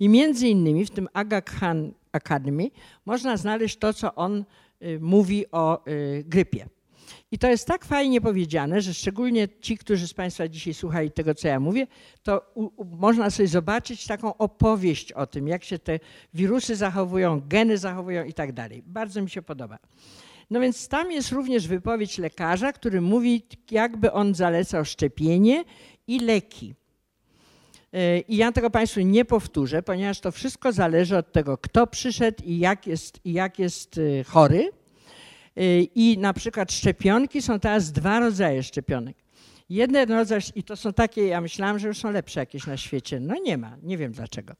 I 0.00 0.08
między 0.08 0.48
innymi 0.48 0.86
w 0.86 0.90
tym 0.90 1.08
Aga 1.12 1.40
Khan 1.40 1.92
Academy 2.12 2.70
można 3.06 3.36
znaleźć 3.36 3.76
to, 3.76 3.92
co 3.92 4.14
on 4.14 4.44
y, 4.82 4.98
mówi 5.00 5.50
o 5.50 5.88
y, 5.88 6.24
grypie. 6.26 6.68
I 7.32 7.38
to 7.38 7.48
jest 7.48 7.66
tak 7.66 7.84
fajnie 7.84 8.20
powiedziane, 8.20 8.80
że 8.80 8.94
szczególnie 8.94 9.48
ci, 9.60 9.78
którzy 9.78 10.08
z 10.08 10.14
Państwa 10.14 10.48
dzisiaj 10.48 10.74
słuchali 10.74 11.10
tego, 11.10 11.34
co 11.34 11.48
ja 11.48 11.60
mówię, 11.60 11.86
to 12.22 12.42
u, 12.54 12.70
u, 12.76 12.84
można 12.84 13.30
sobie 13.30 13.48
zobaczyć 13.48 14.06
taką 14.06 14.36
opowieść 14.36 15.12
o 15.12 15.26
tym, 15.26 15.48
jak 15.48 15.64
się 15.64 15.78
te 15.78 16.00
wirusy 16.34 16.76
zachowują, 16.76 17.42
geny 17.48 17.78
zachowują 17.78 18.24
i 18.24 18.32
tak 18.32 18.52
dalej. 18.52 18.82
Bardzo 18.86 19.22
mi 19.22 19.30
się 19.30 19.42
podoba. 19.42 19.78
No 20.50 20.60
więc 20.60 20.88
tam 20.88 21.12
jest 21.12 21.32
również 21.32 21.68
wypowiedź 21.68 22.18
lekarza, 22.18 22.72
który 22.72 23.00
mówi, 23.00 23.42
jakby 23.70 24.12
on 24.12 24.34
zalecał 24.34 24.84
szczepienie 24.84 25.64
i 26.06 26.18
leki. 26.18 26.74
Yy, 27.94 28.20
I 28.28 28.36
ja 28.36 28.52
tego 28.52 28.70
Państwu 28.70 29.00
nie 29.00 29.24
powtórzę, 29.24 29.82
ponieważ 29.82 30.20
to 30.20 30.32
wszystko 30.32 30.72
zależy 30.72 31.16
od 31.16 31.32
tego, 31.32 31.58
kto 31.58 31.86
przyszedł 31.86 32.42
i 32.44 32.58
jak 32.58 32.86
jest, 32.86 33.20
i 33.24 33.32
jak 33.32 33.58
jest 33.58 33.96
yy, 33.96 34.24
chory. 34.24 34.70
Yy, 35.56 35.82
I 35.94 36.18
na 36.18 36.32
przykład 36.32 36.72
szczepionki 36.72 37.42
są 37.42 37.60
teraz 37.60 37.92
dwa 37.92 38.20
rodzaje 38.20 38.62
szczepionek. 38.62 39.16
Jeden 39.68 40.10
rodzaj, 40.12 40.40
i 40.54 40.62
to 40.62 40.76
są 40.76 40.92
takie, 40.92 41.26
ja 41.26 41.40
myślałam, 41.40 41.78
że 41.78 41.88
już 41.88 41.98
są 41.98 42.10
lepsze 42.10 42.40
jakieś 42.40 42.66
na 42.66 42.76
świecie. 42.76 43.20
No 43.20 43.34
nie 43.44 43.58
ma, 43.58 43.76
nie 43.82 43.98
wiem 43.98 44.12
dlaczego. 44.12 44.54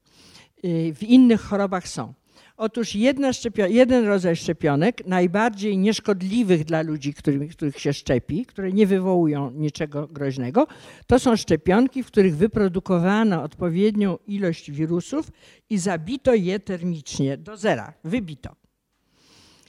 W 0.95 1.03
innych 1.03 1.41
chorobach 1.41 1.89
są. 1.89 2.15
Otóż 2.57 2.95
jedna 2.95 3.31
szczepio- 3.31 3.71
jeden 3.71 4.05
rodzaj 4.07 4.37
szczepionek, 4.37 5.07
najbardziej 5.07 5.79
nieszkodliwych 5.79 6.65
dla 6.65 6.83
ludzi, 6.83 7.15
którym, 7.15 7.49
których 7.49 7.79
się 7.81 7.93
szczepi, 7.93 8.47
które 8.47 8.73
nie 8.73 8.87
wywołują 8.87 9.51
niczego 9.51 10.09
groźnego, 10.09 10.67
to 11.07 11.19
są 11.19 11.37
szczepionki, 11.37 12.03
w 12.03 12.07
których 12.07 12.37
wyprodukowano 12.37 13.43
odpowiednią 13.43 14.19
ilość 14.27 14.71
wirusów 14.71 15.31
i 15.71 15.79
zabito 15.79 16.35
je 16.35 16.61
termicznie 16.61 17.37
do 17.37 17.57
zera, 17.57 17.93
wybito. 18.05 18.57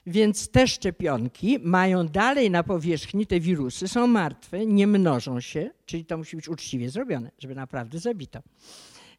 Więc 0.07 0.49
te 0.49 0.67
szczepionki 0.67 1.59
mają 1.63 2.07
dalej 2.07 2.51
na 2.51 2.63
powierzchni 2.63 3.25
te 3.27 3.39
wirusy, 3.39 3.88
są 3.88 4.07
martwe, 4.07 4.65
nie 4.65 4.88
mnożą 4.88 5.39
się, 5.39 5.71
czyli 5.86 6.05
to 6.05 6.17
musi 6.17 6.36
być 6.36 6.49
uczciwie 6.49 6.89
zrobione, 6.89 7.31
żeby 7.39 7.55
naprawdę 7.55 7.99
zabito. 7.99 8.39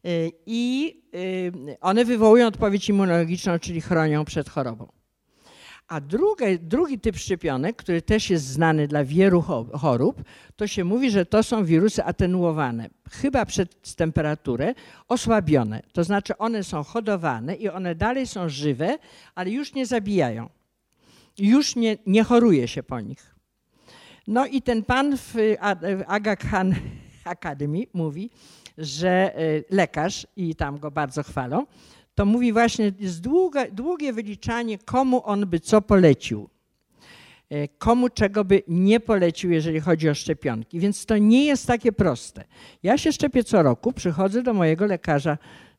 Y, 0.07 0.31
I 0.45 0.93
y, 1.15 1.77
one 1.81 2.05
wywołują 2.05 2.47
odpowiedź 2.47 2.89
immunologiczną, 2.89 3.59
czyli 3.59 3.81
chronią 3.81 4.25
przed 4.25 4.49
chorobą. 4.49 4.87
A 5.87 6.01
drugie, 6.01 6.59
drugi 6.59 6.99
typ 6.99 7.17
szczepionek, 7.17 7.75
który 7.75 8.01
też 8.01 8.29
jest 8.29 8.45
znany 8.45 8.87
dla 8.87 9.03
wielu 9.03 9.41
cho- 9.41 9.77
chorób, 9.77 10.23
to 10.55 10.67
się 10.67 10.83
mówi, 10.83 11.11
że 11.11 11.25
to 11.25 11.43
są 11.43 11.65
wirusy 11.65 12.03
atenuowane, 12.03 12.89
chyba 13.11 13.45
przez 13.45 13.67
temperaturę, 13.95 14.73
osłabione. 15.07 15.83
To 15.93 16.03
znaczy 16.03 16.37
one 16.37 16.63
są 16.63 16.83
hodowane 16.83 17.55
i 17.55 17.69
one 17.69 17.95
dalej 17.95 18.27
są 18.27 18.49
żywe, 18.49 18.97
ale 19.35 19.51
już 19.51 19.73
nie 19.73 19.85
zabijają. 19.85 20.49
Już 21.37 21.75
nie, 21.75 21.97
nie 22.05 22.23
choruje 22.23 22.67
się 22.67 22.83
po 22.83 22.99
nich. 23.01 23.35
No 24.27 24.45
i 24.45 24.61
ten 24.61 24.83
pan 24.83 25.17
w 25.17 25.35
Aga 26.07 26.35
Khan 26.35 26.75
Academy 27.25 27.83
mówi, 27.93 28.29
że 28.77 29.39
y, 29.41 29.63
lekarz, 29.69 30.27
i 30.35 30.55
tam 30.55 30.79
go 30.79 30.91
bardzo 30.91 31.23
chwalą, 31.23 31.65
to 32.15 32.25
mówi 32.25 32.53
właśnie, 32.53 32.91
jest 32.99 33.21
długa, 33.21 33.65
długie 33.71 34.13
wyliczanie, 34.13 34.77
komu 34.77 35.21
on 35.25 35.45
by 35.47 35.59
co 35.59 35.81
polecił. 35.81 36.49
Y, 37.51 37.69
Komu 37.77 38.09
czego 38.09 38.45
by 38.45 38.63
nie 38.67 38.99
polecił, 38.99 39.51
jeżeli 39.51 39.79
chodzi 39.79 40.09
o 40.09 40.15
szczepionki. 40.15 40.79
Więc 40.79 41.05
to 41.05 41.17
nie 41.17 41.45
jest 41.45 41.67
takie 41.67 41.91
proste. 41.91 42.43
Ja 42.83 42.97
się 42.97 43.11
szczepię 43.11 43.43
co 43.43 43.63
roku, 43.63 43.93
przychodzę 43.93 44.43
do 44.43 44.53
mojego 44.53 44.85
lekarza, 44.85 45.37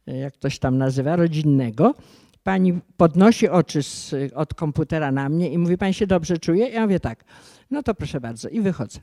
y, 0.08 0.16
jak 0.16 0.34
ktoś 0.34 0.58
tam 0.58 0.78
nazywa, 0.78 1.16
rodzinnego. 1.16 1.94
Pani 2.42 2.80
podnosi 2.96 3.48
oczy 3.48 3.82
z, 3.82 4.14
od 4.34 4.54
komputera 4.54 5.12
na 5.12 5.28
mnie 5.28 5.50
i 5.50 5.58
mówi, 5.58 5.78
pani 5.78 5.94
się 5.94 6.06
dobrze 6.06 6.38
czuje? 6.38 6.68
Ja 6.68 6.82
mówię 6.82 7.00
tak. 7.00 7.24
No 7.70 7.82
to 7.82 7.94
proszę 7.94 8.20
bardzo 8.20 8.48
i 8.48 8.60
wychodzę. 8.60 9.00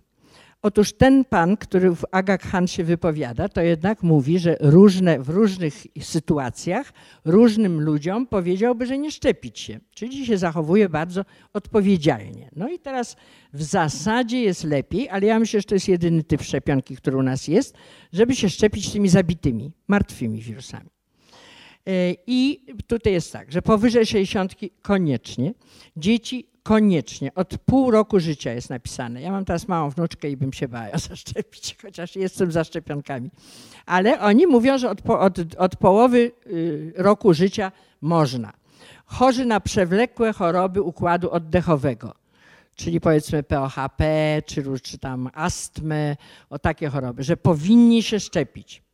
Otóż 0.61 0.93
ten 0.93 1.25
pan, 1.25 1.57
który 1.57 1.95
w 1.95 2.05
Aga 2.11 2.37
Khan 2.37 2.67
się 2.67 2.83
wypowiada, 2.83 3.49
to 3.49 3.61
jednak 3.61 4.03
mówi, 4.03 4.39
że 4.39 4.57
różne, 4.59 5.19
w 5.19 5.29
różnych 5.29 5.87
sytuacjach 6.01 6.93
różnym 7.25 7.81
ludziom 7.81 8.27
powiedziałby, 8.27 8.85
że 8.85 8.97
nie 8.97 9.11
szczepić 9.11 9.59
się. 9.59 9.79
Czyli 9.91 10.25
się 10.25 10.37
zachowuje 10.37 10.89
bardzo 10.89 11.25
odpowiedzialnie. 11.53 12.49
No 12.55 12.69
i 12.69 12.79
teraz 12.79 13.15
w 13.53 13.63
zasadzie 13.63 14.41
jest 14.41 14.63
lepiej, 14.63 15.09
ale 15.09 15.27
ja 15.27 15.39
myślę, 15.39 15.59
że 15.59 15.63
to 15.63 15.75
jest 15.75 15.87
jedyny 15.87 16.23
typ 16.23 16.41
szczepionki, 16.41 16.95
który 16.95 17.17
u 17.17 17.23
nas 17.23 17.47
jest, 17.47 17.75
żeby 18.13 18.35
się 18.35 18.49
szczepić 18.49 18.91
tymi 18.91 19.09
zabitymi, 19.09 19.71
martwymi 19.87 20.41
wirusami. 20.41 20.89
E, 21.87 22.15
I 22.27 22.65
tutaj 22.87 23.13
jest 23.13 23.33
tak, 23.33 23.51
że 23.51 23.61
powyżej 23.61 24.05
60 24.05 24.55
koniecznie, 24.81 25.53
dzieci 25.97 26.54
koniecznie, 26.65 27.33
od 27.35 27.57
pół 27.57 27.91
roku 27.91 28.19
życia 28.19 28.53
jest 28.53 28.69
napisane. 28.69 29.21
Ja 29.21 29.31
mam 29.31 29.45
teraz 29.45 29.67
małą 29.67 29.89
wnuczkę 29.89 30.29
i 30.29 30.37
bym 30.37 30.53
się 30.53 30.67
bała 30.67 30.97
zaszczepić, 31.09 31.77
chociaż 31.81 32.15
jestem 32.15 32.51
za 32.51 32.63
szczepionkami. 32.63 33.29
Ale 33.85 34.19
oni 34.19 34.47
mówią, 34.47 34.77
że 34.77 34.89
od, 34.89 35.09
od, 35.09 35.55
od 35.57 35.75
połowy 35.75 36.31
y, 36.47 36.93
roku 36.95 37.33
życia 37.33 37.71
można. 38.01 38.53
Chorzy 39.05 39.45
na 39.45 39.59
przewlekłe 39.59 40.33
choroby 40.33 40.81
układu 40.81 41.31
oddechowego, 41.31 42.13
czyli 42.75 43.01
powiedzmy 43.01 43.43
POHP, 43.43 44.03
czy, 44.45 44.63
czy 44.83 44.97
tam 44.97 45.29
astmę, 45.33 46.15
o 46.49 46.59
takie 46.59 46.89
choroby, 46.89 47.23
że 47.23 47.37
powinni 47.37 48.03
się 48.03 48.19
szczepić 48.19 48.84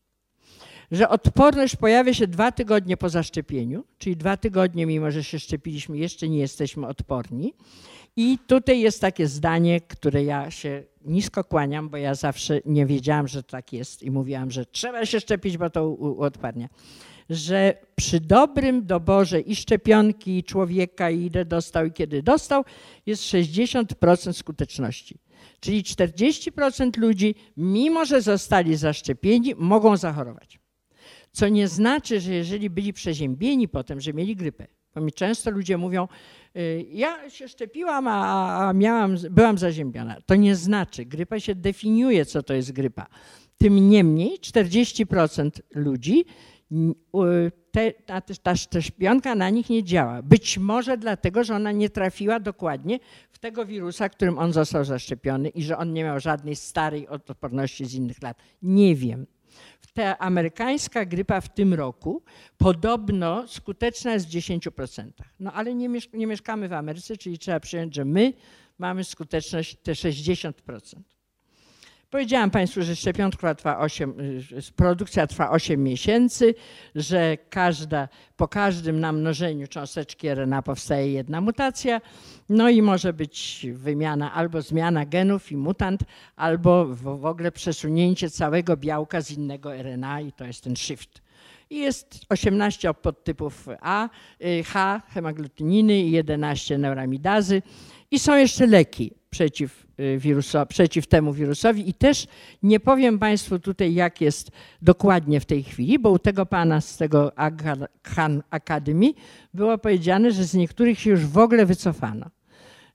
że 0.92 1.10
odporność 1.10 1.76
pojawia 1.76 2.14
się 2.14 2.28
dwa 2.28 2.52
tygodnie 2.52 2.98
po 2.98 3.10
zaszczepieniu, 3.10 3.84
czyli 3.98 4.18
dwa 4.18 4.38
tygodnie, 4.38 4.86
mimo 4.86 5.12
że 5.12 5.24
się 5.24 5.40
szczepiliśmy, 5.40 5.98
jeszcze 5.98 6.30
nie 6.30 6.40
jesteśmy 6.40 6.88
odporni. 6.88 7.54
I 8.16 8.38
tutaj 8.48 8.80
jest 8.80 9.02
takie 9.02 9.28
zdanie, 9.28 9.82
które 9.82 10.24
ja 10.24 10.52
się 10.52 10.84
nisko 11.06 11.44
kłaniam, 11.44 11.90
bo 11.90 11.98
ja 11.98 12.16
zawsze 12.16 12.62
nie 12.66 12.86
wiedziałam, 12.86 13.28
że 13.28 13.44
tak 13.44 13.74
jest 13.74 14.04
i 14.04 14.12
mówiłam, 14.12 14.52
że 14.52 14.66
trzeba 14.66 15.06
się 15.06 15.20
szczepić, 15.20 15.58
bo 15.58 15.70
to 15.70 15.90
uodparnia. 15.90 16.70
Że 17.30 17.74
przy 17.96 18.20
dobrym 18.20 18.86
doborze 18.86 19.40
i 19.40 19.56
szczepionki, 19.56 20.38
i 20.38 20.44
człowieka, 20.44 21.10
i 21.10 21.26
ile 21.26 21.46
dostał, 21.46 21.86
i 21.86 21.92
kiedy 21.92 22.24
dostał, 22.24 22.64
jest 23.06 23.24
60% 23.24 24.34
skuteczności. 24.34 25.18
Czyli 25.60 25.84
40% 25.84 26.98
ludzi, 26.98 27.36
mimo 27.58 28.06
że 28.06 28.22
zostali 28.22 28.76
zaszczepieni, 28.76 29.56
mogą 29.58 29.98
zachorować. 29.98 30.62
Co 31.32 31.48
nie 31.48 31.68
znaczy, 31.68 32.20
że 32.20 32.34
jeżeli 32.34 32.70
byli 32.70 32.94
przeziębieni 32.94 33.68
potem, 33.68 34.02
że 34.02 34.14
mieli 34.14 34.36
grypę, 34.36 34.68
Bo 34.96 35.02
mi 35.02 35.12
często 35.12 35.52
ludzie 35.52 35.78
mówią, 35.78 36.08
y, 36.58 36.86
ja 36.90 37.30
się 37.30 37.48
szczepiłam, 37.48 38.08
a, 38.08 38.72
miałam, 38.76 39.16
byłam 39.30 39.58
zaziębiona. 39.58 40.18
To 40.26 40.36
nie 40.36 40.56
znaczy, 40.56 41.06
grypa 41.06 41.40
się 41.40 41.56
definiuje, 41.56 42.26
co 42.26 42.44
to 42.44 42.54
jest 42.54 42.72
grypa. 42.72 43.08
Tym 43.58 43.90
niemniej 43.90 44.40
40% 44.40 45.50
ludzi 45.76 46.26
te, 47.72 47.92
ta, 47.92 48.22
ta 48.22 48.56
szczepionka 48.56 49.36
na 49.36 49.50
nich 49.50 49.70
nie 49.70 49.84
działa. 49.84 50.22
Być 50.22 50.58
może 50.58 50.98
dlatego, 50.98 51.44
że 51.44 51.56
ona 51.56 51.72
nie 51.72 51.90
trafiła 51.90 52.40
dokładnie 52.40 53.00
w 53.32 53.40
tego 53.40 53.66
wirusa, 53.66 54.10
którym 54.10 54.38
on 54.38 54.54
został 54.54 54.86
zaszczepiony 54.86 55.50
i 55.50 55.64
że 55.64 55.78
on 55.78 55.94
nie 55.94 56.04
miał 56.04 56.20
żadnej 56.20 56.56
starej 56.56 57.08
odporności 57.08 57.86
z 57.86 57.94
innych 57.94 58.22
lat. 58.22 58.38
Nie 58.62 58.96
wiem. 58.96 59.26
Ta 59.94 60.18
amerykańska 60.18 61.06
grypa 61.06 61.42
w 61.42 61.54
tym 61.54 61.74
roku 61.74 62.24
podobno 62.58 63.48
skuteczna 63.48 64.14
jest 64.14 64.28
w 64.28 64.32
10%. 64.32 65.12
No 65.40 65.54
ale 65.54 65.76
nie, 65.76 65.90
mieszk 65.90 66.14
nie 66.14 66.28
mieszkamy 66.28 66.68
w 66.68 66.74
Ameryce, 66.74 67.18
czyli 67.18 67.40
trzeba 67.40 67.60
przyjąć, 67.60 67.96
że 67.96 68.06
my 68.06 68.34
mamy 68.78 69.04
skuteczność 69.04 69.78
te 69.84 69.92
60%. 69.92 70.52
Powiedziałam 72.12 72.52
Państwu, 72.52 72.82
że 72.82 72.96
szczepionka 72.96 73.56
trwa 73.56 73.80
8, 73.80 74.20
y, 74.20 74.72
produkcja 74.76 75.28
trwa 75.28 75.50
8 75.50 75.84
miesięcy, 75.84 76.56
że 76.96 77.38
każda, 77.50 78.08
po 78.38 78.48
każdym 78.48 79.00
namnożeniu 79.00 79.68
cząsteczki 79.68 80.28
RNA 80.28 80.62
powstaje 80.62 81.12
jedna 81.12 81.42
mutacja, 81.42 82.02
no 82.50 82.70
i 82.70 82.82
może 82.82 83.14
być 83.14 83.68
wymiana 83.74 84.34
albo 84.34 84.62
zmiana 84.62 85.06
genów 85.06 85.52
i 85.52 85.58
mutant, 85.58 86.02
albo 86.36 86.86
w, 86.86 87.02
w 87.02 87.26
ogóle 87.26 87.52
przesunięcie 87.52 88.30
całego 88.30 88.78
białka 88.78 89.22
z 89.22 89.32
innego 89.32 89.76
RNA 89.76 90.22
i 90.22 90.32
to 90.32 90.46
jest 90.46 90.64
ten 90.64 90.76
shift. 90.76 91.22
I 91.70 91.78
jest 91.78 92.26
18 92.30 92.94
podtypów 92.94 93.68
A, 93.82 94.10
y, 94.42 94.64
H, 94.64 95.02
hemaglutyniny 95.08 96.00
i 96.00 96.12
11 96.12 96.78
neuramidazy. 96.78 97.62
I 98.12 98.20
są 98.20 98.36
jeszcze 98.36 98.68
leki 98.68 99.14
przeciw, 99.30 99.86
y, 100.02 100.18
wiruso, 100.18 100.66
przeciw 100.66 101.08
temu 101.08 101.34
wirusowi. 101.34 101.90
I 101.90 101.94
też 101.94 102.28
nie 102.64 102.80
powiem 102.80 103.20
Państwu 103.20 103.60
tutaj, 103.60 103.94
jak 103.94 104.22
jest 104.22 104.52
dokładnie 104.82 105.40
w 105.40 105.46
tej 105.46 105.64
chwili, 105.64 106.00
bo 106.00 106.10
u 106.10 106.20
tego 106.20 106.46
pana 106.46 106.82
z 106.82 106.98
tego 106.98 107.32
Khan 108.02 108.44
Academy 108.50 109.14
było 109.54 109.78
powiedziane, 109.78 110.32
że 110.32 110.44
z 110.44 110.54
niektórych 110.54 111.00
się 111.00 111.10
już 111.10 111.26
w 111.26 111.38
ogóle 111.38 111.66
wycofano 111.66 112.26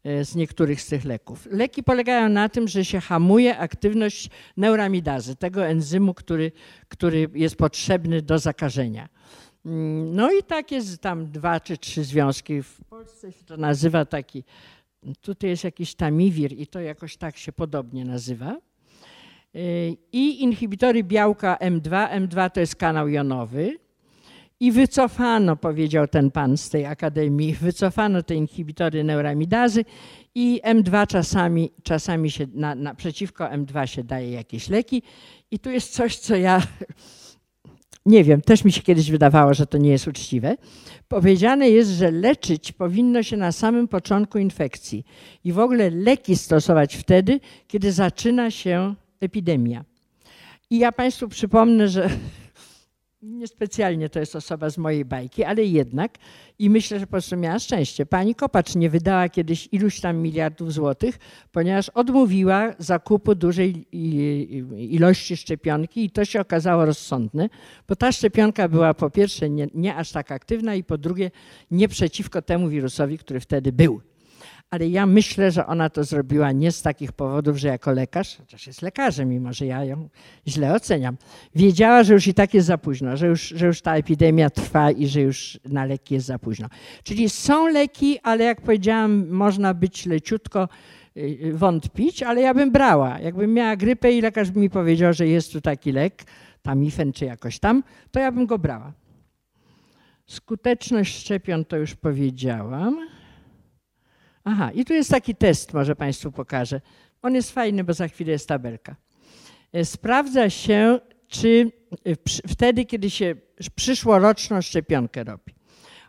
y, 0.07 0.24
z 0.24 0.34
niektórych 0.34 0.82
z 0.82 0.86
tych 0.86 1.04
leków. 1.04 1.48
Leki 1.50 1.82
polegają 1.82 2.28
na 2.28 2.48
tym, 2.48 2.68
że 2.68 2.84
się 2.84 3.00
hamuje 3.00 3.59
aktywność 3.59 4.30
neuramidazy, 4.57 5.36
tego 5.36 5.66
enzymu, 5.66 6.14
który, 6.14 6.52
który 6.88 7.28
jest 7.34 7.57
potrzebny 7.57 8.22
do 8.22 8.38
zakażenia. 8.38 9.09
Mm, 9.66 10.16
no 10.16 10.32
i 10.32 10.42
tak 10.42 10.72
jest 10.72 11.00
tam 11.00 11.30
dwa 11.30 11.61
czy 11.61 11.78
trzy 11.78 12.04
związki. 12.04 12.62
W 12.62 12.84
Polsce 12.84 13.32
się 13.32 13.44
to 13.44 13.57
nazywa 13.57 14.04
taki 14.04 14.44
Tutaj 15.20 15.50
jest 15.50 15.64
jakiś 15.64 15.94
tamiwir 15.94 16.52
i 16.52 16.66
to 16.66 16.80
jakoś 16.80 17.16
tak 17.16 17.36
się 17.36 17.52
podobnie 17.52 18.04
nazywa. 18.04 18.57
Y, 19.57 19.96
I 20.12 20.42
inhibitory 20.42 21.04
białka 21.04 21.59
M2. 21.61 22.09
M2 22.09 22.50
to 22.50 22.61
jest 22.61 22.76
kanał 22.76 23.09
jonowy. 23.09 23.78
I 24.61 24.72
wycofano, 24.72 25.57
powiedział 25.57 26.07
ten 26.09 26.30
pan 26.30 26.57
z 26.57 26.70
tej 26.70 26.86
akademii, 26.86 27.52
wycofano 27.54 28.22
te 28.22 28.34
inhibitory 28.34 29.04
neuramidazy 29.04 29.84
i 30.34 30.61
M2 30.64 31.07
czasami, 31.07 31.70
czasami 31.82 32.30
się 32.30 32.46
na, 32.54 32.74
na, 32.74 32.94
przeciwko 32.94 33.44
M2 33.44 33.86
się 33.86 34.04
daje 34.04 34.30
jakieś 34.30 34.68
leki. 34.68 35.02
I 35.50 35.59
tu 35.59 35.70
jest 35.70 35.92
coś, 35.92 36.16
co 36.16 36.36
ja 36.36 36.62
nie 38.07 38.24
wiem, 38.24 38.42
też 38.42 38.64
mi 38.64 38.72
się 38.72 38.82
kiedyś 38.82 39.11
wydawało, 39.11 39.54
że 39.54 39.66
to 39.66 39.78
nie 39.78 39.90
jest 39.90 40.09
uczciwe. 40.09 40.57
Powiedziane 41.09 41.70
jest, 41.70 41.90
że 41.90 42.11
leczyć 42.11 42.72
powinno 42.72 43.22
się 43.22 43.36
na 43.36 43.52
samym 43.52 43.88
początku 43.88 44.38
infekcji 44.38 45.04
i 45.44 45.52
w 45.52 45.59
ogóle 45.59 45.90
leki 45.90 46.36
stosować 46.36 46.96
wtedy, 46.96 47.40
kiedy 47.68 47.92
zaczyna 47.92 48.50
się 48.50 48.94
epidemia. 49.20 49.84
I 50.70 50.78
ja 50.78 50.92
Państwu 50.92 51.28
przypomnę, 51.28 51.88
że 51.88 52.11
Niespecjalnie 53.22 54.08
to 54.08 54.20
jest 54.20 54.36
osoba 54.36 54.70
z 54.70 54.78
mojej 54.78 55.04
bajki, 55.04 55.44
ale 55.44 55.64
jednak 55.64 56.12
i 56.58 56.70
myślę, 56.70 57.00
że 57.00 57.06
po 57.06 57.10
prostu 57.10 57.36
miała 57.36 57.58
szczęście. 57.58 58.06
Pani 58.06 58.34
Kopacz 58.34 58.74
nie 58.74 58.90
wydała 58.90 59.28
kiedyś 59.28 59.68
iluś 59.72 60.00
tam 60.00 60.16
miliardów 60.16 60.72
złotych, 60.72 61.18
ponieważ 61.52 61.88
odmówiła 61.88 62.74
zakupu 62.78 63.34
dużej 63.34 63.86
ilości 64.76 65.36
szczepionki 65.36 66.04
i 66.04 66.10
to 66.10 66.24
się 66.24 66.40
okazało 66.40 66.84
rozsądne, 66.84 67.48
bo 67.88 67.96
ta 67.96 68.12
szczepionka 68.12 68.68
była 68.68 68.94
po 68.94 69.10
pierwsze 69.10 69.50
nie, 69.50 69.68
nie 69.74 69.96
aż 69.96 70.12
tak 70.12 70.32
aktywna 70.32 70.74
i 70.74 70.84
po 70.84 70.98
drugie 70.98 71.30
nie 71.70 71.88
przeciwko 71.88 72.42
temu 72.42 72.68
wirusowi, 72.68 73.18
który 73.18 73.40
wtedy 73.40 73.72
był 73.72 74.00
ale 74.70 74.88
ja 74.88 75.06
myślę, 75.06 75.50
że 75.50 75.66
ona 75.66 75.90
to 75.90 76.04
zrobiła 76.04 76.52
nie 76.52 76.72
z 76.72 76.82
takich 76.82 77.12
powodów, 77.12 77.56
że 77.56 77.68
jako 77.68 77.92
lekarz, 77.92 78.36
chociaż 78.36 78.66
jest 78.66 78.82
lekarzem, 78.82 79.28
mimo 79.28 79.52
że 79.52 79.66
ja 79.66 79.84
ją 79.84 80.08
źle 80.48 80.74
oceniam, 80.74 81.16
wiedziała, 81.54 82.02
że 82.02 82.14
już 82.14 82.26
i 82.26 82.34
tak 82.34 82.54
jest 82.54 82.66
za 82.66 82.78
późno, 82.78 83.16
że 83.16 83.26
już, 83.26 83.42
że 83.42 83.66
już 83.66 83.82
ta 83.82 83.96
epidemia 83.96 84.50
trwa 84.50 84.90
i 84.90 85.06
że 85.06 85.20
już 85.20 85.60
na 85.64 85.84
leki 85.84 86.14
jest 86.14 86.26
za 86.26 86.38
późno. 86.38 86.68
Czyli 87.02 87.28
są 87.28 87.68
leki, 87.68 88.18
ale 88.22 88.44
jak 88.44 88.60
powiedziałam, 88.60 89.28
można 89.28 89.74
być 89.74 90.06
leciutko 90.06 90.68
y, 91.16 91.52
wątpić, 91.54 92.22
ale 92.22 92.40
ja 92.40 92.54
bym 92.54 92.72
brała. 92.72 93.18
Jakbym 93.18 93.54
miała 93.54 93.76
grypę 93.76 94.12
i 94.12 94.20
lekarz 94.20 94.54
mi 94.54 94.70
powiedział, 94.70 95.12
że 95.12 95.28
jest 95.28 95.52
tu 95.52 95.60
taki 95.60 95.92
lek, 95.92 96.24
tamifen 96.62 97.12
czy 97.12 97.24
jakoś 97.24 97.58
tam, 97.58 97.82
to 98.10 98.20
ja 98.20 98.32
bym 98.32 98.46
go 98.46 98.58
brała. 98.58 98.92
Skuteczność 100.26 101.18
szczepion 101.18 101.64
to 101.64 101.76
już 101.76 101.94
powiedziałam. 101.94 103.15
Aha, 104.49 104.70
i 104.74 104.84
tu 104.84 104.94
jest 104.94 105.11
taki 105.11 105.34
test, 105.34 105.74
może 105.74 105.97
Państwu 105.97 106.32
pokażę. 106.32 106.80
On 107.22 107.34
jest 107.34 107.53
fajny, 107.53 107.84
bo 107.84 107.92
za 107.92 108.09
chwilę 108.09 108.32
jest 108.32 108.49
tabelka. 108.49 108.97
E, 109.72 109.84
sprawdza 109.84 110.51
się, 110.51 111.01
czy 111.28 111.72
e, 112.07 112.16
wtedy, 112.49 112.84
kiedy 112.84 113.11
się 113.11 113.34
przyszłoroczną 113.74 114.62
szczepionkę 114.62 115.24
robi. 115.24 115.55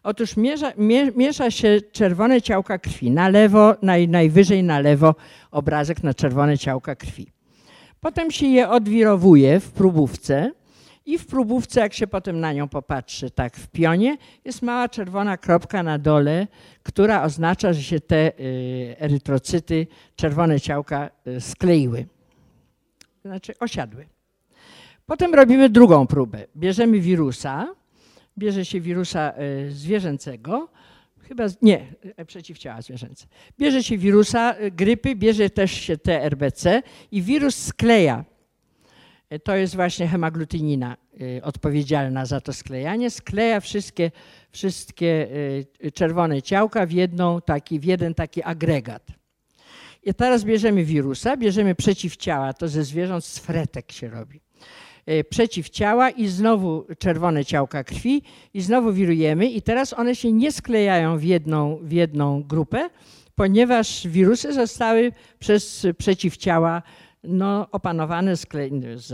Otóż 0.04 0.38
miesza, 0.38 0.74
miesza 1.16 1.52
się 1.52 1.82
czerwone 1.92 2.42
ciałka 2.42 2.80
krwi. 2.80 3.12
Na 3.12 3.30
lewo, 3.30 3.76
naj, 3.82 4.08
najwyżej 4.08 4.64
na 4.64 4.80
lewo 4.80 5.16
obrazek 5.52 6.04
na 6.04 6.14
czerwone 6.14 6.58
ciałka 6.58 6.96
krwi. 6.96 7.32
Potem 8.00 8.32
się 8.32 8.46
je 8.46 8.70
odwirowuje 8.70 9.60
w 9.60 9.72
próbówce 9.72 10.52
i 11.08 11.18
w 11.18 11.26
próbówce, 11.26 11.80
jak 11.80 11.94
się 11.94 12.08
potem 12.08 12.40
na 12.40 12.54
nią 12.54 12.68
popatrzy, 12.68 13.32
tak 13.32 13.58
w 13.58 13.68
pionie, 13.68 14.18
jest 14.46 14.62
mała 14.62 14.90
czerwona 14.90 15.38
kropka 15.38 15.84
na 15.84 16.00
dole, 16.00 16.48
która 16.84 17.24
oznacza, 17.24 17.74
że 17.74 17.84
się 17.84 18.00
te 18.00 18.40
y, 18.40 18.96
erytrocyty, 19.00 19.88
czerwone 20.16 20.60
ciałka 20.60 21.10
y, 21.28 21.42
skleiły. 21.42 22.06
Znaczy 23.26 23.54
osiadły. 23.60 24.08
Potem 25.06 25.34
robimy 25.34 25.70
drugą 25.70 26.08
próbę. 26.08 26.46
Bierzemy 26.58 27.00
wirusa, 27.00 27.76
bierze 28.38 28.66
się 28.66 28.82
wirusa 28.82 29.34
y, 29.68 29.72
zwierzęcego, 29.72 30.70
chyba, 31.20 31.44
nie, 31.62 31.94
przeciwciała 32.28 32.82
zwierzęce. 32.82 33.28
Bierze 33.60 33.84
się 33.84 33.98
wirusa 33.98 34.56
grypy, 34.72 35.16
bierze 35.16 35.50
też 35.50 35.72
się 35.72 35.98
TRBC 35.98 36.84
i 37.12 37.22
wirus 37.22 37.56
skleja 37.56 38.26
to 39.44 39.56
jest 39.56 39.76
właśnie 39.76 40.08
hemaglutynina 40.08 40.98
y, 41.22 41.42
odpowiedzialna 41.44 42.26
za 42.26 42.42
to 42.42 42.54
sklejanie. 42.54 43.12
Skleja 43.12 43.60
wszystkie, 43.60 44.12
wszystkie 44.52 45.28
y, 45.86 45.92
czerwone 45.92 46.42
ciałka 46.42 46.86
w, 46.86 46.92
jedną 46.92 47.42
taki, 47.42 47.80
w 47.80 47.84
jeden 47.84 48.14
taki 48.14 48.44
agregat. 48.44 49.08
I 50.04 50.14
teraz 50.14 50.44
bierzemy 50.44 50.84
wirusa, 50.84 51.38
bierzemy 51.38 51.76
przeciwciała, 51.76 52.54
to 52.54 52.68
ze 52.68 52.84
zwierząt 52.84 53.26
z 53.26 53.40
fretek 53.40 53.92
się 53.92 54.10
robi. 54.10 54.42
Przeciwciała 55.30 56.10
i 56.10 56.28
znowu 56.28 56.86
czerwone 57.00 57.46
ciałka 57.46 57.84
krwi 57.84 58.24
i 58.54 58.62
znowu 58.62 58.94
wirujemy 58.94 59.46
i 59.46 59.62
teraz 59.62 59.94
one 59.94 60.16
się 60.16 60.32
nie 60.32 60.52
sklejają 60.52 61.18
w 61.18 61.24
jedną, 61.24 61.80
w 61.82 61.92
jedną 61.92 62.44
grupę, 62.44 62.90
ponieważ 63.36 64.08
wirusy 64.08 64.54
zostały 64.54 65.12
przez 65.40 65.88
przeciwciała 65.98 66.82
no, 67.28 67.68
opanowane, 67.72 68.34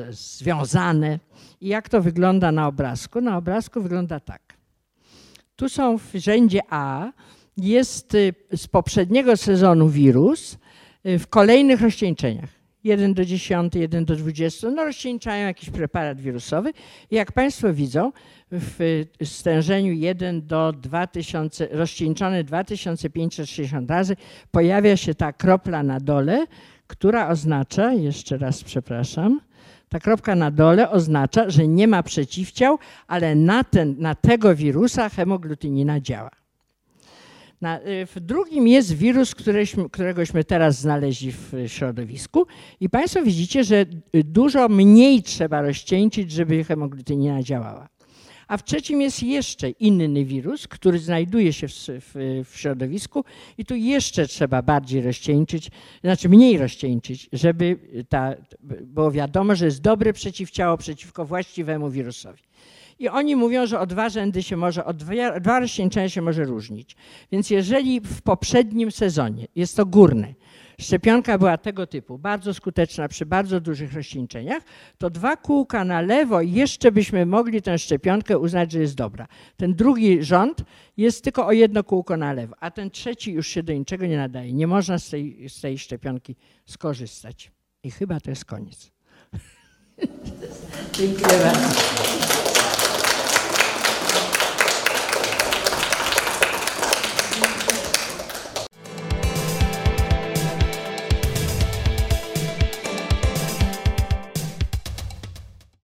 związane. 0.10 1.20
I 1.62 1.68
jak 1.68 1.90
to 1.90 2.02
wygląda 2.02 2.52
na 2.52 2.68
obrazku? 2.68 3.22
Na 3.22 3.38
obrazku 3.38 3.82
wygląda 3.82 4.20
tak. 4.20 4.42
Tu 5.56 5.70
są 5.70 5.98
w 5.98 6.12
rzędzie 6.14 6.60
A, 6.70 7.12
jest 7.58 8.16
y, 8.16 8.34
z 8.56 8.68
poprzedniego 8.68 9.38
sezonu 9.38 9.90
wirus 9.90 10.58
y, 11.06 11.20
w 11.20 11.28
kolejnych 11.28 11.82
rozcieńczeniach. 11.82 12.50
1 12.84 13.14
do 13.14 13.26
10, 13.26 13.76
1 13.76 14.06
do 14.06 14.16
20, 14.16 14.70
no 14.70 14.86
rozcieńczają 14.86 15.48
jakiś 15.48 15.70
preparat 15.70 16.22
wirusowy. 16.22 16.72
I 17.12 17.16
jak 17.16 17.32
Państwo 17.32 17.74
widzą, 17.74 18.12
w 18.52 19.04
stężeniu 19.24 19.94
1 19.94 20.48
do 20.48 20.74
2000, 20.74 21.68
rozcieńczony 21.72 22.44
2560 22.44 23.90
razy, 23.90 24.16
pojawia 24.52 24.98
się 24.98 25.16
ta 25.16 25.34
kropla 25.34 25.84
na 25.84 26.00
dole, 26.00 26.46
która 26.94 27.30
oznacza, 27.30 27.94
jeszcze 27.94 28.38
raz 28.38 28.64
przepraszam, 28.64 29.42
ta 29.90 30.00
kropka 30.00 30.36
na 30.36 30.52
dole 30.52 30.90
oznacza, 30.90 31.50
że 31.50 31.68
nie 31.68 31.88
ma 31.88 32.04
przeciwciał, 32.04 32.80
ale 33.08 33.36
na, 33.36 33.64
ten, 33.64 33.96
na 34.00 34.16
tego 34.16 34.56
wirusa 34.56 35.10
hemoglutynina 35.10 36.00
działa. 36.00 36.32
Na, 37.62 37.80
y, 37.82 38.06
w 38.06 38.20
drugim 38.20 38.68
jest 38.68 38.94
wirus, 38.94 39.36
któregośmy 39.92 40.44
teraz 40.44 40.80
znaleźli 40.80 41.32
w 41.32 41.54
środowisku 41.68 42.48
i 42.80 42.90
Państwo 42.90 43.24
widzicie, 43.24 43.64
że 43.64 43.86
y, 44.16 44.24
dużo 44.24 44.70
mniej 44.70 45.24
trzeba 45.24 45.62
rozcieńczyć, 45.62 46.32
żeby 46.32 46.64
hemoglutinina 46.64 47.44
działała. 47.44 47.90
A 48.54 48.58
w 48.58 48.64
trzecim 48.64 49.02
jest 49.02 49.24
jeszcze 49.24 49.70
inny 49.70 50.26
wirus, 50.26 50.68
który 50.68 51.00
znajduje 51.00 51.54
się 51.54 51.68
w, 51.68 51.72
w, 51.74 52.44
w 52.50 52.58
środowisku 52.58 53.24
i 53.58 53.66
tu 53.66 53.76
jeszcze 53.76 54.28
trzeba 54.28 54.62
bardziej 54.62 55.02
rozcieńczyć, 55.02 55.72
znaczy 56.04 56.30
mniej 56.30 56.58
rozcieńczyć, 56.58 57.30
żeby 57.34 57.80
ta, 58.10 58.36
było 58.82 59.12
wiadomo, 59.12 59.56
że 59.56 59.66
jest 59.66 59.82
dobre 59.82 60.14
przeciwciało 60.14 60.78
przeciwko 60.78 61.26
właściwemu 61.26 61.90
wirusowi. 61.90 62.44
I 63.00 63.10
oni 63.10 63.36
mówią, 63.36 63.66
że 63.68 63.80
o 63.80 63.86
dwa 63.88 64.10
rzędy 64.10 64.44
się 64.44 64.58
może, 64.58 64.86
o 64.86 64.94
dwa, 64.94 65.40
dwa 65.40 65.60
rozcieńczenia 65.60 66.10
się 66.10 66.22
może 66.22 66.44
różnić. 66.44 66.96
Więc 67.32 67.50
jeżeli 67.50 68.02
w 68.02 68.22
poprzednim 68.22 68.92
sezonie, 68.92 69.48
jest 69.56 69.76
to 69.76 69.86
górne, 69.86 70.34
szczepionka 70.84 71.38
była 71.38 71.58
tego 71.58 71.88
typu, 71.88 72.18
bardzo 72.18 72.54
skuteczna 72.54 73.08
przy 73.08 73.26
bardzo 73.26 73.62
dużych 73.62 73.94
rozcieńczeniach, 73.94 74.64
to 74.98 75.10
dwa 75.10 75.36
kółka 75.36 75.86
na 75.86 76.02
lewo 76.02 76.42
jeszcze 76.42 76.92
byśmy 76.92 77.26
mogli 77.26 77.62
tę 77.62 77.78
szczepionkę 77.80 78.40
uznać, 78.40 78.72
że 78.72 78.80
jest 78.80 78.96
dobra. 78.96 79.28
Ten 79.58 79.74
drugi 79.74 80.24
rząd 80.24 80.64
jest 80.98 81.24
tylko 81.24 81.48
o 81.48 81.52
jedno 81.52 81.84
kółko 81.84 82.18
na 82.18 82.34
lewo, 82.34 82.56
a 82.60 82.72
ten 82.72 82.92
trzeci 82.92 83.32
już 83.32 83.48
się 83.48 83.64
do 83.64 83.74
niczego 83.74 84.06
nie 84.06 84.18
nadaje. 84.18 84.54
Nie 84.54 84.68
można 84.68 85.00
z 85.00 85.10
tej, 85.10 85.50
z 85.50 85.62
tej 85.62 85.78
szczepionki 85.78 86.36
skorzystać. 86.66 87.52
I 87.84 87.92
chyba 87.92 88.20
to 88.20 88.30
jest 88.30 88.46
koniec. 88.46 88.92
Dziękuję 90.98 91.40
bardzo. 91.44 92.73